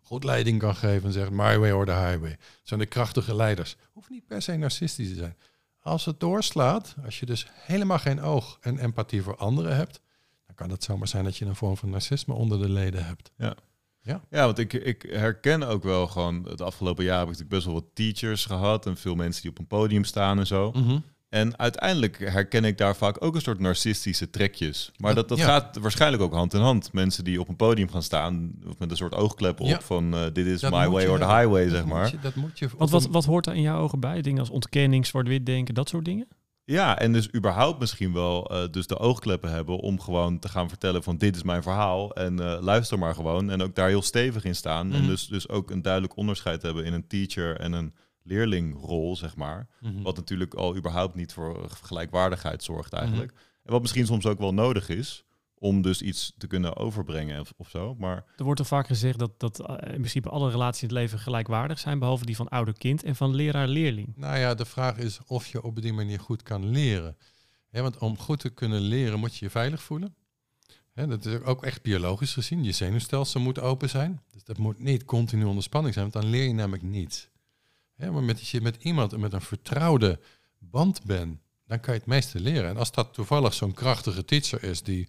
[0.00, 2.30] goed leiding kan geven en zegt my way or the highway.
[2.30, 3.76] Het zijn de krachtige leiders.
[3.92, 5.36] Hoeft niet per se narcistisch te zijn.
[5.80, 10.00] Als het doorslaat, als je dus helemaal geen oog en empathie voor anderen hebt,
[10.46, 13.30] dan kan het zomaar zijn dat je een vorm van narcisme onder de leden hebt.
[13.36, 13.56] Ja,
[14.30, 16.44] want ik, ik herken ook wel gewoon...
[16.48, 18.86] Het afgelopen jaar heb ik natuurlijk best wel wat teachers gehad...
[18.86, 20.72] en veel mensen die op een podium staan en zo.
[21.28, 24.92] En uiteindelijk herken ik daar vaak ook een soort narcistische trekjes.
[24.96, 25.44] Maar dat, dat Ja.
[25.44, 26.92] gaat waarschijnlijk ook hand in hand.
[26.92, 29.80] Mensen die op een podium gaan staan of met een soort oogklep op Ja.
[29.80, 32.10] van eh, dit is Dat my way je or the highway, Dat zeg moet maar.
[32.10, 32.68] je- dat moet je.
[32.68, 34.22] Wat, op wat, wat hoort daar in jouw ogen bij?
[34.22, 36.28] Dingen als ontkenning, zwart-wit denken, dat soort dingen?
[36.70, 40.68] Ja, en dus überhaupt misschien wel eh, dus de oogkleppen hebben om gewoon te gaan
[40.68, 43.50] vertellen van dit is mijn verhaal en eh, luister maar gewoon.
[43.50, 44.92] En ook daar heel stevig in staan.
[44.92, 45.08] En Mhm.
[45.08, 49.68] dus, dus ook een duidelijk onderscheid hebben in een teacher en een leerlingrol, zeg maar.
[49.80, 50.02] Mhm.
[50.02, 53.32] Wat natuurlijk al überhaupt niet voor gelijkwaardigheid zorgt eigenlijk.
[53.32, 53.40] Mhm.
[53.64, 55.24] En wat misschien soms ook wel nodig is
[55.58, 57.94] om dus iets te kunnen overbrengen of, of zo.
[57.98, 60.96] Maar Er wordt er vaak gezegd dat, dat eh, in principe alle relaties in het
[60.96, 64.12] leven gelijkwaardig zijn, behalve die van ouder-kind en van leraar-leerling.
[64.16, 67.16] Nou ja, de vraag is of je op die manier goed kan leren.
[67.68, 70.14] Hè, want om goed te kunnen leren moet je je veilig voelen.
[70.92, 72.64] Hè, dat is ook echt biologisch gezien.
[72.64, 74.22] Je zenuwstelsel moet open zijn.
[74.30, 77.28] Dus dat moet niet continu onder spanning zijn, want dan leer je namelijk niets.
[77.94, 80.20] Hè, maar met, als je met iemand met een vertrouwde
[80.58, 82.70] band bent, dan kan je het meeste leren.
[82.70, 85.08] En als dat toevallig zo'n krachtige teacher is die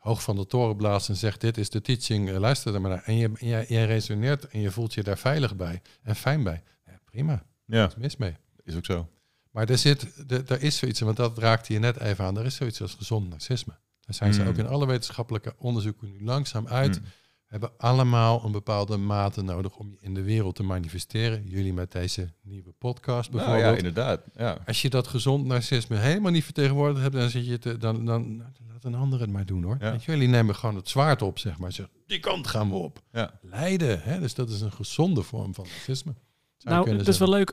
[0.00, 2.90] hoog van de toren blaast en zegt dit is de teaching, eh, luister er maar
[2.90, 3.02] naar.
[3.04, 6.62] En je, jij, jij resoneert en je voelt je daar veilig bij en fijn bij.
[6.86, 8.36] Ja, prima, ja, is mis mee.
[8.64, 9.08] is ook zo.
[9.50, 12.44] Maar er, zit, er, er is zoiets, want dat raakte je net even aan, er
[12.44, 13.72] is zoiets als gezond narcisme.
[14.00, 14.48] Daar zijn ze Mm.
[14.48, 17.00] ook in alle wetenschappelijke onderzoeken nu langzaam uit.
[17.00, 17.06] Mm.
[17.46, 21.46] Hebben allemaal een bepaalde mate nodig om je in de wereld te manifesteren.
[21.46, 23.72] Jullie met deze nieuwe podcast Nou bijvoorbeeld.
[23.72, 24.22] ja, inderdaad.
[24.36, 24.58] Ja.
[24.66, 28.42] Als je dat gezond narcisme helemaal niet vertegenwoordigd hebt, dan zit je te, dan, dan
[28.82, 29.76] laat een ander het maar doen hoor.
[29.80, 29.90] Ja.
[29.90, 31.72] Weet je, jullie nemen gewoon het zwaard op, zeg maar.
[31.72, 33.02] Zeg, die kant gaan we op.
[33.12, 33.38] Ja.
[33.42, 34.20] Leiden, hè?
[34.20, 36.02] dus dat is een gezonde vorm van je
[36.58, 37.50] Nou, dat is wel leuk.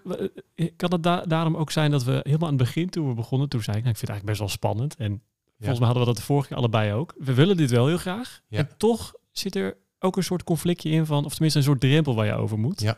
[0.56, 3.14] Eh, Kan het da- daarom ook zijn dat we helemaal aan het begin, toen we
[3.14, 4.96] begonnen, toen zei ik, nou, ik vind het eigenlijk best wel spannend.
[4.96, 5.22] En
[5.58, 7.14] volgens mij hadden we dat de vorige keer allebei ook.
[7.18, 8.42] We willen dit wel heel graag.
[8.48, 8.58] Ja.
[8.58, 12.16] En toch zit er ook een soort conflictje in van, of tenminste een soort drempel
[12.16, 12.82] waar je over moet.
[12.82, 12.98] Ja.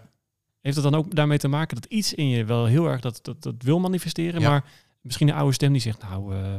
[0.62, 3.20] Heeft het dan ook daarmee te maken dat iets in je wel heel erg dat,
[3.22, 4.50] dat, dat wil manifesteren, Ja.
[4.50, 4.66] maar
[5.02, 6.56] misschien een oude stem die zegt, nou, eh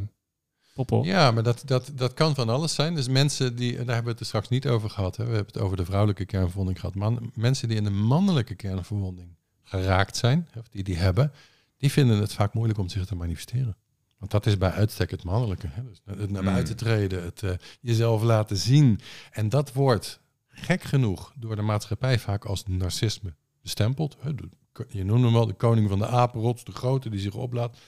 [1.04, 2.94] Ja, maar dat, dat, dat kan van alles zijn.
[2.94, 5.16] Dus mensen die, daar hebben we het er straks niet over gehad.
[5.16, 5.24] Hè.
[5.24, 6.94] We hebben het over de vrouwelijke kernverwonding gehad.
[6.94, 11.32] Man, mensen die in de mannelijke kernverwonding geraakt zijn, of die die hebben,
[11.76, 13.76] die vinden het vaak moeilijk om zich te manifesteren.
[14.18, 15.66] Want dat is bij uitstek het mannelijke.
[15.70, 15.82] Hè.
[15.82, 16.52] Dus het naar Mm.
[16.52, 17.50] buiten treden, het eh,
[17.80, 19.00] jezelf laten zien.
[19.30, 24.16] En dat wordt gek genoeg door de maatschappij vaak als narcisme bestempeld.
[24.88, 27.78] Je noemt hem wel de koning van de apenrots, de grote die zich oplaat.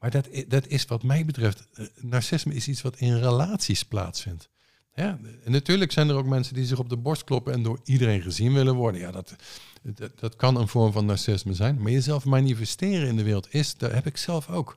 [0.00, 4.48] Maar dat, dat is wat mij betreft, eh, narcisme is iets wat in relaties plaatsvindt.
[4.94, 7.80] Ja, en natuurlijk zijn er ook mensen die zich op de borst kloppen en door
[7.84, 9.00] iedereen gezien willen worden.
[9.00, 9.36] Ja, dat,
[9.82, 11.82] dat, dat kan een vorm van narcisme zijn.
[11.82, 14.76] Maar jezelf manifesteren in de wereld is, daar heb ik zelf ook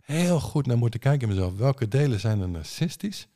[0.00, 1.56] heel goed naar moeten kijken in mezelf.
[1.56, 3.28] Welke delen zijn er narcistisch?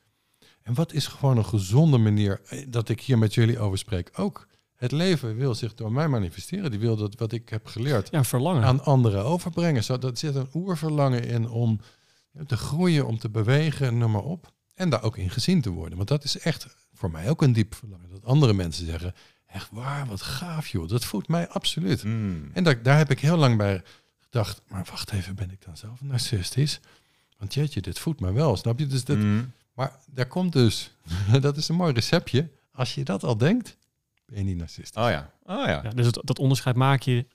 [0.62, 4.10] En wat is gewoon een gezonde manier eh, dat ik hier met jullie over spreek?
[4.14, 4.46] Ook
[4.76, 6.70] het leven wil zich door mij manifesteren.
[6.70, 8.64] Die wil dat wat ik heb geleerd Ja, verlangen.
[8.64, 9.84] aan anderen overbrengen.
[9.84, 11.80] Zo, dat zit een oerverlangen in om
[12.46, 14.52] te groeien, om te bewegen, noem maar op.
[14.74, 15.96] En daar ook in gezien te worden.
[15.96, 18.10] Want dat is echt voor mij ook een diep verlangen.
[18.10, 19.14] Dat andere mensen zeggen,
[19.46, 20.88] echt waar, wat gaaf joh.
[20.88, 22.04] Dat voelt mij absoluut.
[22.04, 22.50] Mm.
[22.52, 23.82] En daar, daar heb ik heel lang bij
[24.20, 26.80] gedacht, maar wacht even, ben ik dan zelf narcistisch?
[27.38, 28.86] Want jeetje, dit voelt mij wel, snap je?
[28.86, 29.52] Dus dat, Mm.
[29.74, 30.94] Maar daar komt dus,
[31.40, 32.50] dat is een mooi receptje.
[32.72, 33.76] Als je dat al denkt,
[34.26, 35.02] ben je niet narcistisch.
[35.02, 35.30] Oh ja.
[35.42, 35.80] Oh ja.
[35.82, 37.26] Ja, dus het- dat onderscheid maak je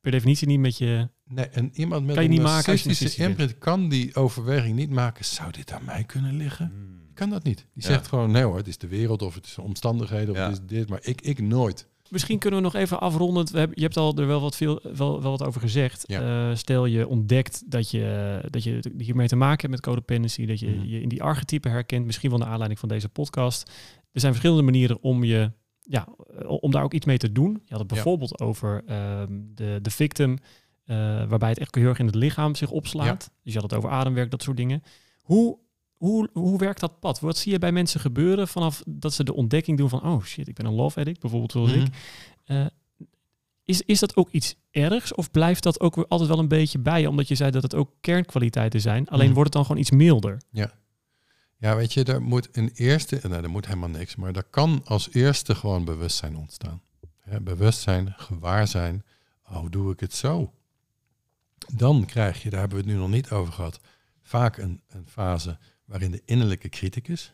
[0.00, 1.08] per definitie niet met je...
[1.24, 5.24] Nee, en iemand met een narcistische narcistisch imprint kan die overweging niet maken.
[5.24, 6.72] Zou dit aan mij kunnen liggen?
[6.74, 6.98] Mm.
[7.14, 7.56] Kan dat niet.
[7.56, 7.88] Die Ja.
[7.88, 10.42] zegt gewoon, nee hoor, het is de wereld of het is omstandigheden of Ja.
[10.42, 10.88] het is dit.
[10.88, 11.88] Maar ik, ik nooit.
[12.08, 13.52] Misschien kunnen we nog even afronden.
[13.52, 16.04] We hebben, je hebt al er wel wat, veel, wel, wel wat over gezegd.
[16.06, 16.48] Ja.
[16.50, 20.46] Eh, stel je ontdekt dat je, dat je hiermee te maken hebt met codependency.
[20.46, 20.84] Dat je Mhm.
[20.86, 22.06] je in die archetype herkent.
[22.06, 23.68] Misschien wel naar aanleiding van deze podcast.
[24.12, 25.52] Er zijn verschillende manieren om je...
[25.82, 26.06] Ja,
[26.46, 27.50] om daar ook iets mee te doen.
[27.64, 27.94] Je had het Ja.
[27.94, 30.38] bijvoorbeeld over ehm, de, de victim.
[30.84, 30.96] eh,
[31.28, 33.30] waarbij het echt heel erg in het lichaam zich opslaat.
[33.42, 34.82] Dus je had het over ademwerk, dat soort dingen.
[35.20, 35.58] Hoe,
[35.96, 37.20] hoe, hoe werkt dat pad?
[37.20, 40.48] Wat zie je bij mensen gebeuren vanaf dat ze de ontdekking doen van, oh shit,
[40.48, 41.80] ik ben een love addict, bijvoorbeeld zoals Mhm.
[41.80, 41.88] ik.
[42.44, 42.66] Eh,
[43.64, 47.00] is, is dat ook iets ergs of blijft dat ook altijd wel een beetje bij
[47.00, 47.08] je?
[47.08, 49.08] Omdat je zei dat het ook kernkwaliteiten zijn.
[49.08, 49.34] Alleen Mhm.
[49.34, 50.40] wordt het dan gewoon iets milder.
[50.50, 50.72] Ja,
[51.60, 55.12] weet je, er moet een eerste, nou, er moet helemaal niks, maar er kan als
[55.12, 56.82] eerste gewoon bewustzijn ontstaan.
[57.42, 59.04] Bewustzijn, gewaarzijn,
[59.48, 60.52] oh, hoe doe ik het zo?
[61.72, 63.80] Dan krijg je, daar hebben we het nu nog niet over gehad,
[64.22, 67.32] vaak een, een fase waarin de innerlijke criticus,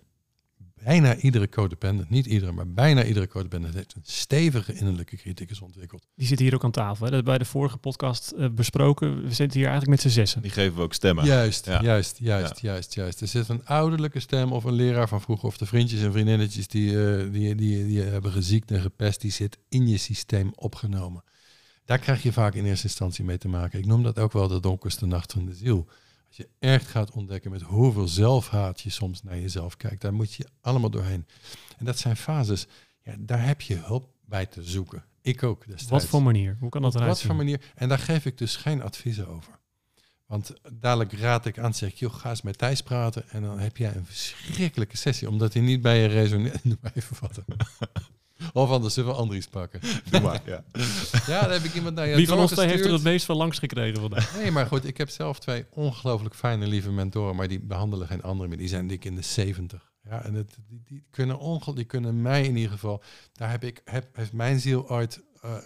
[0.87, 6.07] bijna iedere codependent, niet iedere, maar bijna iedere codependent heeft een stevige innerlijke criticus ontwikkeld.
[6.15, 7.05] Die zit hier ook aan tafel.
[7.07, 7.13] Hè?
[7.13, 9.23] Dat bij de vorige podcast eh, besproken.
[9.23, 10.43] We zitten hier eigenlijk met z'n zessen.
[10.43, 11.25] Die geven we ook stemmen.
[11.25, 11.83] Juist, Ja.
[11.83, 13.21] juist, juist, juist, juist.
[13.21, 16.69] Er zit een ouderlijke stem of een leraar van vroeger of de vriendjes en vriendinnetjes
[16.69, 21.23] die, eh, die, die, die hebben geziekt en gepest, die zit in je systeem opgenomen.
[21.85, 23.79] Daar krijg je vaak in eerste instantie mee te maken.
[23.79, 25.87] Ik noem dat ook wel de donkerste nacht van de ziel.
[26.37, 30.47] Je echt gaat ontdekken met hoeveel zelfhaat je soms naar jezelf kijkt, daar moet je
[30.61, 31.27] allemaal doorheen.
[31.77, 32.67] En dat zijn fases,
[33.03, 35.05] ja, daar heb je hulp bij te zoeken.
[35.23, 35.91] Ik ook destijds.
[35.91, 36.57] Wat voor manier?
[36.61, 37.73] Hoe kan dat eruit wat voor manier?
[37.75, 39.59] En daar geef ik dus geen adviezen over.
[40.27, 43.29] Want dadelijk raad ik aan, zeg ik, joh, ga eens met Thijs praten.
[43.29, 46.63] En dan heb jij een verschrikkelijke sessie, omdat hij niet bij je resoneert.
[46.69, 47.41] Doe maar even wat.
[48.53, 49.81] Of anders zullen we Andries pakken.
[50.11, 50.65] Doe maar, ja.
[51.27, 53.27] Ja, daar heb ik iemand naar je Wie van ons twee heeft er het meest
[53.27, 54.37] van langs gekregen vandaag?
[54.37, 58.23] Nee, maar goed, ik heb zelf twee ongelooflijk fijne, lieve mentoren, maar die behandelen geen
[58.23, 58.59] anderen meer.
[58.59, 59.93] Die zijn dik in de 70.
[60.09, 63.03] Ja, en het, die, die, kunnen onge die kunnen mij in ieder geval.
[63.33, 65.57] Daar heb ik, heb, heeft mijn ziel ooit eh,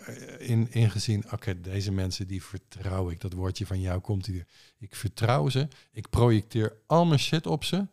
[0.51, 1.25] in, in gezien.
[1.33, 3.21] Oké, deze mensen die vertrouw ik.
[3.21, 4.47] Dat woordje van jou komt hier.
[4.79, 5.69] Ik vertrouw ze.
[5.93, 7.87] Ik projecteer al mijn shit op ze.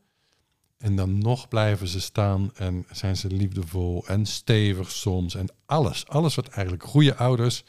[0.78, 5.36] En dan nog blijven ze staan en zijn ze liefdevol en stevig soms.
[5.36, 7.64] En alles, alles wat eigenlijk goede ouders.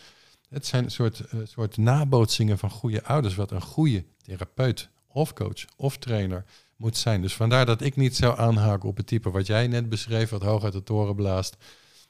[0.49, 3.35] Het zijn een soort, eh, soort nabootsingen van goede ouders.
[3.35, 6.45] Wat een goede therapeut of coach of trainer
[6.77, 7.23] moet zijn.
[7.23, 10.31] Dus vandaar dat ik niet zou aanhaken op het type wat jij net beschreef.
[10.31, 11.57] Wat hoog uit de toren blaast.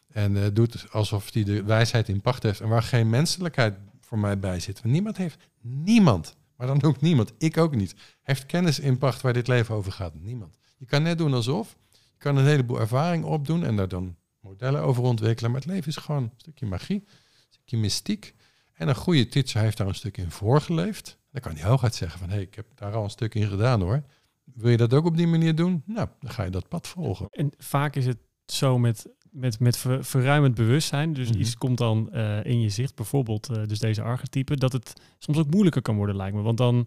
[0.09, 2.61] En eh, doet alsof hij de wijsheid in pacht heeft.
[2.61, 4.85] En waar geen menselijkheid voor mij bij zit.
[4.85, 9.33] Niemand heeft, niemand, maar dan ook niemand, ik ook niet, heeft kennis in pacht waar
[9.33, 10.15] dit leven over gaat.
[10.15, 10.59] Niemand.
[10.79, 11.77] Je kan net doen alsof.
[11.91, 15.51] Je kan een heleboel ervaring opdoen en daar dan modellen over ontwikkelen.
[15.51, 17.07] Maar het leven is gewoon een stukje magie, een
[17.51, 18.35] stukje mystiek.
[18.73, 21.19] En een goede teacher heeft daar een stuk in voorgeleefd.
[21.31, 23.49] Dan kan hij hooguit zeggen van, hé, hey, ik heb daar al een stuk in
[23.49, 24.03] gedaan hoor.
[24.45, 25.83] Wil je dat ook op die manier doen?
[25.87, 27.27] Nou, dan ga je dat pad volgen.
[27.31, 31.13] En vaak is het zo met, met, met ver- verruimend bewustzijn.
[31.13, 31.41] Dus Mhm.
[31.41, 35.39] iets komt dan eh, in je zicht, bijvoorbeeld eh, dus deze archetype, dat het soms
[35.39, 36.43] ook moeilijker kan worden, lijkt me.
[36.43, 36.87] Want dan,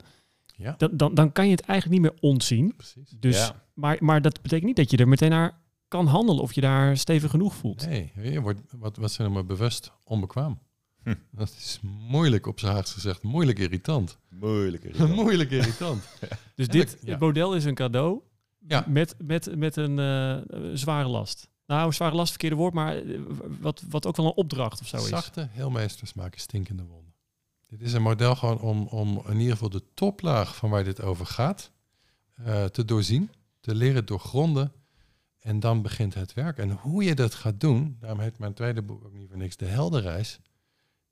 [0.62, 2.74] Ja, dan, dan, dan kan je het eigenlijk niet meer ontzien.
[2.76, 3.16] precies.
[3.20, 3.64] Dus, Ja.
[3.74, 6.98] maar, maar dat betekent niet dat je er meteen naar kan handelen of je daar
[6.98, 7.86] stevig genoeg voelt.
[7.88, 10.60] Nee, je wordt, wat, wat zijn maar bewust onbekwaam.
[11.04, 11.14] Hm.
[11.32, 11.80] Dat is
[12.10, 13.24] moeilijk op zijn Haags gezegd.
[13.24, 14.18] Moeilijk irritant.
[14.30, 14.84] Moeilijk.
[14.86, 15.16] irritant.
[15.16, 16.04] moeilijk irritant.
[16.56, 18.22] Dus En dit dat- model is een cadeau
[18.68, 18.86] Ja.
[18.88, 21.50] met, met, met een eh, zware last.
[21.66, 23.02] Nou, zware last, verkeerde woord, maar
[23.60, 25.08] wat, wat ook wel een opdracht of zo is.
[25.08, 27.11] Zachte heelmeesters maken stinkende wonden.
[27.72, 31.02] Dit is een model gewoon om, om in ieder geval de toplaag van waar dit
[31.02, 31.72] over gaat
[32.36, 34.72] eh, te doorzien, te leren doorgronden.
[35.40, 36.58] En dan begint het werk.
[36.58, 39.58] En hoe je dat gaat doen, daarom heet mijn tweede boek ook niet voor niks
[39.58, 40.40] De Heldenreis.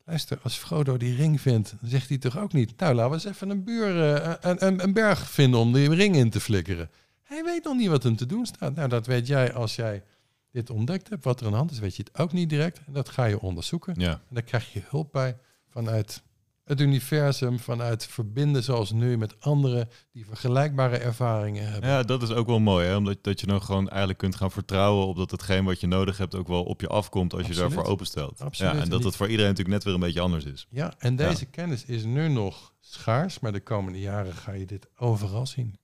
[0.05, 2.79] Luister, als Frodo die ring vindt, dan zegt hij toch ook niet...
[2.79, 5.93] Nou, laten we eens even een, buur, eh, een, een, een berg vinden om die
[5.93, 6.89] ring in te flikkeren.
[7.23, 8.75] Hij weet nog niet wat hem te doen staat.
[8.75, 10.03] Nou, dat weet jij als jij
[10.51, 12.79] dit ontdekt hebt, wat er aan de hand is, weet je het ook niet direct.
[12.85, 13.93] En dat ga je onderzoeken.
[13.97, 14.11] Ja.
[14.11, 15.37] En daar krijg je hulp bij
[15.69, 16.21] vanuit
[16.69, 21.89] het universum, vanuit verbinden zoals nu met anderen die vergelijkbare ervaringen hebben.
[21.89, 22.87] ja, dat is ook wel mooi.
[22.87, 22.95] Hè?
[22.95, 26.17] Omdat dat je dan gewoon eigenlijk kunt gaan vertrouwen op dat hetgeen wat je nodig
[26.17, 28.41] hebt ook wel op je afkomt als je daarvoor openstelt.
[28.41, 28.73] Absoluut.
[28.73, 30.67] Ja, en dat het voor iedereen natuurlijk net weer een beetje anders is.
[30.69, 34.87] Ja, en deze kennis is nu nog schaars, maar de komende jaren ga je dit
[34.97, 35.79] overal zien.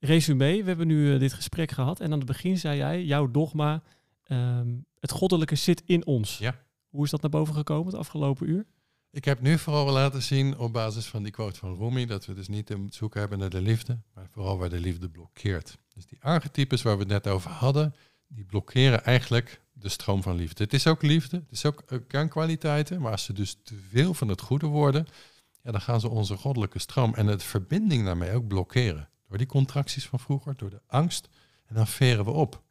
[0.00, 3.30] Resume, we hebben nu eh, dit gesprek gehad en aan het begin zei jij, jouw
[3.30, 3.82] dogma,
[4.24, 4.68] ehm,
[5.00, 6.38] het goddelijke zit in ons.
[6.38, 6.54] Ja.
[6.88, 8.66] Hoe is dat naar boven gekomen het afgelopen uur?
[9.10, 12.34] Ik heb nu vooral laten zien op basis van die quote van Rumi dat we
[12.34, 15.78] dus niet te zoeken hebben naar de liefde, maar vooral waar de liefde blokkeert.
[15.94, 17.94] Dus die archetypes waar we het net over hadden,
[18.26, 20.64] die blokkeren eigenlijk de stroom van liefde.
[20.64, 24.14] Het is ook liefde, het is ook eh, kernkwaliteiten, maar als ze dus te veel
[24.14, 25.06] van het goede worden,
[25.62, 29.08] ja, dan gaan ze onze goddelijke stroom en het verbinding daarmee ook blokkeren.
[29.28, 31.28] Door die contracties van vroeger, door de angst.
[31.66, 32.62] En dan veren we op.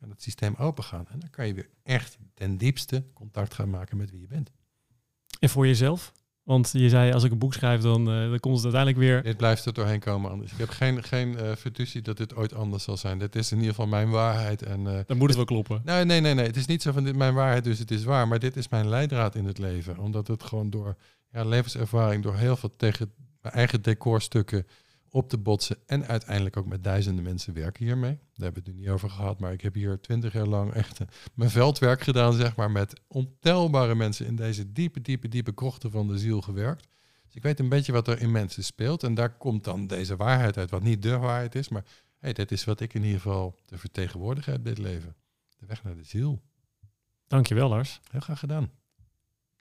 [0.00, 1.08] Kan het systeem open gaan.
[1.08, 4.50] En dan kan je weer echt ten diepste contact gaan maken met wie je bent.
[5.42, 6.12] En voor jezelf?
[6.42, 9.22] Want je zei, als ik een boek schrijf, dan, eh, dan komt het uiteindelijk weer...
[9.22, 10.52] Dit blijft er doorheen komen anders.
[10.52, 13.18] Ik heb geen, geen fiducie dat dit ooit anders zal zijn.
[13.18, 14.62] Dit is in ieder geval mijn waarheid.
[14.62, 15.80] En, eh, Dan moet het wel kloppen.
[15.84, 16.46] nee, nee, nee, nee.
[16.46, 18.28] Het is niet zo van dit mijn waarheid, dus het is waar.
[18.28, 19.98] Maar dit is mijn leidraad in het leven.
[19.98, 20.96] Omdat het gewoon door
[21.32, 24.66] ja, levenservaring door heel veel tegen mijn eigen decorstukken
[25.12, 25.76] op te botsen.
[25.86, 28.14] En uiteindelijk ook met duizenden mensen werken hiermee.
[28.14, 29.40] Daar hebben we het nu niet over gehad.
[29.40, 32.70] Maar ik heb hier twintig jaar lang echt eh, mijn veldwerk gedaan, zeg maar.
[32.70, 36.88] Met ontelbare mensen in deze diepe, diepe, diepe krochten van de ziel gewerkt.
[37.24, 39.02] Dus ik weet een beetje wat er in mensen speelt.
[39.02, 41.68] En daar komt dan deze waarheid uit, wat niet de waarheid is.
[41.68, 41.84] Maar
[42.18, 45.16] hey, dit is wat ik in ieder geval te vertegenwoordigen heb, dit leven.
[45.58, 46.42] De weg naar de ziel.
[47.26, 48.00] Dankjewel, Lars.
[48.10, 48.70] Heel graag gedaan.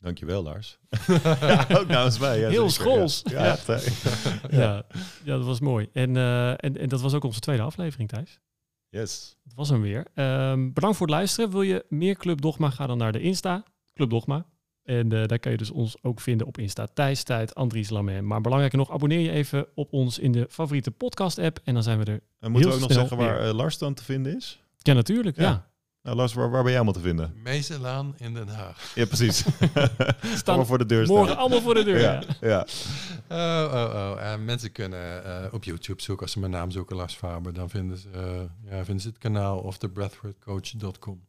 [0.01, 0.79] Dankjewel, Lars.
[1.41, 2.39] ja, ook namens mij.
[2.39, 3.21] Ja, Heel schools.
[3.29, 3.79] Ja, ja.
[4.49, 4.85] Ja,
[5.23, 5.89] ja dat was mooi.
[5.93, 8.39] En, eh, en, en dat was ook onze tweede aflevering, Thijs.
[8.89, 9.35] Yes.
[9.43, 10.07] Dat was hem weer.
[10.13, 11.51] Ehm, bedankt voor het luisteren.
[11.51, 12.69] Wil je meer Club Dogma?
[12.69, 13.63] Ga dan naar de Insta,
[13.93, 14.45] Club Dogma.
[14.83, 16.87] En eh, daar kan je dus ons ook vinden op Insta.
[16.93, 18.27] Thijs Tijd, Andries Lamen.
[18.27, 21.59] Maar belangrijker nog, abonneer je even op ons in de favoriete podcast app.
[21.63, 22.21] En dan zijn we er.
[22.39, 24.61] En moeten we ook nog zeggen waar eh, Lars dan te vinden is?
[24.77, 25.37] Ja, natuurlijk.
[25.37, 25.70] Ja.
[26.03, 27.33] Nou, Lars, waar, waar ben jij allemaal te vinden?
[27.43, 28.91] Meeselaan in Den Haag.
[28.95, 29.37] Ja, precies.
[30.21, 31.17] Staan Allemaal voor de deur staan.
[31.17, 31.99] Morgen allemaal voor de deur.
[32.41, 32.65] Ja.
[33.29, 34.31] Oh, oh, oh.
[34.31, 37.69] En mensen kunnen eh, op YouTube zoeken, als ze mijn naam zoeken, Lars Faber, dan
[37.69, 41.21] vinden ze, eh, ja, vinden ze het kanaal of de breathworkcoach.com.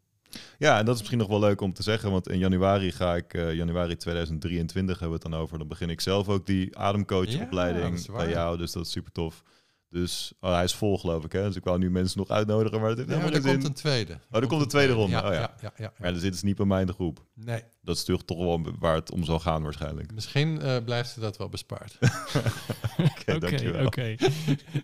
[0.59, 3.17] ja, en dat is misschien nog wel leuk om te zeggen, want in januari ga
[3.17, 6.79] ik, eh, januari 2023 hebben we het dan over, dan begin ik zelf ook die
[6.79, 9.43] ademcoachopleiding bij jou, dus dat is super tof.
[9.93, 11.43] Dus oh, hij is vol geloof ik, hè?
[11.43, 13.65] dus ik wou nu mensen nog uitnodigen, maar het heeft Ja, maar helemaal er komt
[13.65, 14.19] een tweede.
[14.31, 15.11] er komt een tweede ronde.
[15.17, 15.41] Ja, Oh, ja.
[15.41, 17.25] ja, ja, ja, Maar dan zitten ze niet bij mij in de groep.
[17.35, 20.13] Nee, Dat is toch toch wel waar het om zal gaan waarschijnlijk.
[20.15, 21.99] misschien eh, blijft ze dat wel bespaard.
[22.99, 23.87] Oké, Oké, dankjewel.
[23.87, 24.15] oké.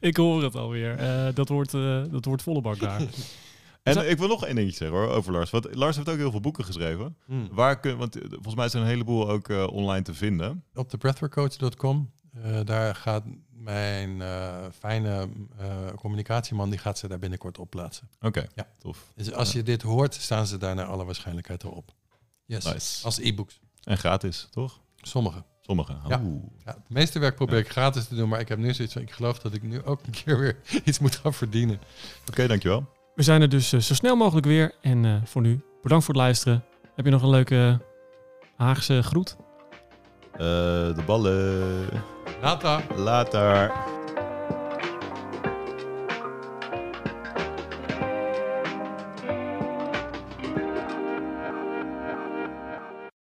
[0.01, 0.97] ik hoor het alweer.
[0.99, 3.03] Eh dat, wordt, eh, dat wordt volle bak daar.
[3.83, 5.51] En Zo- ik wil nog één dingetje zeggen hoor, over Lars.
[5.51, 7.17] Want Lars heeft ook heel veel boeken geschreven.
[7.27, 7.49] Hmm.
[7.53, 10.65] Waar kun, want volgens mij zijn een heleboel ook eh, online te vinden.
[10.75, 12.11] Op de breathworkcoach.com,
[12.43, 13.25] eh, daar gaat
[13.73, 15.29] mijn eh, fijne
[15.59, 18.09] eh, communicatieman, die gaat ze daar binnenkort op plaatsen.
[18.21, 18.67] Oké, Ja.
[18.79, 19.13] tof.
[19.15, 21.93] Dus als je dit hoort, staan ze daar naar alle waarschijnlijkheid erop.
[22.45, 23.05] Yes, Nice.
[23.05, 23.61] als e-books.
[23.83, 24.81] En gratis, toch?
[24.97, 25.43] Sommige.
[25.61, 25.93] Sommige.
[26.09, 26.21] Ja.
[26.65, 29.03] Ja, het meeste werk probeer ik gratis te doen, maar ik heb nu zoiets van,
[29.03, 31.81] ik geloof dat ik nu ook een keer weer iets moet gaan verdienen.
[32.29, 32.87] Oké, dankjewel.
[33.15, 34.75] We zijn er dus eh, zo snel mogelijk weer.
[34.81, 36.65] En eh, voor nu, bedankt voor het luisteren.
[36.95, 37.81] Heb je nog een leuke
[38.57, 39.37] Haagse groet?
[40.39, 41.89] Eh, de ballen.
[42.43, 42.83] Later!
[42.97, 43.98] Later.